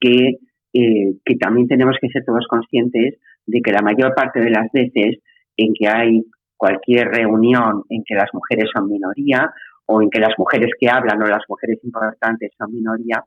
que, 0.00 0.38
eh, 0.72 1.14
que 1.24 1.34
también 1.36 1.68
tenemos 1.68 1.96
que 2.00 2.08
ser 2.08 2.24
todos 2.24 2.46
conscientes 2.48 3.18
de 3.46 3.60
que 3.60 3.72
la 3.72 3.82
mayor 3.82 4.14
parte 4.14 4.40
de 4.40 4.50
las 4.50 4.70
veces 4.72 5.18
en 5.56 5.72
que 5.74 5.88
hay 5.88 6.22
cualquier 6.56 7.08
reunión 7.08 7.82
en 7.88 8.02
que 8.06 8.14
las 8.14 8.30
mujeres 8.32 8.70
son 8.72 8.88
minoría 8.88 9.52
o 9.86 10.00
en 10.00 10.10
que 10.10 10.20
las 10.20 10.38
mujeres 10.38 10.70
que 10.78 10.88
hablan 10.88 11.20
o 11.20 11.26
las 11.26 11.42
mujeres 11.48 11.78
importantes 11.82 12.52
son 12.56 12.72
minoría, 12.72 13.24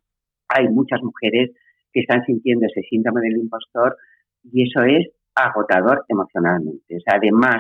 hay 0.48 0.70
muchas 0.70 1.02
mujeres 1.04 1.52
que 1.92 2.00
están 2.00 2.24
sintiendo 2.26 2.66
ese 2.66 2.82
síndrome 2.90 3.22
del 3.22 3.38
impostor 3.38 3.98
y 4.44 4.64
eso 4.64 4.84
es 4.84 5.10
agotador 5.36 6.06
emocionalmente. 6.08 6.96
O 6.96 7.00
sea, 7.02 7.18
además 7.18 7.58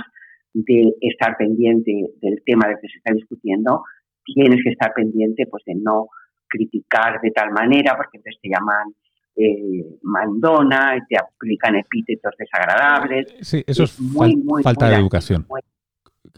de 0.55 0.93
estar 1.01 1.35
pendiente 1.37 1.91
del 2.21 2.41
tema 2.45 2.67
del 2.67 2.77
que 2.81 2.87
se 2.87 2.97
está 2.97 3.13
discutiendo, 3.13 3.83
tienes 4.23 4.63
que 4.63 4.71
estar 4.71 4.93
pendiente 4.93 5.45
pues 5.47 5.63
de 5.65 5.75
no 5.75 6.07
criticar 6.47 7.19
de 7.21 7.31
tal 7.31 7.51
manera, 7.51 7.95
porque 7.97 8.17
entonces 8.17 8.39
te 8.41 8.49
llaman 8.49 8.95
eh, 9.35 9.85
mandona, 10.03 10.97
te 11.09 11.17
aplican 11.17 11.75
epítetos 11.75 12.33
desagradables. 12.39 13.35
Sí, 13.41 13.63
eso 13.67 13.83
es, 13.83 13.99
muy, 13.99 14.63
falta 14.63 14.89
de 14.89 14.95
educación. 14.95 15.45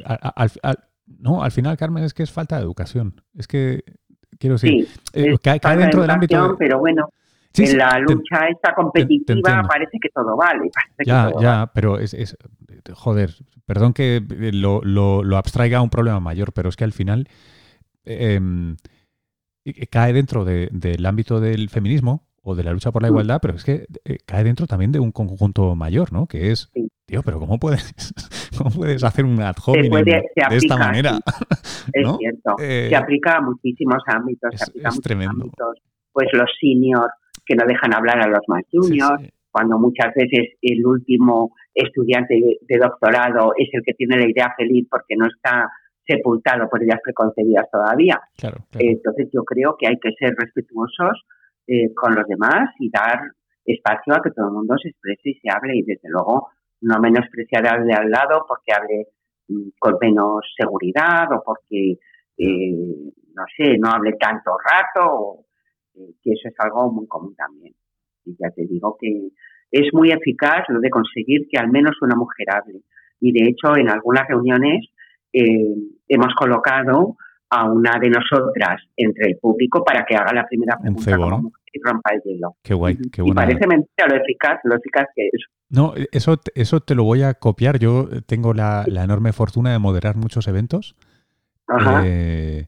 al, 0.04 0.52
no, 1.20 1.44
al 1.44 1.52
final, 1.52 1.78
Carmen, 1.78 2.04
es 2.04 2.14
que 2.14 2.24
es 2.24 2.32
falta 2.32 2.58
de 2.58 2.64
educación. 2.64 3.22
Es 3.36 3.48
que, 3.48 3.84
quiero 4.40 4.56
decir, 4.56 4.88
eh, 5.14 5.38
cae, 5.42 5.60
dentro 5.78 6.02
del 6.02 6.10
ámbito... 6.10 6.56
Pero 6.58 6.80
bueno, 6.80 7.10
en 7.58 7.78
la 7.78 8.00
lucha 8.00 8.48
esta 8.50 8.74
competitiva 8.74 9.64
parece 9.68 9.98
que 10.02 10.10
todo 10.10 10.36
vale. 10.36 10.70
ya, 11.06 11.32
ya, 11.40 11.72
pero 11.74 12.00
es, 12.00 12.14
es, 12.14 12.38
joder, 12.94 13.32
perdón 13.66 13.94
que 13.94 14.22
lo, 14.54 14.82
lo, 14.84 15.24
lo 15.24 15.38
abstraiga 15.38 15.80
a 15.80 15.82
un 15.82 15.90
problema 15.90 16.20
mayor, 16.20 16.54
pero 16.54 16.70
es 16.70 16.76
que 16.76 16.84
al 16.84 16.94
final 16.94 17.28
eh, 18.06 18.40
cae 19.90 20.14
dentro 20.14 20.46
del 20.46 21.06
ámbito 21.06 21.40
del 21.40 21.70
feminismo 21.70 22.28
o 22.42 22.56
de 22.56 22.64
la 22.64 22.72
lucha 22.72 22.92
por 22.92 23.02
la 23.02 23.10
mm. 23.10 23.12
igualdad, 23.12 23.40
pero 23.42 23.56
es 23.56 23.64
que 23.66 23.86
eh, 24.06 24.18
cae 24.26 24.44
dentro 24.44 24.68
también 24.68 24.92
de 24.92 25.00
un 25.00 25.12
conjunto 25.12 25.76
mayor, 25.76 26.14
¿no? 26.14 26.28
Que 26.28 26.52
es, 26.52 26.72
tío, 27.06 27.22
pero 27.24 27.40
¿cómo 27.40 27.60
puedes, 27.60 27.94
cómo 28.58 28.70
puedes 28.70 29.04
hacer 29.04 29.26
un 29.26 29.42
ad 29.42 29.56
hominem 29.66 30.06
de 30.06 30.24
esta 30.52 30.78
manera? 30.78 31.20
Es 31.94 32.06
cierto, 32.18 32.56
se 32.58 32.90
eh, 32.90 32.96
aplica 32.96 33.38
a 33.38 33.42
muchísimos 33.42 34.04
ámbitos, 34.08 34.50
se 34.56 34.64
aplica 34.66 34.90
a 34.90 34.92
muchos 34.92 35.04
tremendo. 35.04 35.32
ámbitos. 35.32 35.78
Pues 36.12 36.28
los 36.34 36.50
seniors 36.60 37.14
que 37.48 37.56
no 37.56 37.66
dejan 37.66 37.94
hablar 37.94 38.20
a 38.22 38.28
los 38.28 38.42
más 38.48 38.64
juniors, 38.72 39.24
cuando 39.52 39.80
muchas 39.80 40.14
veces 40.14 40.56
el 40.62 40.86
último 40.86 41.56
estudiante 41.74 42.36
de 42.62 42.78
doctorado 42.78 43.54
es 43.58 43.70
el 43.72 43.82
que 43.84 43.94
tiene 43.94 44.18
la 44.18 44.30
idea 44.30 44.54
feliz 44.56 44.88
porque 44.90 45.16
no 45.16 45.26
está 45.26 45.70
sepultado 46.06 46.70
por 46.70 46.84
ideas 46.84 47.00
preconcebidas 47.04 47.66
todavía. 47.72 48.22
Entonces 48.78 49.30
yo 49.34 49.44
creo 49.44 49.76
que 49.80 49.88
hay 49.88 49.98
que 50.00 50.12
ser 50.20 50.36
respetuosos 50.38 51.26
eh, 51.68 51.94
con 51.94 52.16
los 52.16 52.26
demás 52.28 52.70
y 52.80 52.90
dar 52.90 53.20
espacio 53.66 54.14
a 54.16 54.22
que 54.22 54.32
todo 54.32 54.48
el 54.48 54.54
mundo 54.54 54.76
se 54.82 54.90
exprese 54.90 55.30
y 55.32 55.40
se 55.40 55.50
hable 55.50 55.76
y 55.76 55.84
desde 55.84 56.10
luego 56.10 56.50
no 56.82 57.00
menospreciar 57.00 57.68
al 57.68 57.86
de 57.86 57.94
al 57.94 58.10
lado 58.10 58.46
porque 58.48 58.72
hable 58.74 59.08
mm, 59.50 59.70
con 59.80 59.98
menos 60.00 60.46
seguridad 60.58 61.28
o 61.34 61.44
porque, 61.44 61.98
eh, 62.38 63.12
no 63.34 63.44
sé, 63.58 63.78
no 63.78 63.90
hable 63.90 64.14
tanto 64.14 64.52
rato, 64.64 65.12
o, 65.12 65.46
que 66.24 66.32
eso 66.32 66.50
es 66.50 66.56
algo 66.60 66.92
muy 66.92 67.08
común 67.08 67.36
también. 67.36 67.74
Y 68.26 68.36
ya 68.40 68.50
te 68.52 68.66
digo 68.66 68.98
que 69.00 69.30
es 69.72 69.94
muy 69.94 70.12
eficaz 70.12 70.64
lo 70.70 70.80
de 70.80 70.90
conseguir 70.90 71.48
que 71.50 71.58
al 71.58 71.70
menos 71.70 71.96
una 72.02 72.16
mujer 72.16 72.48
hable. 72.52 72.82
Y 73.20 73.32
de 73.32 73.50
hecho, 73.50 73.76
en 73.78 73.90
algunas 73.90 74.28
reuniones 74.28 74.86
eh, 75.34 75.76
hemos 76.08 76.34
colocado 76.36 77.18
a 77.50 77.66
una 77.66 77.98
de 78.00 78.10
nosotras 78.10 78.82
entre 78.96 79.32
el 79.32 79.38
público 79.38 79.84
para 79.84 80.06
que 80.06 80.16
haga 80.16 80.34
la 80.34 80.46
primera 80.46 80.78
pregunta 80.78 81.12
y 81.74 81.80
rompa 81.82 82.14
el 82.14 82.22
hielo. 82.24 82.56
Qué 82.62 82.74
guay, 82.74 82.98
qué 83.12 83.22
Y 83.26 83.32
parece 83.32 83.68
mentira 83.68 84.08
lo 84.10 84.16
eficaz, 84.16 84.60
lo 84.64 84.76
eficaz 84.76 85.08
que 85.16 85.28
es. 85.28 85.46
No, 85.70 85.94
eso, 86.12 86.40
eso 86.56 86.80
te 86.80 86.96
lo 86.96 87.04
voy 87.04 87.24
a 87.24 87.34
copiar. 87.34 87.80
Yo 87.80 88.08
tengo 88.26 88.54
la, 88.54 88.86
enorme 88.88 89.34
fortuna 89.34 89.72
de 89.72 89.80
moderar 89.80 90.16
muchos 90.16 90.48
eventos. 90.48 90.96
Eh, 92.04 92.68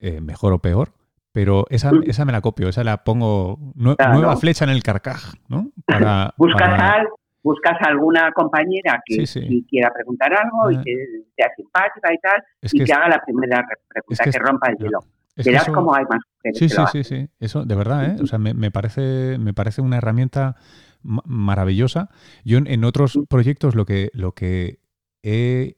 eh, 0.00 0.20
mejor 0.20 0.52
o 0.52 0.58
peor. 0.58 0.90
Pero 1.38 1.66
esa, 1.70 1.92
mm. 1.92 2.02
esa 2.08 2.24
me 2.24 2.32
la 2.32 2.40
copio, 2.40 2.68
esa 2.68 2.82
la 2.82 3.04
pongo 3.04 3.60
nueva 3.76 4.36
flecha 4.38 4.64
en 4.64 4.70
el 4.70 4.82
carcaj, 4.82 5.34
¿no? 5.46 5.70
Para, 5.86 6.34
buscas, 6.36 7.04
buscas 7.44 7.76
alguna 7.82 8.32
compañera 8.32 9.00
que, 9.06 9.22
quiera 9.68 9.92
preguntar 9.94 10.32
algo 10.34 10.72
y 10.72 10.74
ah. 10.74 10.82
que 10.84 10.94
sea 11.36 11.46
simpática 11.54 12.12
y 12.12 12.18
tal, 12.18 12.42
y 12.60 12.84
que, 12.84 12.92
haga 12.92 13.08
la 13.08 13.22
primera 13.24 13.64
pregunta, 13.86 14.24
que, 14.24 14.36
rompa 14.36 14.70
el 14.70 14.78
hielo. 14.78 14.98
Verás 15.36 15.68
cómo 15.68 15.94
hay 15.94 16.06
más 16.10 16.18
mujeres. 16.34 16.58
Sí, 16.58 16.68
sí, 16.68 16.82
sí, 16.90 17.04
sí. 17.04 17.28
Eso, 17.38 17.64
de 17.64 17.74
verdad, 17.76 18.06
¿eh? 18.06 18.16
O 18.20 18.26
sea, 18.26 18.40
me, 18.40 18.70
parece, 18.72 19.38
me 19.38 19.54
parece 19.54 19.80
una 19.80 19.98
herramienta 19.98 20.56
maravillosa. 21.02 22.08
Yo 22.44 22.58
en, 22.58 22.82
otros 22.82 23.16
proyectos 23.28 23.76
lo 23.76 23.86
que, 23.86 24.10
lo 24.12 24.32
que 24.32 24.80
he 25.22 25.76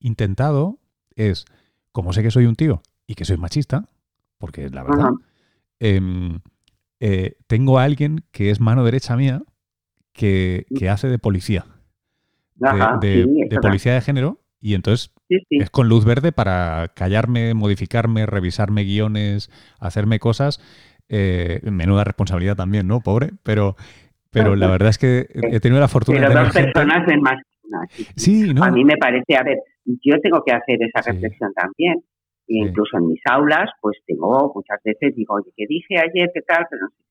intentado 0.00 0.80
es, 1.14 1.44
como 1.92 2.12
sé 2.12 2.24
que 2.24 2.32
soy 2.32 2.46
un 2.46 2.56
tío 2.56 2.82
y 3.06 3.14
que 3.14 3.24
soy 3.24 3.36
machista, 3.36 3.88
porque 4.40 4.64
es 4.64 4.72
la 4.72 4.82
verdad, 4.82 5.10
em, 5.78 6.40
eh, 6.98 7.36
tengo 7.46 7.78
a 7.78 7.84
alguien 7.84 8.24
que 8.32 8.50
es 8.50 8.58
mano 8.60 8.84
derecha 8.84 9.16
mía 9.16 9.42
que, 10.12 10.66
hace 10.90 11.08
de 11.08 11.18
policía. 11.18 11.66
de, 12.56 13.58
policía 13.62 13.94
de 13.94 14.00
género 14.00 14.40
y 14.60 14.74
entonces 14.74 15.12
es 15.48 15.70
con 15.70 15.88
luz 15.88 16.04
verde 16.04 16.32
para 16.32 16.88
callarme, 16.94 17.54
modificarme, 17.54 18.26
revisarme 18.26 18.84
guiones, 18.84 19.50
hacerme 19.78 20.18
cosas. 20.18 20.60
Eh, 21.08 21.60
menuda 21.64 22.04
responsabilidad 22.04 22.56
también, 22.56 22.86
¿no? 22.86 23.00
Pobre, 23.00 23.30
pero, 23.42 23.76
pero 24.30 24.54
la 24.56 24.68
verdad 24.68 24.90
es 24.90 24.98
que 24.98 25.26
he 25.32 25.60
tenido 25.60 25.80
la 25.80 25.88
fortuna 25.88 26.28
de 26.28 26.34
dos 26.34 26.52
personas 26.52 27.06
ven 27.06 27.20
más 27.20 27.36
Sí, 28.16 28.52
¿no? 28.52 28.64
A 28.64 28.70
mí 28.70 28.84
me 28.84 28.96
parece, 28.96 29.36
a 29.36 29.42
ver, 29.42 29.58
yo 29.84 30.18
tengo 30.20 30.42
que 30.44 30.52
hacer 30.52 30.78
esa 30.82 31.10
reflexión 31.10 31.52
también. 31.54 32.02
Incluso 32.52 32.98
en 32.98 33.06
mis 33.06 33.20
aulas, 33.30 33.70
pues 33.80 33.98
tengo 34.06 34.52
muchas 34.54 34.82
veces, 34.84 35.14
digo, 35.14 35.34
oye, 35.34 35.50
¿qué 35.56 35.66
dije 35.68 35.98
ayer? 35.98 36.30
¿Qué 36.34 36.42
tal? 36.42 36.66
Pero 36.68 36.82
no 36.82 36.88
sé. 36.90 37.04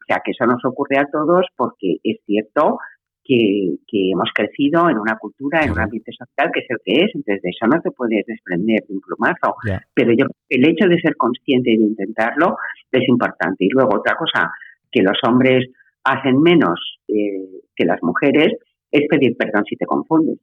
O 0.00 0.04
sea, 0.06 0.22
que 0.24 0.30
eso 0.30 0.46
nos 0.46 0.64
ocurre 0.64 0.98
a 0.98 1.06
todos 1.10 1.46
porque 1.56 1.96
es 2.02 2.18
cierto 2.24 2.78
que, 3.22 3.76
hemos 4.12 4.30
crecido 4.34 4.88
en 4.88 4.98
una 4.98 5.16
cultura, 5.18 5.64
en 5.64 5.72
un 5.72 5.80
ambiente 5.80 6.12
social 6.12 6.50
que 6.52 6.60
es 6.60 6.66
el 6.68 6.78
que 6.84 7.04
es, 7.04 7.10
entonces 7.14 7.42
de 7.42 7.50
eso 7.50 7.66
no 7.66 7.80
te 7.80 7.90
puedes 7.90 8.24
desprender 8.24 8.84
de 8.88 8.94
un 8.94 9.00
plumazo. 9.00 9.56
Pero 9.92 10.12
yo 10.16 10.26
el 10.48 10.68
hecho 10.68 10.88
de 10.88 10.98
ser 11.00 11.16
consciente 11.16 11.72
y 11.72 11.76
de 11.76 11.84
intentarlo 11.84 12.56
es 12.92 13.08
importante. 13.08 13.64
Y 13.64 13.68
luego 13.68 13.98
otra 13.98 14.16
cosa, 14.16 14.50
que 14.90 15.02
los 15.02 15.18
hombres 15.26 15.66
hacen 16.04 16.40
menos 16.40 16.78
eh, 17.08 17.62
que 17.74 17.84
las 17.84 18.02
mujeres, 18.02 18.54
es 18.90 19.08
pedir 19.08 19.36
perdón 19.36 19.64
si 19.68 19.76
te 19.76 19.86
confundes. 19.86 20.38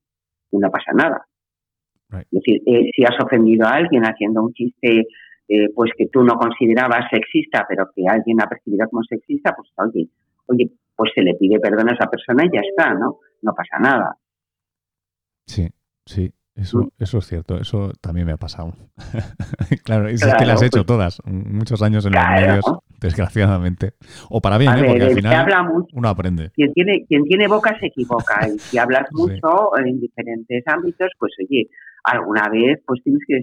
Y 0.51 0.57
no 0.57 0.69
pasa 0.69 0.91
nada. 0.93 1.25
Es 2.21 2.31
decir, 2.31 2.61
eh, 2.65 2.89
si 2.95 3.03
has 3.03 3.19
ofendido 3.23 3.67
a 3.67 3.75
alguien 3.75 4.03
haciendo 4.03 4.43
un 4.43 4.53
chiste 4.53 5.07
eh, 5.47 5.69
pues 5.75 5.91
que 5.97 6.07
tú 6.07 6.23
no 6.23 6.35
considerabas 6.35 7.09
sexista, 7.11 7.65
pero 7.67 7.89
que 7.95 8.03
alguien 8.07 8.41
ha 8.41 8.47
percibido 8.47 8.87
como 8.89 9.03
sexista, 9.03 9.53
pues 9.55 9.69
oye, 9.77 10.07
oye, 10.47 10.71
pues 10.95 11.11
se 11.13 11.21
le 11.21 11.35
pide 11.35 11.59
perdón 11.59 11.89
a 11.89 11.93
esa 11.93 12.09
persona 12.09 12.45
y 12.45 12.55
ya 12.55 12.61
está, 12.61 12.93
¿no? 12.93 13.19
No 13.41 13.53
pasa 13.53 13.77
nada. 13.79 14.17
Sí, 15.45 15.67
sí, 16.05 16.31
eso, 16.55 16.91
eso 16.99 17.17
es 17.17 17.25
cierto, 17.25 17.57
eso 17.57 17.91
también 17.99 18.27
me 18.27 18.33
ha 18.33 18.37
pasado. 18.37 18.73
claro, 19.83 20.07
es 20.07 20.23
que 20.23 20.45
las 20.45 20.61
he 20.61 20.67
hecho 20.67 20.85
pues 20.85 20.85
todas, 20.85 21.21
muchos 21.25 21.81
años 21.81 22.05
en 22.05 22.13
los 22.13 22.23
medios, 22.29 22.65
desgraciadamente. 22.99 23.93
O 24.29 24.39
para 24.39 24.59
bien, 24.59 24.71
¿eh? 24.77 24.85
porque 24.87 25.03
al 25.03 25.15
final 25.15 25.85
uno 25.93 26.09
aprende. 26.09 26.51
Quien 26.51 26.71
tiene, 26.73 27.05
quien 27.07 27.23
tiene 27.23 27.47
boca 27.47 27.75
se 27.79 27.87
equivoca, 27.87 28.47
y 28.47 28.59
si 28.59 28.77
hablas 28.77 29.07
mucho 29.11 29.75
en 29.77 29.99
diferentes 29.99 30.63
ámbitos, 30.67 31.09
pues 31.17 31.33
oye, 31.43 31.69
alguna 32.03 32.47
vez 32.49 32.79
pues 32.85 33.01
tienes 33.03 33.21
que 33.27 33.41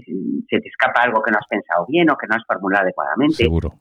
se 0.48 0.61
te 0.61 0.68
escapa 0.68 1.02
algo 1.02 1.20
que 1.22 1.32
no 1.32 1.38
has 1.38 1.48
pensado 1.48 1.86
bien 1.88 2.11
o 2.11 2.16
que 2.16 2.28
no 2.28 2.36
has 2.36 2.44
formulado 2.46 2.84
adecuadamente. 2.84 3.34
Seguro. 3.34 3.74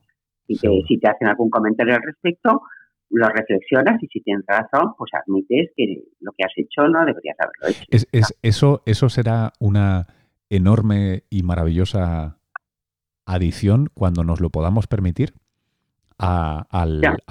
Y 0.47 0.57
si 0.57 0.97
te 0.97 1.07
hacen 1.07 1.27
algún 1.27 1.51
comentario 1.51 1.93
al 1.93 2.01
respecto, 2.01 2.63
lo 3.09 3.27
reflexionas 3.29 4.01
y 4.01 4.07
si 4.07 4.21
tienes 4.21 4.45
razón, 4.47 4.93
pues 4.97 5.11
admites 5.13 5.71
que 5.75 6.03
lo 6.19 6.31
que 6.37 6.43
has 6.45 6.53
hecho 6.55 6.87
no 6.87 7.05
deberías 7.05 7.35
haberlo 7.39 7.69
hecho. 7.69 8.07
Es, 8.11 8.37
eso, 8.41 8.81
eso 8.85 9.09
será 9.09 9.53
una 9.59 10.07
enorme 10.49 11.23
y 11.29 11.43
maravillosa 11.43 12.39
adición 13.25 13.89
cuando 13.93 14.23
nos 14.23 14.41
lo 14.41 14.49
podamos 14.49 14.87
permitir 14.87 15.33
a, 16.19 16.85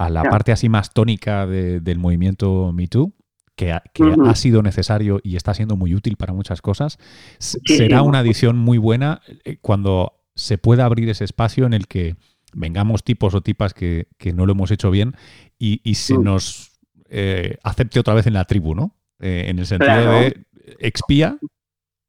la 0.09 0.23
parte 0.23 0.51
así 0.51 0.69
más 0.69 0.93
tónica 0.93 1.45
del 1.45 1.99
movimiento 1.99 2.71
MeToo, 2.73 3.13
que, 3.55 3.71
ha, 3.71 3.83
que 3.93 4.03
ha 4.25 4.35
sido 4.35 4.63
necesario 4.63 5.19
y 5.21 5.35
está 5.35 5.53
siendo 5.53 5.75
muy 5.75 5.93
útil 5.93 6.15
para 6.17 6.33
muchas 6.33 6.61
cosas. 6.61 6.97
será 7.37 8.01
una 8.01 8.19
adición 8.19 8.57
muy 8.57 8.77
buena 8.77 9.21
eh, 9.43 9.57
cuando 9.61 10.13
se 10.35 10.57
pueda 10.57 10.85
abrir 10.85 11.09
ese 11.09 11.25
espacio 11.25 11.65
en 11.65 11.73
el 11.73 11.87
que 11.87 12.15
vengamos 12.53 13.03
tipos 13.03 13.33
o 13.33 13.41
tipas 13.41 13.73
que, 13.73 14.07
no 14.33 14.45
lo 14.45 14.53
hemos 14.53 14.71
hecho 14.71 14.91
bien 14.91 15.15
y, 15.57 15.95
se 15.95 16.17
mm. 16.17 16.23
nos 16.23 16.79
eh, 17.09 17.57
acepte 17.63 17.99
otra 17.99 18.13
vez 18.13 18.27
en 18.27 18.33
la 18.33 18.45
tribu, 18.45 18.75
¿no? 18.75 18.95
Eh, 19.19 19.45
en 19.47 19.59
el 19.59 19.65
sentido 19.65 20.11
de 20.11 20.45
expía, 20.79 21.37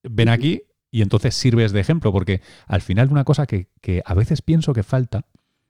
ven 0.02 0.28
aquí 0.28 0.62
y 0.90 1.02
entonces 1.02 1.34
sirves 1.34 1.72
de 1.72 1.80
ejemplo, 1.80 2.12
porque 2.12 2.42
al 2.66 2.80
final 2.80 3.10
una 3.10 3.24
cosa 3.24 3.46
que, 3.46 3.68
a 4.04 4.14
veces 4.14 4.42
pienso 4.42 4.72
que 4.72 4.82
falta, 4.82 5.26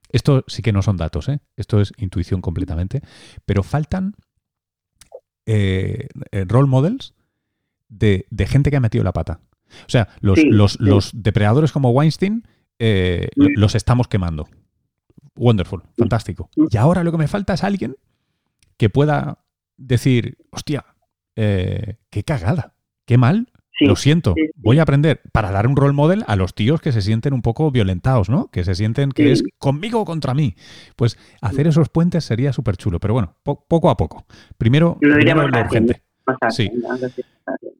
esto 0.09 0.43
sí 0.47 0.61
que 0.61 0.73
no 0.73 0.81
son 0.81 0.97
datos, 0.97 1.29
¿eh? 1.29 1.39
esto 1.55 1.79
es 1.79 1.93
intuición 1.97 2.41
completamente, 2.41 3.01
pero 3.45 3.63
faltan 3.63 4.15
role 5.45 6.67
models 6.67 7.13
de, 7.89 8.25
gente 8.47 8.71
que 8.71 8.77
ha 8.77 8.81
metido 8.81 9.03
la 9.03 9.13
pata. 9.13 9.41
O 9.85 9.89
sea, 9.89 10.09
los, 10.19 10.39
los, 10.79 11.11
depredadores 11.13 11.71
como 11.71 11.91
Weinstein 11.91 12.43
los 12.77 13.75
estamos 13.75 14.07
quemando. 14.07 14.47
Wonderful, 15.41 15.81
fantástico. 15.97 16.51
Y 16.69 16.77
ahora 16.77 17.03
lo 17.03 17.11
que 17.11 17.17
me 17.17 17.27
falta 17.27 17.55
es 17.55 17.63
alguien 17.63 17.95
que 18.77 18.91
pueda 18.91 19.39
decir, 19.75 20.37
hostia, 20.51 20.85
eh, 21.35 21.97
qué 22.11 22.23
cagada, 22.23 22.75
qué 23.07 23.17
mal, 23.17 23.51
lo 23.79 23.95
siento, 23.95 24.35
voy 24.57 24.77
a 24.77 24.83
aprender 24.83 25.23
para 25.31 25.49
dar 25.49 25.65
un 25.65 25.75
role 25.75 25.93
model 25.93 26.23
a 26.27 26.35
los 26.35 26.53
tíos 26.53 26.79
que 26.79 26.91
se 26.91 27.01
sienten 27.01 27.33
un 27.33 27.41
poco 27.41 27.71
violentados, 27.71 28.29
¿no? 28.29 28.51
Que 28.51 28.63
se 28.63 28.75
sienten 28.75 29.11
que 29.11 29.31
es 29.31 29.43
conmigo 29.57 30.01
o 30.01 30.05
contra 30.05 30.35
mí. 30.35 30.53
Pues 30.95 31.17
hacer 31.41 31.65
esos 31.65 31.89
puentes 31.89 32.23
sería 32.23 32.53
súper 32.53 32.77
chulo, 32.77 32.99
pero 32.99 33.15
bueno, 33.15 33.35
poco 33.43 33.89
a 33.89 33.97
poco. 33.97 34.27
Primero, 34.59 34.99
lo, 35.01 35.15
primero 35.15 35.47
lo 35.47 35.59
urgente. 35.59 36.03
Sí. 36.49 36.69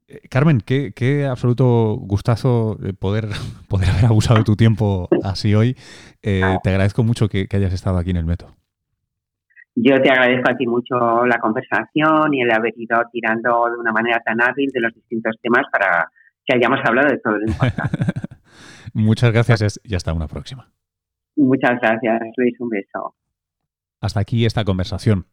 Eh, 0.07 0.21
Carmen, 0.29 0.59
qué, 0.65 1.25
absoluto 1.29 1.95
gustazo 1.95 2.77
eh, 2.83 2.93
poder, 2.93 3.25
poder 3.69 3.89
haber 3.89 4.05
abusado 4.05 4.39
de 4.39 4.45
tu 4.45 4.55
tiempo 4.55 5.07
así 5.23 5.55
hoy. 5.55 5.75
Eh, 6.21 6.57
te 6.63 6.69
agradezco 6.69 7.03
mucho 7.03 7.27
que, 7.27 7.47
hayas 7.51 7.73
estado 7.73 7.97
aquí 7.97 8.11
en 8.11 8.17
el 8.17 8.25
método. 8.25 8.51
Yo 9.73 10.01
te 10.01 10.09
agradezco 10.09 10.51
a 10.51 10.57
ti 10.57 10.67
mucho 10.67 11.25
la 11.25 11.37
conversación 11.39 12.33
y 12.33 12.41
el 12.41 12.51
haber 12.51 12.73
ido 12.75 13.01
tirando 13.11 13.67
de 13.69 13.77
una 13.79 13.93
manera 13.93 14.19
tan 14.19 14.41
hábil 14.41 14.69
de 14.73 14.81
los 14.81 14.93
distintos 14.93 15.37
temas 15.41 15.63
para 15.71 16.11
que 16.45 16.57
hayamos 16.57 16.79
hablado 16.83 17.07
de 17.07 17.17
todo 17.19 17.37
lo 17.37 17.47
importante. 17.47 17.97
Muchas 18.93 19.31
gracias 19.31 19.79
y 19.83 19.95
hasta 19.95 20.11
una 20.13 20.27
próxima. 20.27 20.67
Muchas 21.37 21.79
gracias, 21.81 22.21
Luis. 22.35 22.59
Un 22.59 22.69
beso. 22.69 23.15
Hasta 24.01 24.19
aquí 24.19 24.45
esta 24.45 24.65
conversación. 24.65 25.27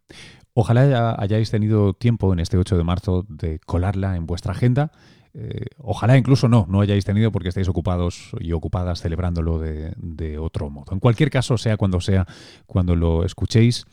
Ojalá 0.52 1.16
hayáis 1.18 1.50
tenido 1.50 1.94
tiempo 1.94 2.32
en 2.32 2.40
este 2.40 2.58
8 2.58 2.76
de 2.76 2.84
marzo 2.84 3.24
de 3.28 3.58
colarla 3.60 4.16
en 4.16 4.26
vuestra 4.26 4.52
agenda. 4.52 4.92
Eh, 5.34 5.66
ojalá 5.78 6.16
incluso 6.16 6.48
no, 6.48 6.66
no 6.68 6.80
hayáis 6.80 7.04
tenido 7.04 7.30
porque 7.30 7.48
estáis 7.48 7.68
ocupados 7.68 8.32
y 8.40 8.52
ocupadas 8.52 9.00
celebrándolo 9.00 9.58
de, 9.58 10.38
otro 10.38 10.68
modo. 10.68 10.92
En 10.92 11.00
cualquier 11.00 11.30
caso, 11.30 11.56
sea 11.58 11.76
cuando 11.76 12.00
sea, 12.00 12.26
cuando 12.66 12.96
lo 12.96 13.24
escuchéis, 13.24 13.86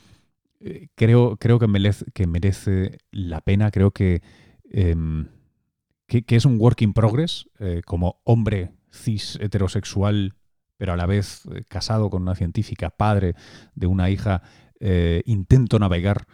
eh, 0.60 0.88
creo, 0.94 1.36
creo 1.36 1.58
que, 1.58 1.68
merece, 1.68 2.04
que 2.12 2.98
la 3.12 3.40
pena, 3.42 3.70
creo 3.70 3.92
que, 3.92 4.22
em, 4.70 5.28
que, 6.06 6.24
es 6.28 6.44
un 6.44 6.60
work 6.60 6.82
in 6.82 6.92
progress 6.92 7.48
eh, 7.60 7.82
como 7.84 8.20
hombre 8.24 8.72
cis 8.90 9.38
heterosexual, 9.40 10.34
pero 10.78 10.94
a 10.94 10.96
la 10.96 11.06
vez 11.06 11.42
casado 11.68 12.10
con 12.10 12.22
una 12.22 12.34
científica, 12.34 12.90
padre 12.90 13.34
de 13.74 13.86
una 13.86 14.10
hija, 14.10 14.42
intento 14.80 15.78
navegar 15.78 16.26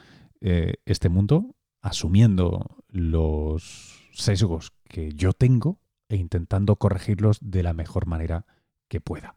eh, 0.45 0.75
este 0.87 1.09
mundo 1.09 1.55
asumiendo 1.83 2.83
los 2.89 4.09
sesgos 4.13 4.73
que 4.89 5.13
yo 5.13 5.35
tengo 5.35 5.79
e 6.09 6.17
intentando 6.17 6.75
corregirlos 6.75 7.39
de 7.41 7.63
la 7.63 7.75
mejor 7.75 8.07
manera 8.07 8.45
que 8.89 9.01
pueda. 9.01 9.37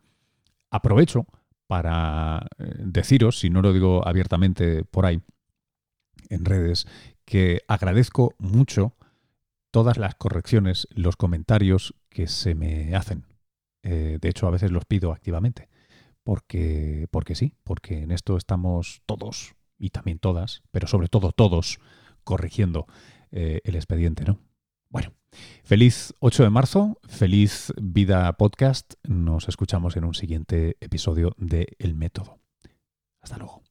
Aprovecho 0.71 1.27
para 1.67 2.47
eh, 2.57 2.73
deciros, 2.79 3.37
si 3.37 3.51
no 3.51 3.61
lo 3.61 3.71
digo 3.71 4.07
abiertamente 4.07 4.83
por 4.83 5.05
ahí, 5.05 5.21
en 6.29 6.43
redes, 6.43 6.87
que 7.23 7.61
agradezco 7.67 8.33
mucho 8.39 8.95
todas 9.69 9.97
las 9.97 10.15
correcciones, 10.15 10.87
los 10.89 11.17
comentarios 11.17 11.93
que 12.09 12.25
se 12.25 12.55
me 12.55 12.95
hacen. 12.95 13.25
Eh, 13.83 14.17
de 14.19 14.29
hecho, 14.29 14.47
a 14.47 14.51
veces 14.51 14.71
los 14.71 14.85
pido 14.85 15.11
activamente, 15.11 15.69
porque, 16.26 17.07
porque 17.11 17.36
sí, 17.36 17.53
porque 17.63 18.01
en 18.01 18.11
esto 18.11 18.36
estamos 18.36 19.01
todos, 19.05 19.55
y 19.78 19.91
también 19.91 20.19
todas, 20.19 20.63
pero 20.71 20.88
sobre 20.88 21.07
todo 21.07 21.32
todos, 21.32 21.80
corrigiendo 22.23 22.88
eh, 23.32 23.61
el 23.63 23.76
expediente, 23.76 24.26
¿no? 24.26 24.39
Bueno, 24.89 25.13
feliz 25.63 26.13
8 26.19 26.43
de 26.43 26.49
marzo, 26.49 26.99
feliz 27.07 27.73
vida 27.82 28.32
podcast. 28.34 28.95
Nos 29.03 29.47
escuchamos 29.49 29.95
en 29.97 30.05
un 30.05 30.15
siguiente 30.15 30.78
episodio 30.80 31.36
de 31.38 31.76
El 31.78 31.95
Método. 31.95 32.39
Hasta 33.21 33.38
luego. 33.38 33.64